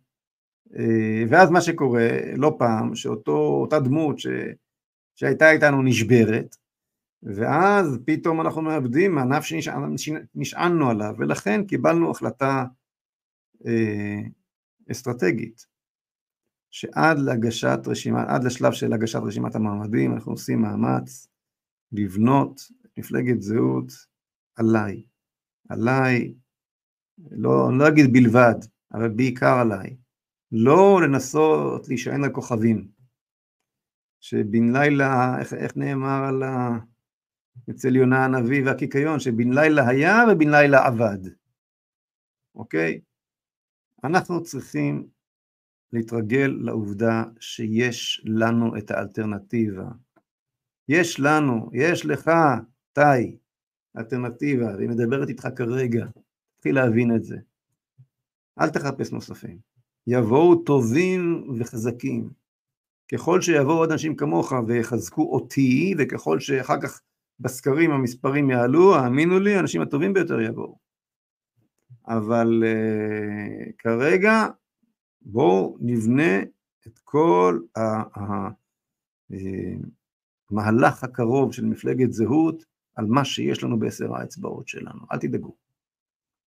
ואז 1.30 1.50
מה 1.50 1.60
שקורה 1.60 2.08
לא 2.36 2.56
פעם, 2.58 2.94
שאותה 2.94 3.80
דמות 3.80 4.18
ש... 4.18 4.26
שהייתה 5.18 5.50
איתנו 5.50 5.82
נשברת, 5.82 6.56
ואז 7.22 7.98
פתאום 8.06 8.40
אנחנו 8.40 8.62
מאבדים 8.62 9.14
מענף 9.14 9.44
שנשענו 9.44 10.90
עליו, 10.90 11.14
ולכן 11.18 11.64
קיבלנו 11.66 12.10
החלטה 12.10 12.64
אה, 13.66 14.18
אסטרטגית, 14.90 15.66
שעד 16.70 17.18
להגשת 17.18 17.78
רשימה, 17.86 18.24
עד 18.28 18.44
לשלב 18.44 18.72
של 18.72 18.92
הגשת 18.92 19.18
רשימת 19.26 19.54
המעמדים, 19.54 20.12
אנחנו 20.14 20.32
עושים 20.32 20.62
מאמץ 20.62 21.28
לבנות 21.92 22.60
מפלגת 22.96 23.42
זהות 23.42 23.92
עליי, 24.58 25.02
עליי, 25.68 26.34
לא, 27.30 27.78
לא 27.78 27.88
אגיד 27.88 28.12
בלבד, 28.12 28.54
אבל 28.92 29.08
בעיקר 29.08 29.54
עליי, 29.60 29.96
לא 30.52 31.00
לנסות 31.02 31.88
להישען 31.88 32.24
על 32.24 32.32
כוכבים, 32.32 32.88
שבן 34.20 34.76
לילה, 34.76 35.40
איך, 35.40 35.54
איך 35.54 35.76
נאמר 35.76 36.24
על 36.28 36.42
ה... 36.42 36.78
אצל 37.70 37.96
יונה 37.96 38.24
הנביא 38.24 38.62
והקיקיון, 38.66 39.20
שבן 39.20 39.52
לילה 39.52 39.88
היה 39.88 40.16
ובן 40.32 40.50
לילה 40.50 40.86
עבד, 40.86 41.18
אוקיי? 42.54 43.00
אנחנו 44.04 44.42
צריכים 44.42 45.08
להתרגל 45.92 46.58
לעובדה 46.60 47.24
שיש 47.40 48.24
לנו 48.24 48.76
את 48.76 48.90
האלטרנטיבה. 48.90 49.88
יש 50.88 51.20
לנו, 51.20 51.70
יש 51.72 52.06
לך, 52.06 52.30
תאי, 52.92 53.36
אלטרנטיבה, 53.98 54.76
והיא 54.76 54.88
מדברת 54.88 55.28
איתך 55.28 55.48
כרגע, 55.56 56.06
תתחיל 56.56 56.74
להבין 56.74 57.16
את 57.16 57.24
זה. 57.24 57.36
אל 58.60 58.70
תחפש 58.70 59.12
נוספים. 59.12 59.58
יבואו 60.06 60.56
טובים 60.56 61.50
וחזקים. 61.58 62.30
ככל 63.12 63.40
שיבואו 63.40 63.76
עוד 63.76 63.92
אנשים 63.92 64.16
כמוך 64.16 64.52
ויחזקו 64.66 65.22
אותי, 65.22 65.94
וככל 65.98 66.40
שאחר 66.40 66.80
כך 66.80 67.00
בסקרים 67.40 67.90
המספרים 67.90 68.50
יעלו, 68.50 68.96
האמינו 68.96 69.40
לי, 69.40 69.54
האנשים 69.54 69.80
הטובים 69.80 70.12
ביותר 70.12 70.40
יבואו. 70.40 70.78
אבל 72.06 72.62
uh, 72.64 73.72
כרגע 73.78 74.46
בואו 75.22 75.76
נבנה 75.80 76.42
את 76.86 76.98
כל 77.04 77.60
המהלך 80.50 81.04
אה, 81.04 81.08
הקרוב 81.08 81.52
של 81.52 81.64
מפלגת 81.64 82.12
זהות 82.12 82.64
על 82.98 83.06
מה 83.06 83.24
שיש 83.24 83.64
לנו 83.64 83.78
בעשר 83.78 84.14
האצבעות 84.14 84.68
שלנו, 84.68 85.00
אל 85.12 85.18
תדאגו. 85.18 85.56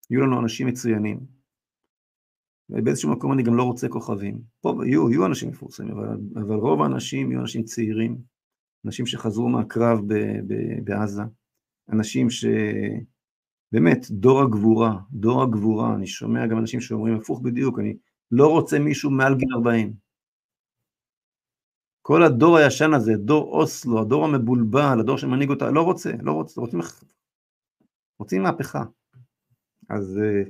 יהיו 0.09 0.21
לנו 0.21 0.39
אנשים 0.39 0.67
מצוינים. 0.67 1.19
ובאיזשהו 2.69 3.11
מקום 3.11 3.33
אני 3.33 3.43
גם 3.43 3.55
לא 3.55 3.63
רוצה 3.63 3.87
כוכבים. 3.89 4.41
פה 4.61 4.75
יהיו, 4.85 5.09
יהיו 5.09 5.25
אנשים 5.25 5.49
מפורסמים, 5.49 5.91
אבל, 5.91 6.17
אבל 6.35 6.55
רוב 6.55 6.81
האנשים 6.81 7.31
יהיו 7.31 7.41
אנשים 7.41 7.63
צעירים, 7.63 8.17
אנשים 8.85 9.05
שחזרו 9.05 9.49
מהקרב 9.49 9.99
ב, 10.07 10.13
ב, 10.47 10.53
בעזה, 10.83 11.21
אנשים 11.89 12.29
ש... 12.29 12.45
באמת, 13.71 14.11
דור 14.11 14.41
הגבורה, 14.41 14.99
דור 15.11 15.43
הגבורה, 15.43 15.95
אני 15.95 16.07
שומע 16.07 16.47
גם 16.47 16.57
אנשים 16.57 16.81
שאומרים 16.81 17.15
הפוך 17.15 17.41
בדיוק, 17.41 17.79
אני 17.79 17.97
לא 18.31 18.47
רוצה 18.47 18.79
מישהו 18.79 19.11
מעל 19.11 19.35
גיל 19.35 19.53
40. 19.55 19.93
כל 22.11 22.23
הדור 22.23 22.57
הישן 22.57 22.93
הזה, 22.93 23.13
דור 23.17 23.43
אוסלו, 23.43 24.01
הדור 24.01 24.25
המבולבל, 24.25 24.99
הדור 24.99 25.17
שמנהיג 25.17 25.49
אותה, 25.49 25.71
לא 25.71 25.81
רוצה, 25.81 26.11
לא 26.21 26.31
רוצה, 26.31 26.61
רוצים, 26.61 26.79
רוצים 28.19 28.43
מהפכה. 28.43 28.83
אז 29.89 30.19
אה, 30.23 30.43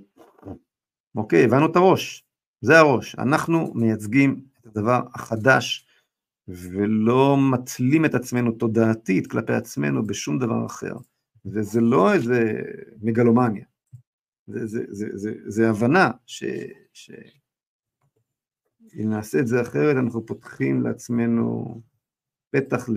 אוקיי, 1.15 1.45
הבנו 1.45 1.65
את 1.65 1.75
הראש, 1.75 2.25
זה 2.61 2.79
הראש, 2.79 3.15
אנחנו 3.15 3.73
מייצגים 3.73 4.45
את 4.59 4.65
הדבר 4.65 5.01
החדש 5.13 5.87
ולא 6.47 7.37
מתלים 7.51 8.05
את 8.05 8.15
עצמנו 8.15 8.51
תודעתית 8.51 9.27
כלפי 9.27 9.53
עצמנו 9.53 10.07
בשום 10.07 10.39
דבר 10.39 10.65
אחר. 10.65 10.93
וזה 11.45 11.81
לא 11.81 12.13
איזה 12.13 12.61
מגלומניה, 13.01 13.65
זה, 14.47 14.65
זה, 14.65 14.83
זה, 14.89 15.05
זה, 15.13 15.33
זה 15.45 15.69
הבנה 15.69 16.11
ש, 16.25 16.43
ש... 16.93 17.11
אם 18.93 19.09
נעשה 19.09 19.39
את 19.39 19.47
זה 19.47 19.61
אחרת 19.61 19.95
אנחנו 19.97 20.25
פותחים 20.25 20.81
לעצמנו 20.81 21.81
פתח 22.51 22.89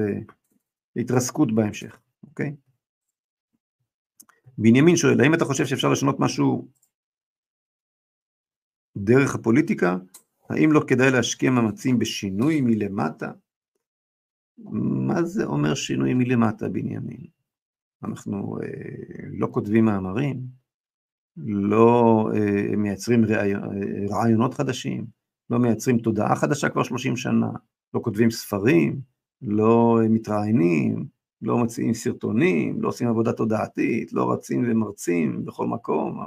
להתרסקות 0.96 1.54
בהמשך, 1.54 2.00
אוקיי? 2.22 2.56
בנימין 4.58 4.96
שואל, 4.96 5.20
האם 5.20 5.34
אתה 5.34 5.44
חושב 5.44 5.66
שאפשר 5.66 5.88
לשנות 5.88 6.20
משהו 6.20 6.68
דרך 8.96 9.34
הפוליטיקה? 9.34 9.96
האם 10.50 10.72
לא 10.72 10.80
כדאי 10.88 11.10
להשקיע 11.10 11.50
מאמצים 11.50 11.98
בשינוי 11.98 12.60
מלמטה? 12.60 13.32
מה 15.06 15.22
זה 15.22 15.44
אומר 15.44 15.74
שינוי 15.74 16.14
מלמטה, 16.14 16.68
בנימין? 16.68 17.26
אנחנו 18.04 18.58
אה, 18.62 19.26
לא 19.38 19.48
כותבים 19.50 19.84
מאמרים, 19.84 20.40
לא 21.36 22.28
מייצרים 22.76 23.24
רעיונות 24.10 24.54
חדשים, 24.54 25.06
לא 25.50 25.58
מייצרים 25.58 25.98
תודעה 25.98 26.36
חדשה 26.36 26.68
כבר 26.68 26.82
30 26.82 27.16
שנה, 27.16 27.50
לא 27.94 28.00
כותבים 28.00 28.30
ספרים, 28.30 29.00
לא 29.42 29.98
מתראיינים, 30.10 31.06
לא 31.42 31.58
מציעים 31.58 31.94
סרטונים, 31.94 32.82
לא 32.82 32.88
עושים 32.88 33.08
עבודה 33.08 33.32
תודעתית, 33.32 34.12
לא 34.12 34.32
רצים 34.32 34.64
ומרצים 34.68 35.44
בכל 35.44 35.66
מקום. 35.66 36.20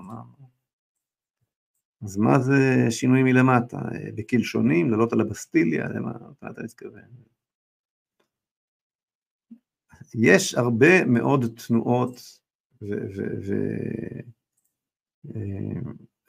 אז 2.04 2.18
מה 2.18 2.40
זה 2.40 2.86
שינוי 2.90 3.24
מלמטה? 3.24 3.80
בקלשונים, 4.16 4.92
לעלות 4.92 5.14
על 5.14 5.22
הבסטיליה, 5.22 5.88
למה 5.90 6.12
אתה 6.52 6.64
מתכוון? 6.64 7.02
יש 10.16 10.56
הרבה 10.56 11.06
מאוד 11.06 11.46
תנועות 11.68 12.40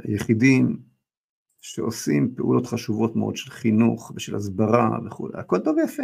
ויחידים 0.04 0.66
אה, 0.66 0.87
שעושים 1.68 2.34
פעולות 2.36 2.66
חשובות 2.66 3.16
מאוד 3.16 3.36
של 3.36 3.50
חינוך 3.50 4.12
ושל 4.16 4.36
הסברה 4.36 4.98
וכו', 5.06 5.28
הכל 5.34 5.58
טוב 5.58 5.76
ויפה, 5.76 6.02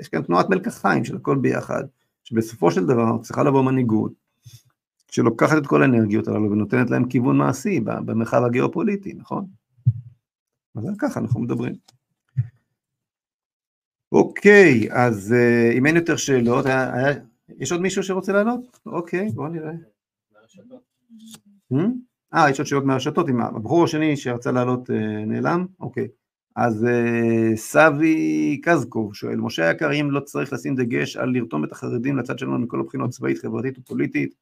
יש 0.00 0.08
כאן 0.08 0.22
תנועת 0.22 0.50
מלקחיים 0.50 1.04
של 1.04 1.16
הכל 1.16 1.38
ביחד, 1.38 1.84
שבסופו 2.24 2.70
של 2.70 2.86
דבר 2.86 3.18
צריכה 3.22 3.42
לבוא 3.42 3.62
מנהיגות, 3.62 4.12
שלוקחת 5.10 5.58
את 5.58 5.66
כל 5.66 5.82
האנרגיות 5.82 6.28
הללו 6.28 6.50
ונותנת 6.50 6.90
להם 6.90 7.08
כיוון 7.08 7.38
מעשי 7.38 7.80
במרחב 7.80 8.42
הגיאופוליטי, 8.44 9.14
נכון? 9.14 9.46
אז 10.74 10.86
על 10.86 10.94
ככה 10.98 11.20
אנחנו 11.20 11.40
מדברים. 11.40 11.74
אוקיי, 14.12 14.88
אז 14.92 15.34
uh, 15.34 15.78
אם 15.78 15.86
אין 15.86 15.96
יותר 15.96 16.16
שאלות, 16.16 16.66
היה, 16.66 16.94
היה, 16.94 17.14
יש 17.58 17.72
עוד 17.72 17.80
מישהו 17.80 18.02
שרוצה 18.02 18.32
לענות? 18.32 18.80
אוקיי, 18.86 19.28
בואו 19.28 19.48
נראה. 19.48 19.72
Hmm? 21.72 22.11
אה, 22.34 22.50
יש 22.50 22.58
עוד 22.58 22.66
שאלות 22.66 22.84
מהרשתות, 22.84 23.28
עם 23.28 23.40
הבחור 23.40 23.84
השני 23.84 24.16
שרצה 24.16 24.52
לעלות 24.52 24.90
uh, 24.90 24.92
נעלם? 25.26 25.66
אוקיי. 25.80 26.08
אז 26.56 26.84
uh, 26.84 27.56
סבי 27.56 28.60
קזקוב 28.62 29.14
שואל, 29.14 29.36
משה 29.36 29.68
היקר, 29.68 29.92
אם 30.00 30.10
לא 30.10 30.20
צריך 30.20 30.52
לשים 30.52 30.74
דגש 30.74 31.16
על 31.16 31.30
לרתום 31.30 31.64
את 31.64 31.72
החרדים 31.72 32.16
לצד 32.16 32.38
שלנו 32.38 32.58
מכל 32.58 32.80
הבחינות 32.80 33.10
צבאית, 33.10 33.38
חברתית 33.38 33.78
ופוליטית, 33.78 34.34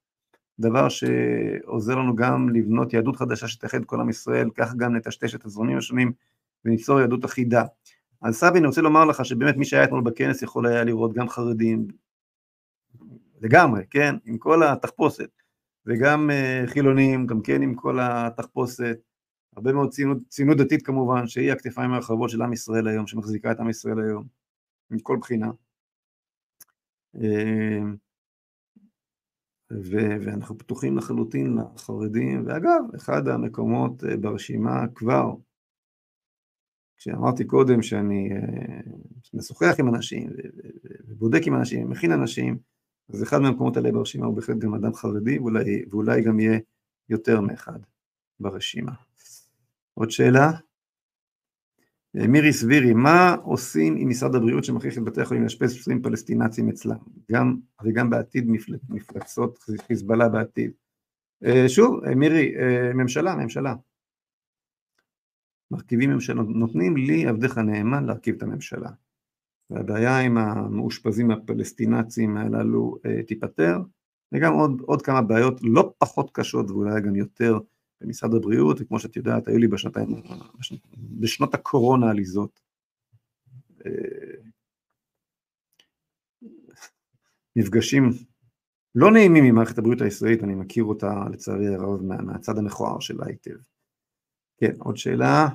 דבר 0.60 0.88
שעוזר 0.88 1.94
לנו 1.94 2.16
גם 2.16 2.48
לבנות 2.48 2.92
יהדות 2.92 3.16
חדשה 3.16 3.48
שתאחד 3.48 3.84
כל 3.84 4.00
עם 4.00 4.08
ישראל, 4.08 4.48
כך 4.54 4.74
גם 4.74 4.96
נטשטש 4.96 5.34
את 5.34 5.44
הזרמים 5.44 5.78
השונים 5.78 6.12
וניצור 6.64 7.00
יהדות 7.00 7.24
אחידה. 7.24 7.64
אז 8.22 8.36
סבי, 8.36 8.58
אני 8.58 8.66
רוצה 8.66 8.80
לומר 8.80 9.04
לך 9.04 9.24
שבאמת 9.24 9.56
מי 9.56 9.64
שהיה 9.64 9.84
אתמול 9.84 10.00
בכנס 10.00 10.42
יכול 10.42 10.66
היה 10.66 10.84
לראות 10.84 11.12
גם 11.12 11.28
חרדים, 11.28 11.88
לגמרי, 13.40 13.82
כן, 13.90 14.14
עם 14.24 14.38
כל 14.38 14.62
התחפושת, 14.62 15.39
וגם 15.86 16.30
uh, 16.30 16.70
חילונים, 16.70 17.26
גם 17.26 17.42
כן 17.42 17.62
עם 17.62 17.74
כל 17.74 17.98
התחפושת, 18.02 18.98
הרבה 19.56 19.72
מאוד 19.72 19.90
ציונות, 19.90 20.18
ציונות 20.28 20.56
דתית 20.56 20.86
כמובן, 20.86 21.26
שהיא 21.26 21.52
הכתפיים 21.52 21.92
הרחבות 21.92 22.30
של 22.30 22.42
עם 22.42 22.52
ישראל 22.52 22.88
היום, 22.88 23.06
שמחזיקה 23.06 23.52
את 23.52 23.60
עם 23.60 23.70
ישראל 23.70 24.00
היום, 24.00 24.24
מכל 24.90 25.16
בחינה. 25.20 25.50
Uh, 27.16 27.20
ו- 29.72 30.16
ואנחנו 30.24 30.58
פתוחים 30.58 30.96
לחלוטין 30.96 31.58
לחרדים, 31.58 32.46
ואגב, 32.46 32.94
אחד 32.96 33.28
המקומות 33.28 34.02
uh, 34.02 34.16
ברשימה 34.20 34.84
כבר 34.94 35.34
כשאמרתי 37.00 37.44
קודם 37.44 37.82
שאני 37.82 38.30
אה, 38.32 38.80
משוחח 39.34 39.74
עם 39.78 39.94
אנשים 39.94 40.30
ובודק 41.08 41.40
עם 41.46 41.54
אנשים, 41.54 41.90
מכין 41.90 42.12
אנשים, 42.12 42.58
אז 43.12 43.22
אחד 43.22 43.38
מהמקומות 43.38 43.76
האלה 43.76 43.92
ברשימה 43.92 44.26
הוא 44.26 44.36
בהחלט 44.36 44.58
גם 44.58 44.74
אדם 44.74 44.94
חרדי, 44.94 45.38
ואולי, 45.38 45.84
ואולי 45.90 46.22
גם 46.22 46.40
יהיה 46.40 46.58
יותר 47.08 47.40
מאחד 47.40 47.78
ברשימה. 48.40 48.92
עוד 49.94 50.10
שאלה? 50.10 50.50
אה, 52.16 52.26
מירי 52.26 52.52
סבירי, 52.52 52.94
מה 52.94 53.36
עושים 53.42 53.96
עם 53.96 54.08
משרד 54.08 54.34
הבריאות 54.34 54.64
שמכריח 54.64 54.98
את 54.98 55.02
בתי 55.02 55.20
החולים 55.20 55.42
לאשפז 55.42 55.78
פצועים 55.78 56.02
פלסטינצים 56.02 56.68
אצלם, 56.68 56.96
גם, 57.32 57.56
וגם 57.84 58.10
בעתיד 58.10 58.44
מפל, 58.48 58.72
מפלצות 58.88 59.58
חיזבאללה 59.86 60.28
בעתיד? 60.28 60.70
אה, 61.44 61.68
שוב, 61.68 62.08
מירי, 62.16 62.54
ממשלה, 62.94 63.34
ממשלה. 63.34 63.74
מרכיבים 65.70 66.10
ממשלה, 66.10 66.42
נותנים 66.42 66.96
לי 66.96 67.26
עבדך 67.26 67.58
נאמן 67.58 68.04
להרכיב 68.04 68.34
את 68.34 68.42
הממשלה. 68.42 68.90
והבעיה 69.70 70.18
עם 70.18 70.38
המאושפזים 70.38 71.30
הפלסטינצים 71.30 72.36
הללו 72.36 72.96
אה, 73.06 73.22
תיפתר, 73.22 73.78
וגם 74.32 74.52
עוד, 74.52 74.80
עוד 74.80 75.02
כמה 75.02 75.22
בעיות 75.22 75.60
לא 75.62 75.92
פחות 75.98 76.30
קשות 76.32 76.70
ואולי 76.70 77.00
גם 77.00 77.16
יותר 77.16 77.58
במשרד 78.00 78.34
הבריאות, 78.34 78.76
וכמו 78.80 78.98
שאת 78.98 79.16
יודעת, 79.16 79.48
היו 79.48 79.58
לי 79.58 79.68
בשנתיים, 79.68 80.22
בשנות, 80.58 80.80
בשנות 81.20 81.54
הקורונה 81.54 82.10
עליזות. 82.10 82.60
אה, 83.86 84.50
מפגשים 87.56 88.10
לא 88.94 89.12
נעימים 89.12 89.44
עם 89.44 89.54
מערכת 89.54 89.78
הבריאות 89.78 90.00
הישראלית, 90.00 90.44
אני 90.44 90.54
מכיר 90.54 90.84
אותה 90.84 91.24
לצערי 91.32 91.74
הרב 91.74 92.02
מה, 92.02 92.16
מהצד 92.16 92.58
המכוער 92.58 93.00
שלה 93.00 93.26
היטב. 93.26 93.56
כן, 94.58 94.74
עוד 94.78 94.96
שאלה. 94.96 95.48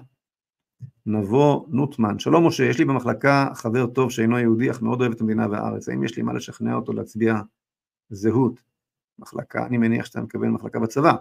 נבוא 1.05 1.65
נוטמן, 1.69 2.19
שלום 2.19 2.47
משה, 2.47 2.63
יש 2.63 2.79
לי 2.79 2.85
במחלקה 2.85 3.49
חבר 3.53 3.87
טוב 3.87 4.11
שאינו 4.11 4.39
יהודי 4.39 4.71
אך 4.71 4.81
מאוד 4.81 5.01
אוהב 5.01 5.11
את 5.11 5.21
המדינה 5.21 5.47
והארץ, 5.51 5.89
האם 5.89 6.03
יש 6.03 6.17
לי 6.17 6.23
מה 6.23 6.33
לשכנע 6.33 6.75
אותו 6.75 6.93
להצביע 6.93 7.35
זהות? 8.09 8.61
מחלקה, 9.19 9.65
אני 9.65 9.77
מניח 9.77 10.05
שאתה 10.05 10.21
מקבל 10.21 10.47
מחלקה 10.47 10.79
בצבא. 10.79 11.13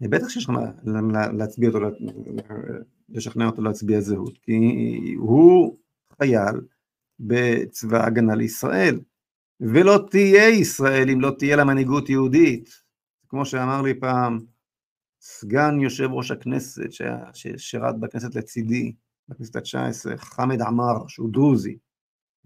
בטח 0.00 0.28
שיש 0.28 0.44
לך 0.44 0.50
מה 0.50 1.32
להצביע 1.32 1.68
אותו, 1.68 1.86
לשכנע 3.08 3.46
אותו 3.46 3.62
להצביע 3.62 4.00
זהות, 4.00 4.38
כי 4.38 5.14
הוא 5.18 5.78
חייל 6.18 6.60
בצבא 7.20 7.96
ההגנה 7.96 8.34
לישראל, 8.34 9.00
ולא 9.60 10.06
תהיה 10.10 10.48
ישראל 10.48 11.10
אם 11.10 11.20
לא 11.20 11.32
תהיה 11.38 11.56
לה 11.56 11.64
מנהיגות 11.64 12.08
יהודית. 12.08 12.82
כמו 13.28 13.44
שאמר 13.44 13.82
לי 13.82 14.00
פעם 14.00 14.38
סגן 15.28 15.80
יושב 15.80 16.08
ראש 16.12 16.30
הכנסת 16.30 16.88
ששירת 17.32 18.00
בכנסת 18.00 18.34
לצידי, 18.34 18.92
בכנסת 19.28 19.56
התשע 19.56 19.86
עשרה, 19.86 20.16
חמד 20.16 20.62
עמאר, 20.62 21.06
שהוא 21.08 21.32
דרוזי, 21.32 21.76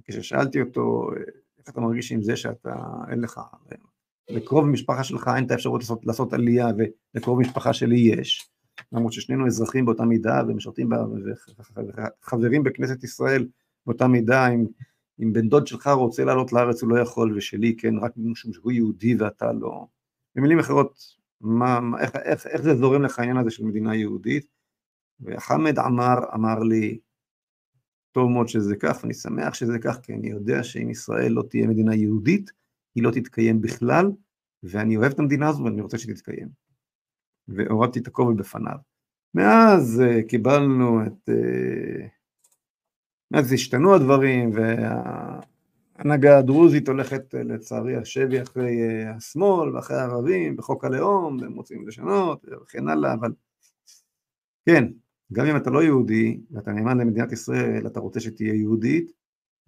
כששאלתי 0.04 0.60
אותו, 0.60 1.10
איך 1.58 1.68
אתה 1.68 1.80
מרגיש 1.80 2.12
עם 2.12 2.22
זה 2.22 2.36
שאתה, 2.36 2.74
אין 3.10 3.20
לך, 3.20 3.40
לקרוב 4.30 4.66
משפחה 4.66 5.04
שלך 5.04 5.30
אין 5.36 5.46
את 5.46 5.50
האפשרות 5.50 5.80
לעשות, 5.80 6.06
לעשות 6.06 6.32
עלייה, 6.32 6.66
ולקרוב 7.14 7.40
משפחה 7.40 7.72
שלי 7.72 7.98
יש, 7.98 8.50
למרות 8.92 9.12
ששנינו 9.12 9.46
אזרחים 9.46 9.84
באותה 9.84 10.04
מידה 10.04 10.42
ומשרתים 10.48 10.88
בה, 10.88 11.04
וחברים 12.22 12.62
בכנסת 12.62 13.04
ישראל 13.04 13.48
באותה 13.86 14.06
מידה, 14.06 14.48
אם, 14.48 14.66
אם 15.22 15.32
בן 15.32 15.48
דוד 15.48 15.66
שלך 15.66 15.86
רוצה 15.86 16.24
לעלות 16.24 16.52
לארץ 16.52 16.82
הוא 16.82 16.90
לא 16.90 17.00
יכול, 17.00 17.36
ושלי 17.36 17.76
כן, 17.76 17.94
רק 17.98 18.12
משום 18.16 18.52
שהוא 18.52 18.72
יהודי 18.72 19.14
ואתה 19.14 19.52
לא. 19.52 19.86
במילים 20.34 20.58
אחרות, 20.58 21.19
מה, 21.40 21.80
איך, 22.00 22.16
איך, 22.16 22.46
איך 22.46 22.62
זה 22.62 22.74
זורם 22.74 23.02
לך 23.02 23.18
העניין 23.18 23.36
הזה 23.36 23.50
של 23.50 23.64
מדינה 23.64 23.96
יהודית, 23.96 24.46
וחמד 25.20 25.78
עמאר 25.78 26.34
אמר 26.34 26.58
לי, 26.58 26.98
טוב 28.12 28.30
מאוד 28.30 28.48
שזה 28.48 28.76
כך, 28.76 28.98
ואני 29.02 29.14
שמח 29.14 29.54
שזה 29.54 29.78
כך, 29.78 30.00
כי 30.02 30.14
אני 30.14 30.28
יודע 30.28 30.62
שאם 30.62 30.90
ישראל 30.90 31.32
לא 31.32 31.42
תהיה 31.50 31.66
מדינה 31.66 31.94
יהודית, 31.94 32.50
היא 32.94 33.04
לא 33.04 33.10
תתקיים 33.10 33.60
בכלל, 33.60 34.06
ואני 34.62 34.96
אוהב 34.96 35.12
את 35.12 35.18
המדינה 35.18 35.48
הזו 35.48 35.64
ואני 35.64 35.80
רוצה 35.80 35.98
שתתקיים. 35.98 36.48
והורדתי 37.48 37.98
את 37.98 38.06
הכובע 38.06 38.34
בפניו. 38.34 38.76
מאז 39.34 40.02
uh, 40.02 40.28
קיבלנו 40.28 41.06
את... 41.06 41.28
Uh, 41.28 42.02
מאז 43.30 43.52
השתנו 43.52 43.94
הדברים, 43.94 44.50
וה... 44.54 45.40
ההנהגה 46.00 46.38
הדרוזית 46.38 46.88
הולכת 46.88 47.34
לצערי 47.34 47.96
השבי 47.96 48.42
אחרי 48.42 48.82
אה, 48.82 49.16
השמאל 49.16 49.76
ואחרי 49.76 49.96
הערבים 49.96 50.56
בחוק 50.56 50.84
הלאום, 50.84 51.38
והם 51.40 51.54
רוצים 51.54 51.88
לשנות 51.88 52.44
וכן 52.62 52.88
הלאה, 52.88 53.14
אבל 53.14 53.32
כן, 54.66 54.84
גם 55.32 55.46
אם 55.46 55.56
אתה 55.56 55.70
לא 55.70 55.82
יהודי 55.82 56.40
ואתה 56.50 56.72
נאמן 56.72 56.98
למדינת 56.98 57.32
ישראל, 57.32 57.86
אתה 57.86 58.00
רוצה 58.00 58.20
שתהיה 58.20 58.54
יהודית 58.54 59.12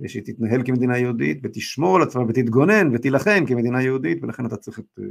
ושהיא 0.01 0.23
תתנהל 0.23 0.67
כמדינה 0.67 0.99
יהודית 0.99 1.41
ותשמור 1.43 1.97
על 1.97 2.03
עצמה 2.03 2.23
ותתגונן 2.29 2.95
ותילחם 2.95 3.45
כמדינה 3.49 3.83
יהודית 3.83 4.23
ולכן 4.23 4.47
אתה 4.47 4.57
צריך 4.57 4.79
את 4.79 4.99
אה, 4.99 5.05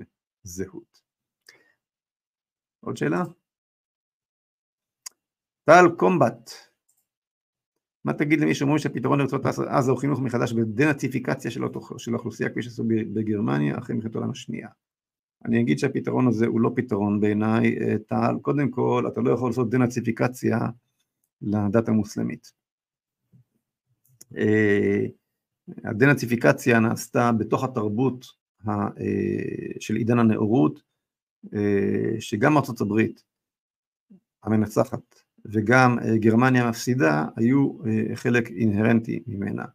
זהות. 0.43 1.01
עוד 2.79 2.97
שאלה? 2.97 3.23
טל 5.65 5.85
קומבט 5.97 6.51
מה 8.05 8.13
תגיד 8.13 8.39
למי 8.39 8.55
שאומרים 8.55 8.79
שהפתרון 8.79 9.19
לרצועת 9.19 9.45
עזה 9.45 9.91
הוא 9.91 9.99
חינוך 9.99 10.19
מחדש 10.19 10.53
ודנאציפיקציה 10.53 11.51
של, 11.51 11.61
של 11.97 12.13
האוכלוסייה 12.13 12.49
כפי 12.49 12.61
שעשו 12.61 12.83
בגרמניה 12.87 13.77
אחרי 13.77 13.95
מלחמת 13.95 14.15
העולם 14.15 14.31
השנייה? 14.31 14.67
אני 15.45 15.61
אגיד 15.61 15.79
שהפתרון 15.79 16.27
הזה 16.27 16.45
הוא 16.45 16.61
לא 16.61 16.71
פתרון 16.75 17.19
בעיניי, 17.19 17.77
אה, 17.81 17.95
טל, 18.07 18.35
קודם 18.41 18.71
כל 18.71 19.05
אתה 19.07 19.21
לא 19.21 19.31
יכול 19.31 19.49
לעשות 19.49 19.69
דנאציפיקציה 19.69 20.59
לדת 21.41 21.89
המוסלמית. 21.89 22.51
אה, 24.37 25.05
הדנאציפיקציה 25.83 26.79
נעשתה 26.79 27.31
בתוך 27.31 27.63
התרבות 27.63 28.25
אה, 28.67 28.73
של 29.79 29.95
עידן 29.95 30.19
הנאורות, 30.19 30.91
שגם 32.19 32.57
ארצות 32.57 32.81
הברית 32.81 33.23
המנצחת 34.43 35.20
וגם 35.45 35.97
גרמניה 36.15 36.65
המפסידה 36.65 37.25
היו 37.35 37.71
חלק 38.15 38.51
אינהרנטי 38.51 39.23
ממנה. 39.27 39.65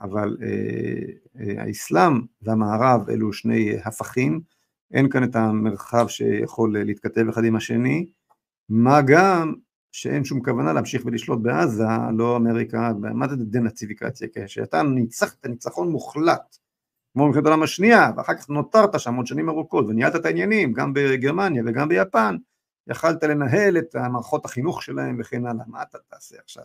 אבל 0.00 0.36
האסלאם 1.58 2.20
והמערב 2.42 3.10
אלו 3.10 3.32
שני 3.32 3.76
הפכים, 3.84 4.40
אין 4.92 5.08
כאן 5.08 5.24
את 5.24 5.36
המרחב 5.36 6.08
שיכול 6.08 6.78
להתכתב 6.78 7.28
אחד 7.28 7.44
עם 7.44 7.56
השני, 7.56 8.06
מה 8.68 9.02
גם 9.02 9.54
שאין 9.92 10.24
שום 10.24 10.42
כוונה 10.42 10.72
להמשיך 10.72 11.06
ולשלוט 11.06 11.38
בעזה, 11.42 11.84
לא 12.16 12.36
אמריקה, 12.36 12.92
מה 13.14 13.28
זה 13.28 13.36
דנאציפיקציה? 13.36 14.28
כשאתה 14.34 14.82
ניצחת 14.82 15.46
ניצחון 15.46 15.90
מוחלט, 15.90 16.56
כמו 17.12 17.24
במלחמת 17.24 17.46
העולם 17.46 17.62
השנייה, 17.62 18.10
ואחר 18.16 18.34
כך 18.34 18.50
נותרת 18.50 19.00
שם 19.00 19.14
עוד 19.14 19.26
שנים 19.26 19.48
ארוכות 19.48 19.86
וניהלת 19.88 20.16
את 20.16 20.26
העניינים, 20.26 20.72
גם 20.72 20.92
בגרמניה 20.94 21.62
וגם 21.66 21.88
ביפן, 21.88 22.36
יכלת 22.86 23.24
לנהל 23.24 23.78
את 23.78 23.96
מערכות 23.96 24.44
החינוך 24.44 24.82
שלהם 24.82 25.16
וכן 25.20 25.46
הלאה, 25.46 25.64
מה 25.66 25.82
אתה 25.82 25.98
תעשה 25.98 26.36
עכשיו? 26.44 26.64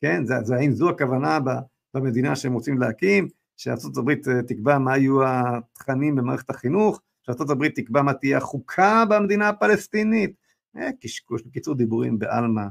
כן, 0.00 0.26
זה, 0.26 0.34
זה, 0.42 0.56
האם 0.56 0.72
זו 0.72 0.90
הכוונה 0.90 1.38
במדינה 1.94 2.36
שהם 2.36 2.52
רוצים 2.52 2.78
להקים, 2.78 3.28
שארה"ב 3.56 4.10
אה, 4.10 4.42
תקבע 4.48 4.78
מה 4.78 4.98
יהיו 4.98 5.20
התכנים 5.26 6.16
במערכת 6.16 6.50
החינוך, 6.50 7.00
שארה"ב 7.22 7.68
תקבע 7.68 8.02
מה 8.02 8.14
תהיה 8.14 8.38
החוקה 8.38 9.04
במדינה 9.10 9.48
הפלסטינית, 9.48 10.34
אה, 10.76 10.90
קשקוש, 11.00 11.42
בקיצור 11.42 11.74
דיבורים 11.74 12.18
בעלמא, 12.18 12.66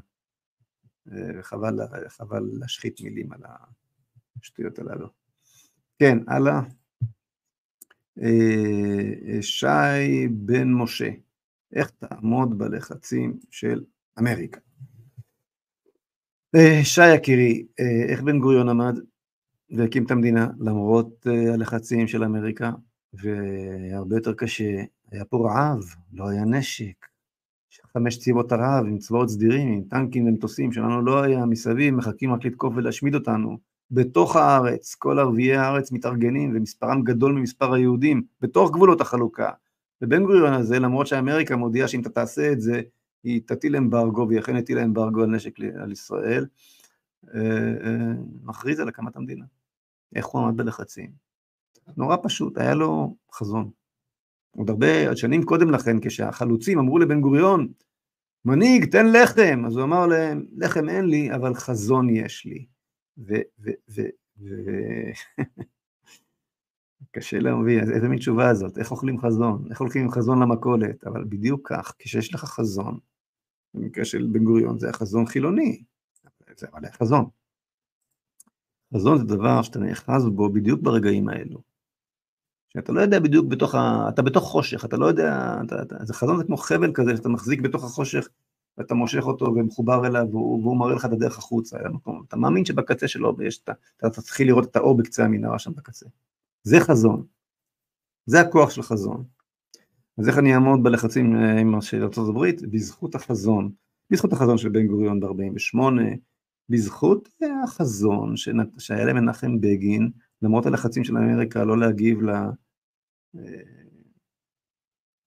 אה, 1.11 1.43
חבל, 2.09 2.49
להשחית 2.59 3.01
מילים 3.01 3.33
על 3.33 3.39
השטויות 4.41 4.79
הללו. 4.79 5.07
כן, 5.99 6.17
הלאה. 6.27 6.61
אה, 8.21 9.41
שי 9.41 10.27
בן 10.31 10.73
משה, 10.73 11.09
איך 11.75 11.89
תעמוד 11.89 12.57
בלחצים 12.57 13.39
של 13.51 13.83
אמריקה? 14.19 14.59
שי 16.83 17.15
יקירי, 17.15 17.65
איך 18.09 18.21
בן 18.21 18.39
גוריון 18.39 18.69
עמד 18.69 18.99
והקים 19.69 20.05
את 20.05 20.11
המדינה 20.11 20.47
למרות 20.59 21.27
הלחצים 21.53 22.07
של 22.07 22.23
אמריקה, 22.23 22.71
והרבה 23.13 24.15
יותר 24.15 24.33
קשה, 24.33 24.83
היה 25.11 25.25
פה 25.25 25.49
רעב, 25.49 25.83
לא 26.13 26.29
היה 26.29 26.45
נשק, 26.45 27.05
חמש 27.93 28.17
צבאות 28.17 28.51
ערב 28.51 28.85
עם 28.85 28.97
צבאות 28.97 29.29
סדירים, 29.29 29.67
עם 29.67 29.83
טנקים 29.89 30.27
ומטוסים 30.27 30.71
שלנו 30.71 31.01
לא 31.01 31.23
היה 31.23 31.45
מסביב, 31.45 31.95
מחכים 31.95 32.33
רק 32.33 32.45
לתקוף 32.45 32.73
ולהשמיד 32.75 33.15
אותנו. 33.15 33.57
בתוך 33.91 34.35
הארץ, 34.35 34.95
כל 34.95 35.19
ערביי 35.19 35.55
הארץ 35.55 35.91
מתארגנים 35.91 36.51
ומספרם 36.55 37.03
גדול 37.03 37.33
ממספר 37.33 37.73
היהודים, 37.73 38.23
בתוך 38.41 38.71
גבולות 38.71 39.01
החלוקה. 39.01 39.49
ובן 40.01 40.23
גוריון 40.23 40.53
הזה, 40.53 40.79
למרות 40.79 41.07
שאמריקה 41.07 41.55
מודיעה 41.55 41.87
שאם 41.87 42.01
אתה 42.01 42.09
תעשה 42.09 42.51
את 42.51 42.61
זה, 42.61 42.81
היא 43.23 43.41
תטיל 43.45 43.75
אמברגו, 43.75 44.27
והיא 44.27 44.39
אכן 44.39 44.55
הטילה 44.55 44.83
אמברגו 44.83 45.23
על 45.23 45.29
נשק 45.29 45.59
על 45.59 45.91
ישראל, 45.91 46.45
אה, 47.35 47.41
אה, 47.83 48.13
מכריז 48.43 48.79
על 48.79 48.87
הקמת 48.87 49.15
המדינה. 49.15 49.45
איך 50.15 50.25
הוא 50.25 50.41
עמד 50.41 50.57
בלחצים? 50.57 51.11
נורא 51.97 52.17
פשוט, 52.23 52.57
היה 52.57 52.73
לו 52.73 53.15
חזון. 53.33 53.69
עוד 54.57 54.69
הרבה 54.69 55.15
שנים 55.15 55.43
קודם 55.43 55.71
לכן, 55.71 55.97
כשהחלוצים 56.01 56.79
אמרו 56.79 56.99
לבן 56.99 57.21
גוריון, 57.21 57.67
מנהיג, 58.45 58.91
תן 58.91 59.05
לחם. 59.11 59.63
אז 59.67 59.75
הוא 59.75 59.83
אמר 59.83 60.07
להם, 60.07 60.45
לחם 60.57 60.89
אין 60.89 61.05
לי, 61.05 61.35
אבל 61.35 61.53
חזון 61.53 62.09
יש 62.09 62.45
לי. 62.45 62.65
ו... 63.17 63.33
ו, 63.59 63.69
ו, 63.89 64.01
ו 64.39 64.51
קשה 67.15 67.39
להבין, 67.39 67.91
איזה 67.93 68.07
מין 68.07 68.19
תשובה 68.19 68.53
זאת, 68.53 68.77
איך 68.77 68.91
אוכלים 68.91 69.19
חזון, 69.19 69.67
איך 69.69 69.79
הולכים 69.79 70.01
עם 70.01 70.11
חזון 70.11 70.41
למכולת, 70.41 71.03
אבל 71.07 71.23
בדיוק 71.23 71.69
כך, 71.69 71.93
כשיש 71.99 72.33
לך 72.33 72.45
חזון, 72.45 72.99
במקרה 73.73 74.05
של 74.05 74.27
בן 74.31 74.43
גוריון 74.43 74.79
זה 74.79 74.89
החזון 74.89 75.25
חילוני, 75.25 75.83
זה 76.57 76.67
אבל 76.73 76.91
חזון. 76.91 77.25
חזון 78.95 79.17
זה 79.17 79.23
דבר 79.23 79.61
שאתה 79.61 79.79
נאחז 79.79 80.29
בו 80.29 80.49
בדיוק 80.49 80.81
ברגעים 80.81 81.29
האלו. 81.29 81.61
שאתה 82.73 82.91
לא 82.91 83.01
יודע 83.01 83.19
בדיוק 83.19 83.45
בתוך 83.47 83.75
ה... 83.75 84.09
אתה 84.09 84.21
בתוך 84.21 84.43
חושך, 84.43 84.85
אתה 84.85 84.97
לא 84.97 85.05
יודע, 85.05 85.55
אתה, 85.65 85.81
אתה, 85.81 86.05
זה 86.05 86.13
חזון 86.13 86.37
זה 86.37 86.43
כמו 86.43 86.57
חבל 86.57 86.91
כזה 86.93 87.17
שאתה 87.17 87.29
מחזיק 87.29 87.59
בתוך 87.61 87.83
החושך 87.83 88.27
ואתה 88.77 88.93
מושך 88.93 89.23
אותו 89.23 89.45
ומחובר 89.45 90.07
אליו 90.07 90.27
והוא, 90.31 90.63
והוא 90.63 90.77
מראה 90.77 90.95
לך 90.95 91.05
את 91.05 91.11
הדרך 91.11 91.37
החוצה, 91.37 91.77
אתה 92.27 92.37
מאמין 92.37 92.65
שבקצה 92.65 93.07
שלו 93.07 93.35
יש, 93.43 93.59
אתה, 93.63 93.73
אתה 93.97 94.09
תתחיל 94.09 94.47
לראות 94.47 94.65
את 94.71 94.75
האור 94.75 94.97
בקצה 94.97 95.23
המנהרה 95.23 95.59
שם 95.59 95.73
בקצה. 95.73 96.05
זה 96.67 96.77
חזון, 96.79 97.25
זה 98.25 98.41
הכוח 98.41 98.69
של 98.69 98.81
חזון. 98.81 99.23
אז 100.17 100.27
איך 100.27 100.37
אני 100.37 100.53
אעמוד 100.53 100.83
בלחצים 100.83 101.35
אה, 101.35 101.59
עם 101.59 101.81
של 101.81 102.03
ארה"ב? 102.03 102.45
בזכות 102.71 103.15
החזון, 103.15 103.71
בזכות 104.09 104.33
החזון 104.33 104.57
של 104.57 104.69
בן 104.69 104.87
גוריון 104.87 105.19
ב-48, 105.19 105.79
בזכות 106.69 107.29
החזון 107.63 108.33
שהיה 108.77 109.05
למנחם 109.05 109.61
בגין, 109.61 110.11
למרות 110.41 110.65
הלחצים 110.65 111.03
של 111.03 111.17
אמריקה 111.17 111.63
לא 111.63 111.79
להגיב 111.79 112.19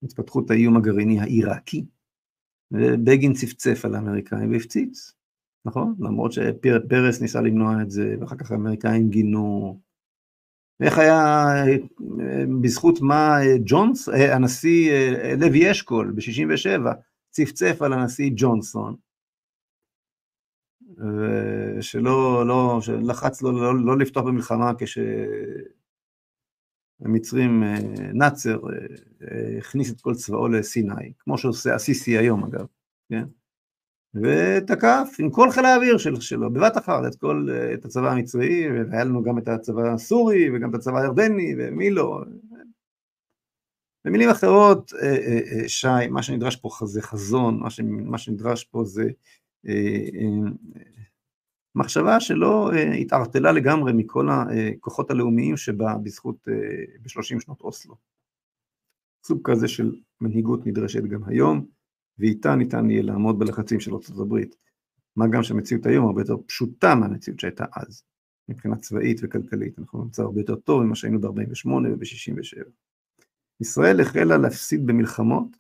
להתפתחות 0.03 0.51
האיום 0.51 0.77
הגרעיני 0.77 1.21
העיראקי. 1.21 1.85
ובגין 2.71 3.33
צפצף 3.33 3.85
על 3.85 3.95
האמריקאים 3.95 4.51
והפציץ, 4.51 5.13
נכון? 5.65 5.95
למרות 6.01 6.33
שפרס 6.33 7.21
ניסה 7.21 7.41
למנוע 7.41 7.83
את 7.83 7.91
זה, 7.91 8.17
ואחר 8.21 8.37
כך 8.37 8.51
האמריקאים 8.51 9.11
גינו. 9.11 9.81
איך 10.81 10.99
היה, 10.99 11.45
בזכות 12.63 13.01
מה 13.01 13.39
ג'ונס, 13.65 14.09
הנשיא 14.09 14.93
לוי 15.41 15.71
אשכול 15.71 16.13
ב-67 16.17 16.89
צפצף 17.31 17.83
על 17.83 17.93
הנשיא 17.93 18.31
ג'ונסון, 18.37 18.97
שלא, 21.81 22.47
לא, 22.47 22.79
שלחץ 22.81 23.43
לו 23.43 23.53
לא, 23.53 23.85
לא 23.85 23.99
לפתוח 23.99 24.25
במלחמה 24.25 24.73
כש... 24.79 24.99
המצרים, 27.01 27.63
אה, 27.63 27.79
נאצר, 28.15 28.61
אה, 28.67 28.77
אה, 29.23 29.59
הכניס 29.59 29.93
את 29.93 30.01
כל 30.01 30.15
צבאו 30.15 30.49
לסיני, 30.49 31.13
כמו 31.19 31.39
שעושה 31.39 31.75
הסיסי 31.75 32.19
היום 32.19 32.45
אגב, 32.45 32.67
כן? 33.09 33.25
ותקף 34.15 35.17
עם 35.19 35.31
כל 35.31 35.51
חיל 35.51 35.65
האוויר 35.65 35.99
של, 35.99 36.21
שלו, 36.21 36.53
בבת 36.53 36.77
אחת, 36.77 37.03
את 37.07 37.15
כל, 37.15 37.49
את 37.75 37.85
הצבא 37.85 38.11
המצרי, 38.11 38.69
והיה 38.71 39.05
לנו 39.05 39.23
גם 39.23 39.39
את 39.39 39.49
הצבא 39.49 39.93
הסורי, 39.93 40.51
וגם 40.51 40.71
את 40.71 40.75
הצבא 40.75 40.99
הירדני, 40.99 41.55
ומי 41.59 41.91
לא. 41.91 42.23
במילים 44.05 44.31
אחרות, 44.31 44.93
שי, 45.67 46.07
מה 46.11 46.23
שנדרש 46.23 46.57
פה 46.57 46.69
זה 46.85 47.03
חזון, 47.03 47.61
מה 47.89 48.19
שנדרש 48.19 48.65
פה 48.65 48.85
זה 48.85 49.09
מחשבה 51.79 52.21
שלא 52.21 52.73
אה, 52.73 52.93
התערטלה 52.93 53.53
לגמרי 53.53 53.93
מכל 53.93 54.29
הכוחות 54.31 55.11
הלאומיים 55.11 55.57
שבה 55.57 55.95
בזכות, 56.03 56.49
אה, 56.49 56.55
בשלושים 57.03 57.41
שנות 57.41 57.61
אוסלו. 57.61 57.95
סוג 59.27 59.51
כזה 59.51 59.69
של 59.69 59.97
מנהיגות 60.21 60.67
נדרשת 60.67 61.03
גם 61.03 61.25
היום, 61.27 61.67
ואיתה 62.19 62.55
ניתן 62.55 62.91
יהיה 62.91 63.03
לעמוד 63.03 63.39
בלחצים 63.39 63.81
של 63.81 63.95
ארצות 63.95 64.19
הברית. 64.19 64.57
מה 65.17 65.27
גם 65.29 65.43
שהמציאות 65.43 65.87
היום 65.87 66.07
הרבה 66.07 66.23
יותר 66.23 66.37
פשוטה 66.47 66.95
מהמציאות 66.95 67.41
שהייתה 67.41 67.65
אז, 67.77 68.03
מבחינה 68.49 68.77
צבאית 68.77 69.21
וכלכלית. 69.23 69.79
אנחנו 69.79 70.03
במצב 70.03 70.23
הרבה 70.23 70.41
יותר 70.41 70.57
טוב 70.57 70.83
ממה 70.83 70.95
שהיינו 70.95 71.21
ב-48' 71.21 71.69
וב-67'. 71.69 72.71
ישראל 73.61 74.01
החלה 74.01 74.37
להפסיד 74.37 74.87
במלחמות 74.87 75.57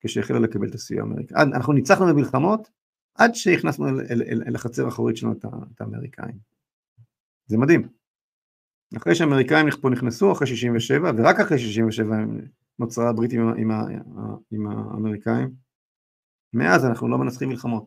כשהחלה 0.00 0.38
לקבל 0.38 0.68
את 0.68 0.74
הסיוע 0.74 1.00
האמריקאי. 1.00 1.42
אנחנו 1.42 1.72
ניצחנו 1.72 2.06
במלחמות 2.06 2.70
עד 3.14 3.34
שהכנסנו 3.34 3.88
אל, 3.88 4.00
אל, 4.00 4.22
אל, 4.22 4.42
אל 4.46 4.54
החצר 4.54 4.84
האחורית 4.84 5.16
שלנו 5.16 5.32
את, 5.32 5.80
האמריקאים. 5.80 6.38
זה 7.46 7.58
מדהים. 7.58 7.88
אחרי 8.96 9.14
שהאמריקאים 9.14 9.66
פה 9.80 9.90
נכנסו, 9.90 10.32
אחרי 10.32 10.46
67, 10.46 11.12
ורק 11.16 11.40
אחרי 11.40 11.58
67 11.58 12.16
נוצרה 12.78 13.08
הברית 13.08 13.32
עם, 13.32 13.48
עם, 13.48 13.70
עם 14.50 14.66
האמריקאים, 14.66 15.50
מאז 16.52 16.84
אנחנו 16.84 17.08
לא 17.08 17.18
מנצחים 17.18 17.48
מלחמות. 17.48 17.84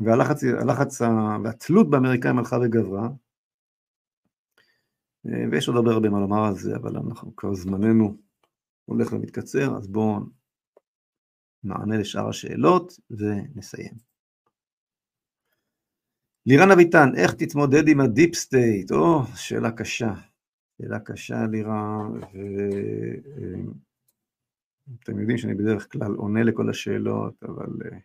והלחץ, 0.00 0.44
הלחץ 0.44 1.00
והתלות 1.44 1.90
באמריקאים 1.90 2.38
הלכה 2.38 2.56
וגברה, 2.56 3.08
ויש 5.50 5.68
עוד 5.68 5.76
הרבה 5.76 5.90
הרבה 5.90 6.08
מה 6.08 6.20
לומר 6.20 6.44
על 6.48 6.54
זה, 6.54 6.76
אבל 6.76 6.96
אנחנו 6.96 7.36
כבר 7.36 7.54
זמננו 7.54 8.16
הולך 8.84 9.12
ומתקצר, 9.12 9.76
אז 9.76 9.88
בואו 9.88 10.20
נענה 11.64 11.98
לשאר 11.98 12.28
השאלות 12.28 12.92
ונסיים. 13.10 13.94
לירן 16.46 16.70
אביטן, 16.70 17.08
איך 17.16 17.34
תתמודד 17.34 17.88
עם 17.88 18.00
ה 18.00 18.07
deep 18.07 18.34
state? 18.34 18.92
או, 18.92 19.22
שאלה 19.36 19.70
קשה. 19.70 20.14
שאלה 20.78 21.00
קשה, 21.00 21.46
לירן, 21.50 22.20
ואתם 24.90 25.18
יודעים 25.18 25.38
שאני 25.38 25.54
בדרך 25.54 25.92
כלל 25.92 26.14
עונה 26.14 26.42
לכל 26.42 26.70
השאלות, 26.70 27.42
אבל 27.42 27.68
אה, 27.84 27.98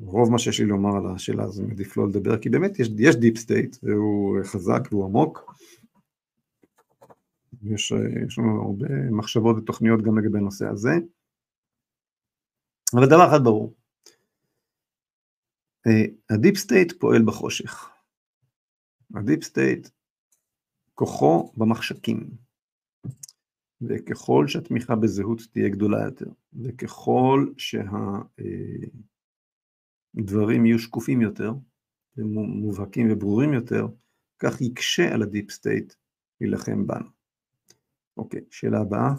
רוב 0.00 0.32
מה 0.32 0.38
שיש 0.38 0.60
לי 0.60 0.66
לומר 0.66 0.96
על 0.96 1.14
השאלה 1.14 1.44
הזו 1.44 1.62
מעדיף 1.66 1.96
לא 1.96 2.08
לדבר, 2.08 2.38
כי 2.38 2.48
באמת 2.48 2.78
יש, 2.78 2.88
יש 2.98 3.16
deep 3.16 3.36
state, 3.36 3.76
והוא 3.82 4.38
חזק 4.44 4.80
והוא 4.90 5.04
עמוק, 5.04 5.54
יש, 7.62 7.92
יש 8.26 8.38
לנו 8.38 8.62
הרבה 8.62 8.88
מחשבות 9.10 9.56
ותוכניות 9.56 10.02
גם 10.02 10.18
לגבי 10.18 10.38
הנושא 10.38 10.66
הזה. 10.66 10.90
אבל 12.94 13.06
דבר 13.06 13.28
אחד 13.28 13.44
ברור, 13.44 13.74
ה 16.30 16.35
deep 16.35 16.56
state 16.56 16.92
פועל 17.00 17.22
בחושך. 17.26 17.90
ה 19.14 19.20
deep 19.20 19.44
state 19.44 19.88
כוחו 20.94 21.52
במחשכים. 21.56 22.47
וככל 23.82 24.44
שהתמיכה 24.48 24.96
בזהות 24.96 25.40
תהיה 25.52 25.68
גדולה 25.68 26.04
יותר, 26.04 26.30
וככל 26.64 27.46
שהדברים 30.14 30.66
יהיו 30.66 30.78
שקופים 30.78 31.20
יותר, 31.20 31.52
מובהקים 32.16 33.08
וברורים 33.10 33.52
יותר, 33.52 33.86
כך 34.38 34.60
יקשה 34.60 35.14
על 35.14 35.22
ה 35.22 35.28
deep 35.28 35.50
state 35.50 35.94
להילחם 36.40 36.86
בנו. 36.86 37.08
אוקיי, 38.16 38.40
שאלה 38.50 38.80
הבאה. 38.80 39.10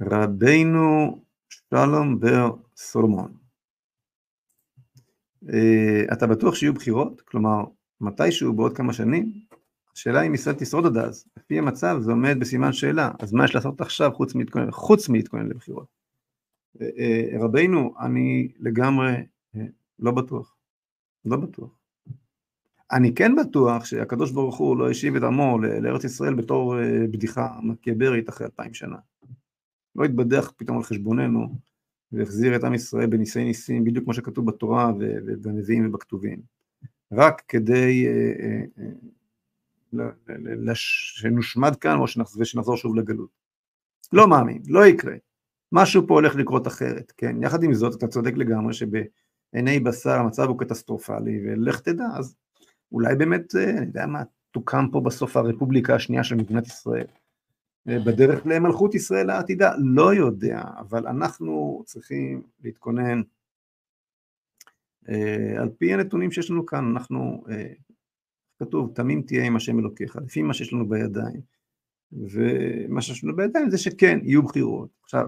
רבינו 0.00 1.24
שלום 1.48 2.20
בר 2.20 2.50
סולומון. 2.76 3.36
Uh, 5.44 6.12
אתה 6.12 6.26
בטוח 6.26 6.54
שיהיו 6.54 6.74
בחירות? 6.74 7.20
כלומר, 7.20 7.64
מתישהו 8.00 8.56
בעוד 8.56 8.76
כמה 8.76 8.92
שנים? 8.92 9.45
השאלה 9.96 10.22
אם 10.22 10.34
ישראל 10.34 10.54
תשרוד 10.58 10.86
עד 10.86 10.96
אז. 10.96 11.24
לפי 11.36 11.58
המצב 11.58 11.96
זה 12.00 12.10
עומד 12.10 12.36
בסימן 12.40 12.72
שאלה, 12.72 13.10
אז 13.18 13.32
מה 13.32 13.44
יש 13.44 13.54
לעשות 13.54 13.80
עכשיו 13.80 14.12
חוץ 14.12 14.34
מלהתכונן, 14.34 14.70
חוץ 14.70 15.08
מלהתכונן 15.08 15.46
לבחירות? 15.46 15.86
Uh, 16.76 16.80
uh, 16.80 17.42
רבינו, 17.44 17.94
אני 18.00 18.48
לגמרי 18.58 19.14
uh, 19.56 19.58
לא 19.98 20.10
בטוח. 20.10 20.56
לא 21.24 21.36
בטוח. 21.36 21.70
אני 22.92 23.14
כן 23.14 23.36
בטוח 23.36 23.84
שהקדוש 23.84 24.30
ברוך 24.32 24.56
הוא 24.56 24.76
לא 24.76 24.90
השיב 24.90 25.16
את 25.16 25.22
עמו 25.22 25.58
לארץ 25.58 26.04
ישראל 26.04 26.34
בתור 26.34 26.74
בדיחה 27.10 27.58
מקיברית 27.62 28.28
אחרי 28.28 28.46
אלפיים 28.46 28.74
שנה. 28.74 28.96
לא 29.96 30.04
התבדח 30.04 30.52
פתאום 30.56 30.76
על 30.76 30.82
חשבוננו 30.82 31.58
והחזיר 32.12 32.56
את 32.56 32.64
עם 32.64 32.74
ישראל 32.74 33.06
בניסי 33.06 33.44
ניסים, 33.44 33.84
בדיוק 33.84 34.04
כמו 34.04 34.14
שכתוב 34.14 34.46
בתורה 34.46 34.92
ובנביאים 34.98 35.86
ובכתובים. 35.86 36.40
רק 37.12 37.42
כדי 37.48 38.06
אה, 38.06 38.32
אה, 38.40 38.62
אה, 38.78 38.90
שנושמד 40.74 41.76
כאן 41.76 41.98
או 41.98 42.08
שנחזור 42.08 42.76
שוב 42.76 42.96
לגלות. 42.96 43.30
לא 44.12 44.28
מאמין, 44.28 44.62
לא 44.66 44.86
יקרה. 44.86 45.14
משהו 45.72 46.06
פה 46.06 46.14
הולך 46.14 46.34
לקרות 46.36 46.66
אחרת, 46.66 47.12
כן? 47.16 47.42
יחד 47.42 47.62
עם 47.62 47.74
זאת, 47.74 47.94
אתה 47.94 48.06
צודק 48.06 48.32
לגמרי 48.36 48.72
שבעיני 48.74 49.80
בשר 49.80 50.10
המצב 50.10 50.48
הוא 50.48 50.58
קטסטרופלי, 50.58 51.40
ולך 51.44 51.80
תדע, 51.80 52.04
אז 52.14 52.36
אולי 52.92 53.16
באמת, 53.16 53.54
אני 53.54 53.86
יודע 53.86 54.06
מה, 54.06 54.22
תוקם 54.50 54.86
פה 54.92 55.00
בסוף 55.00 55.36
הרפובליקה 55.36 55.94
השנייה 55.94 56.24
של 56.24 56.34
מדינת 56.34 56.66
ישראל. 56.66 57.06
בדרך 57.86 58.46
למלכות 58.46 58.94
ישראל 58.94 59.30
העתידה, 59.30 59.72
לא 59.78 60.14
יודע, 60.14 60.62
אבל 60.78 61.06
אנחנו 61.06 61.82
צריכים 61.86 62.42
להתכונן 62.62 63.22
אה, 65.08 65.60
על 65.60 65.68
פי 65.78 65.94
הנתונים 65.94 66.30
שיש 66.30 66.50
לנו 66.50 66.66
כאן, 66.66 66.84
אנחנו, 66.84 67.44
אה, 67.50 67.72
כתוב, 68.58 68.92
תמים 68.94 69.22
תהיה 69.22 69.44
עם 69.44 69.56
השם 69.56 69.78
אלוקיך, 69.78 70.16
לפי 70.16 70.42
מה 70.42 70.54
שיש 70.54 70.72
לנו 70.72 70.88
בידיים, 70.88 71.40
ומה 72.12 73.02
שיש 73.02 73.24
לנו 73.24 73.36
בידיים 73.36 73.70
זה 73.70 73.78
שכן, 73.78 74.18
יהיו 74.22 74.42
בחירות. 74.42 74.88
עכשיו, 75.02 75.26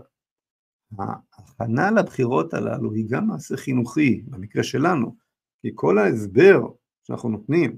ההכנה 0.98 1.90
לבחירות 1.90 2.54
הללו 2.54 2.92
היא 2.92 3.06
גם 3.08 3.26
מעשה 3.26 3.56
חינוכי, 3.56 4.22
במקרה 4.26 4.62
שלנו, 4.62 5.16
כי 5.62 5.70
כל 5.74 5.98
ההסבר 5.98 6.60
שאנחנו 7.02 7.28
נותנים 7.28 7.76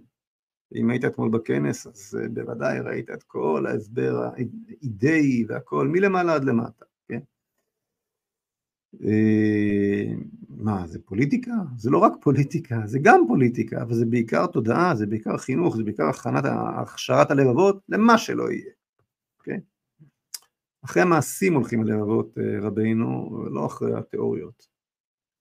אם 0.75 0.91
היית 0.91 1.05
אתמול 1.05 1.31
בכנס, 1.31 1.87
אז 1.87 2.19
בוודאי 2.35 2.81
ראית 2.81 3.11
את 3.11 3.23
כל 3.23 3.67
ההסבר 3.67 4.23
האידאי 4.25 5.45
והכל, 5.49 5.89
מלמעלה 5.89 6.35
עד 6.35 6.45
למטה, 6.45 6.85
מה, 10.49 10.87
זה 10.87 10.99
פוליטיקה? 11.05 11.53
זה 11.77 11.91
לא 11.91 11.99
רק 11.99 12.13
פוליטיקה, 12.21 12.81
זה 12.87 12.99
גם 13.03 13.25
פוליטיקה, 13.29 13.83
אבל 13.83 13.95
זה 13.95 14.07
בעיקר 14.07 14.47
תודעה, 14.47 14.95
זה 14.95 15.07
בעיקר 15.07 15.37
חינוך, 15.37 15.77
זה 15.77 15.85
בעיקר 15.85 16.09
הכנת, 16.09 16.45
הכשרת 16.79 17.31
הלבבות 17.31 17.83
למה 17.89 18.19
שלא 18.19 18.51
יהיה, 18.51 18.73
כן? 19.43 19.59
אחרי 20.85 21.03
המעשים 21.03 21.55
הולכים 21.55 21.81
הלבבות 21.81 22.39
אה, 22.39 22.61
רבינו, 22.61 23.31
לא 23.51 23.67
אחרי 23.67 23.99
התיאוריות. 23.99 24.67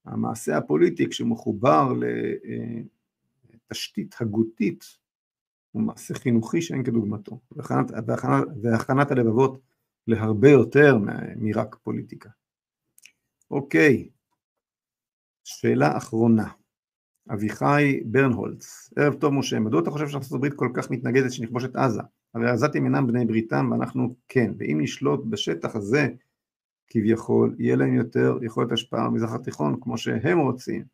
המעשה 0.04 0.56
הפוליטי 0.56 1.08
כשמחובר 1.08 1.92
לתשתית 3.70 4.14
הגותית 4.20 4.84
הוא 5.70 5.82
מעשה 5.82 6.14
חינוכי 6.14 6.62
שאין 6.62 6.84
כדוגמתו, 6.84 7.40
והכנת, 7.52 7.90
והכנת, 8.06 8.44
והכנת 8.62 9.10
הלבבות 9.10 9.60
להרבה 10.06 10.50
יותר 10.50 10.98
מרק 11.36 11.74
פוליטיקה. 11.74 12.30
אוקיי, 13.50 14.08
שאלה 15.44 15.96
אחרונה. 15.96 16.48
אביחי 17.32 18.00
ברנהולץ, 18.04 18.90
ערב 18.96 19.14
טוב 19.14 19.34
משה, 19.34 19.60
מדוע 19.60 19.82
אתה 19.82 19.90
חושב 19.90 20.34
הברית 20.34 20.54
כל 20.54 20.68
כך 20.74 20.90
מתנגדת 20.90 21.32
שנכבוש 21.32 21.64
את 21.64 21.76
עזה? 21.76 22.02
הרי 22.34 22.48
העזתים 22.48 22.84
אינם 22.84 23.06
בני 23.06 23.24
בריתם 23.24 23.68
ואנחנו 23.70 24.16
כן, 24.28 24.52
ואם 24.58 24.78
נשלוט 24.80 25.20
בשטח 25.24 25.76
הזה 25.76 26.08
כביכול, 26.88 27.56
יהיה 27.58 27.76
להם 27.76 27.94
יותר 27.94 28.38
יכולת 28.42 28.72
השפעה 28.72 29.08
במזרח 29.08 29.34
התיכון 29.34 29.80
כמו 29.80 29.98
שהם 29.98 30.38
רוצים. 30.38 30.84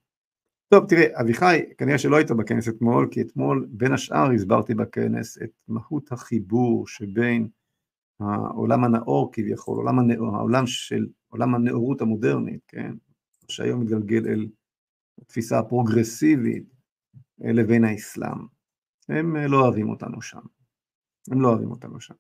טוב, 0.69 0.87
תראה, 0.89 1.21
אביחי, 1.21 1.61
כנראה 1.79 1.99
שלא 1.99 2.17
היית 2.17 2.31
בכנס 2.31 2.69
אתמול, 2.69 3.09
כי 3.11 3.23
אתמול 3.23 3.67
בין 3.71 3.93
השאר 3.93 4.31
הסברתי 4.31 4.75
בכנס 4.75 5.39
את 5.43 5.51
מהות 5.69 6.13
החיבור 6.13 6.87
שבין 6.87 7.49
העולם 8.21 8.85
הנאור 8.85 9.31
כביכול, 9.33 9.77
עולם 9.77 9.99
הנאור, 9.99 10.37
העולם 10.37 10.67
של, 10.67 11.07
עולם 11.37 11.55
הנאורות 11.55 12.01
המודרנית, 12.01 12.61
כן, 12.68 12.95
שהיום 13.49 13.80
מתגלגל 13.80 14.26
אל 14.28 14.49
התפיסה 15.22 15.59
הפרוגרסיבית 15.59 16.64
לבין 17.39 17.84
האסלאם. 17.84 18.47
הם 19.09 19.37
לא 19.37 19.61
אוהבים 19.61 19.89
אותנו 19.89 20.22
שם. 20.22 20.41
הם 21.30 21.41
לא 21.41 21.49
אוהבים 21.49 21.70
אותנו 21.70 22.01
שם. 22.01 22.14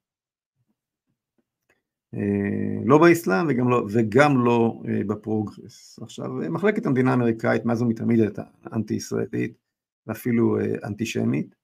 אה, 2.14 2.84
לא 2.84 2.98
באסלאם 2.98 3.46
וגם 3.48 3.68
לא, 3.68 3.86
וגם 3.92 4.44
לא 4.44 4.82
אה, 4.88 5.00
בפרוגרס. 5.06 5.98
עכשיו, 6.02 6.30
מחלקת 6.50 6.86
המדינה 6.86 7.10
האמריקאית 7.10 7.64
מאז 7.64 7.82
ומתמיד 7.82 8.20
הייתה 8.20 8.42
אנטי 8.72 8.94
ישראלית 8.94 9.58
ואפילו 10.06 10.60
אה, 10.60 10.74
אנטישמית, 10.84 11.54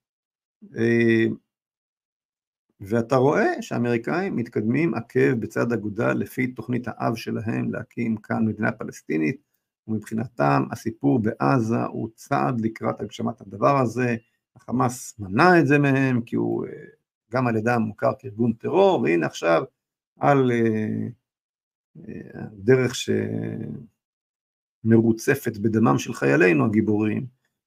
ואתה 2.85 3.15
רואה 3.15 3.61
שהאמריקאים 3.61 4.35
מתקדמים 4.35 4.93
עקב 4.93 5.33
בצד 5.33 5.73
אגודל 5.73 6.13
לפי 6.13 6.47
תוכנית 6.47 6.87
האב 6.87 7.15
שלהם 7.15 7.71
להקים 7.71 8.17
כאן 8.17 8.45
מדינה 8.45 8.71
פלסטינית, 8.71 9.41
ומבחינתם 9.87 10.63
הסיפור 10.71 11.19
בעזה 11.19 11.83
הוא 11.83 12.09
צעד 12.15 12.61
לקראת 12.61 13.01
הגשמת 13.01 13.41
הדבר 13.41 13.77
הזה, 13.77 14.15
החמאס 14.55 15.19
מנע 15.19 15.59
את 15.59 15.67
זה 15.67 15.79
מהם 15.79 16.21
כי 16.21 16.35
הוא 16.35 16.65
גם 17.31 17.47
על 17.47 17.55
ידם 17.55 17.81
מוכר 17.81 18.11
כארגון 18.19 18.53
טרור, 18.53 19.01
והנה 19.01 19.25
עכשיו 19.25 19.63
על 20.19 20.51
אה, 20.51 21.07
אה, 22.07 22.45
דרך 22.53 22.93
שמרוצפת 24.85 25.57
בדמם 25.57 25.99
של 25.99 26.13
חיילינו 26.13 26.65
הגיבורים, 26.65 27.25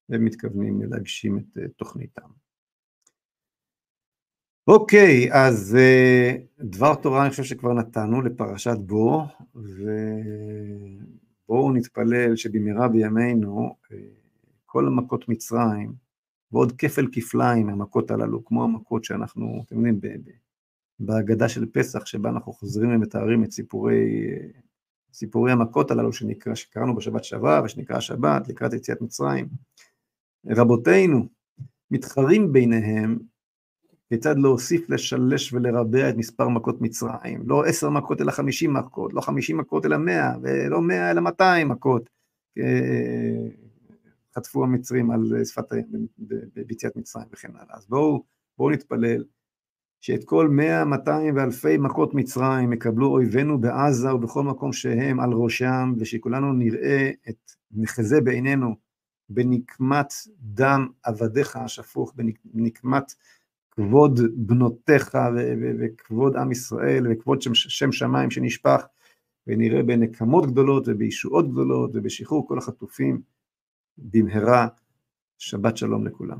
והם 0.08 0.24
מתכוונים 0.24 0.82
להגשים 0.82 1.38
את 1.38 1.58
אה, 1.58 1.68
תוכניתם. 1.68 2.45
אוקיי, 4.68 5.28
אז 5.32 5.78
דבר 6.60 6.94
תורה 6.94 7.22
אני 7.22 7.30
חושב 7.30 7.44
שכבר 7.44 7.72
נתנו 7.72 8.22
לפרשת 8.22 8.76
בו, 8.78 9.26
ובואו 11.44 11.72
נתפלל 11.72 12.36
שבמהרה 12.36 12.88
בימינו 12.88 13.76
כל 14.66 14.86
המכות 14.86 15.28
מצרים, 15.28 15.92
ועוד 16.52 16.72
כפל 16.72 17.06
כפליים 17.12 17.68
המכות 17.68 18.10
הללו, 18.10 18.44
כמו 18.44 18.64
המכות 18.64 19.04
שאנחנו, 19.04 19.62
אתם 19.66 19.86
יודעים, 19.86 20.00
בהגדה 21.00 21.48
של 21.48 21.66
פסח, 21.72 22.06
שבה 22.06 22.30
אנחנו 22.30 22.52
חוזרים 22.52 22.90
ומתארים 22.90 23.44
את 23.44 23.52
סיפורי, 23.52 24.28
סיפורי 25.12 25.52
המכות 25.52 25.90
הללו 25.90 26.12
שנקרא, 26.12 26.54
שקראנו 26.54 26.96
בשבת 26.96 27.24
שבה 27.24 27.60
ושנקרא 27.64 28.00
שבת 28.00 28.48
לקראת 28.48 28.72
יציאת 28.72 29.00
מצרים. 29.00 29.48
רבותינו 30.46 31.28
מתחרים 31.90 32.52
ביניהם 32.52 33.18
כיצד 34.08 34.38
להוסיף, 34.38 34.90
לשלש 34.90 35.52
ולרבע 35.52 36.10
את 36.10 36.16
מספר 36.16 36.48
מכות 36.48 36.80
מצרים. 36.80 37.42
לא 37.46 37.64
עשר 37.64 37.90
מכות 37.90 38.20
אלא 38.20 38.30
חמישים 38.30 38.74
מכות, 38.74 39.12
לא 39.14 39.20
חמישים 39.20 39.56
מכות 39.56 39.86
אלא 39.86 39.96
מאה, 39.96 40.32
ולא 40.42 40.82
מאה 40.82 41.10
אלא 41.10 41.20
מאתיים 41.20 41.68
מכות. 41.68 42.10
חטפו 44.36 44.64
המצרים 44.64 45.10
על 45.10 45.44
שפת 45.44 45.72
הים 45.72 46.06
ביציאת 46.54 46.96
מצרים 46.96 47.26
וכן 47.32 47.50
הלאה. 47.54 47.76
אז 47.76 47.86
בואו, 47.88 48.24
בואו 48.58 48.70
נתפלל 48.70 49.24
שאת 50.00 50.24
כל 50.24 50.48
מאה, 50.48 50.84
מאתיים 50.84 51.36
ואלפי 51.36 51.76
מכות 51.78 52.14
מצרים 52.14 52.72
יקבלו 52.72 53.06
אויבינו 53.06 53.60
בעזה 53.60 54.14
ובכל 54.14 54.42
מקום 54.42 54.72
שהם 54.72 55.20
על 55.20 55.32
ראשם, 55.32 55.92
ושכולנו 55.98 56.52
נראה 56.52 57.10
את, 57.28 57.52
נחזה 57.70 58.20
בעינינו 58.20 58.76
בנקמת 59.28 60.12
דם 60.40 60.88
עבדיך 61.02 61.56
השפוך, 61.56 62.14
בנקמת 62.44 63.14
כבוד 63.76 64.20
בנותיך 64.36 65.18
וכבוד 65.80 66.36
עם 66.36 66.52
ישראל 66.52 67.06
וכבוד 67.10 67.42
שם, 67.42 67.54
שם 67.54 67.92
שמיים 67.92 68.30
שנשפך, 68.30 68.86
ונראה 69.46 69.82
בנקמות 69.82 70.46
גדולות 70.46 70.84
ובישועות 70.88 71.50
גדולות 71.50 71.90
ובשחרור 71.94 72.48
כל 72.48 72.58
החטופים 72.58 73.20
במהרה. 73.98 74.68
שבת 75.38 75.76
שלום 75.76 76.06
לכולם. 76.06 76.38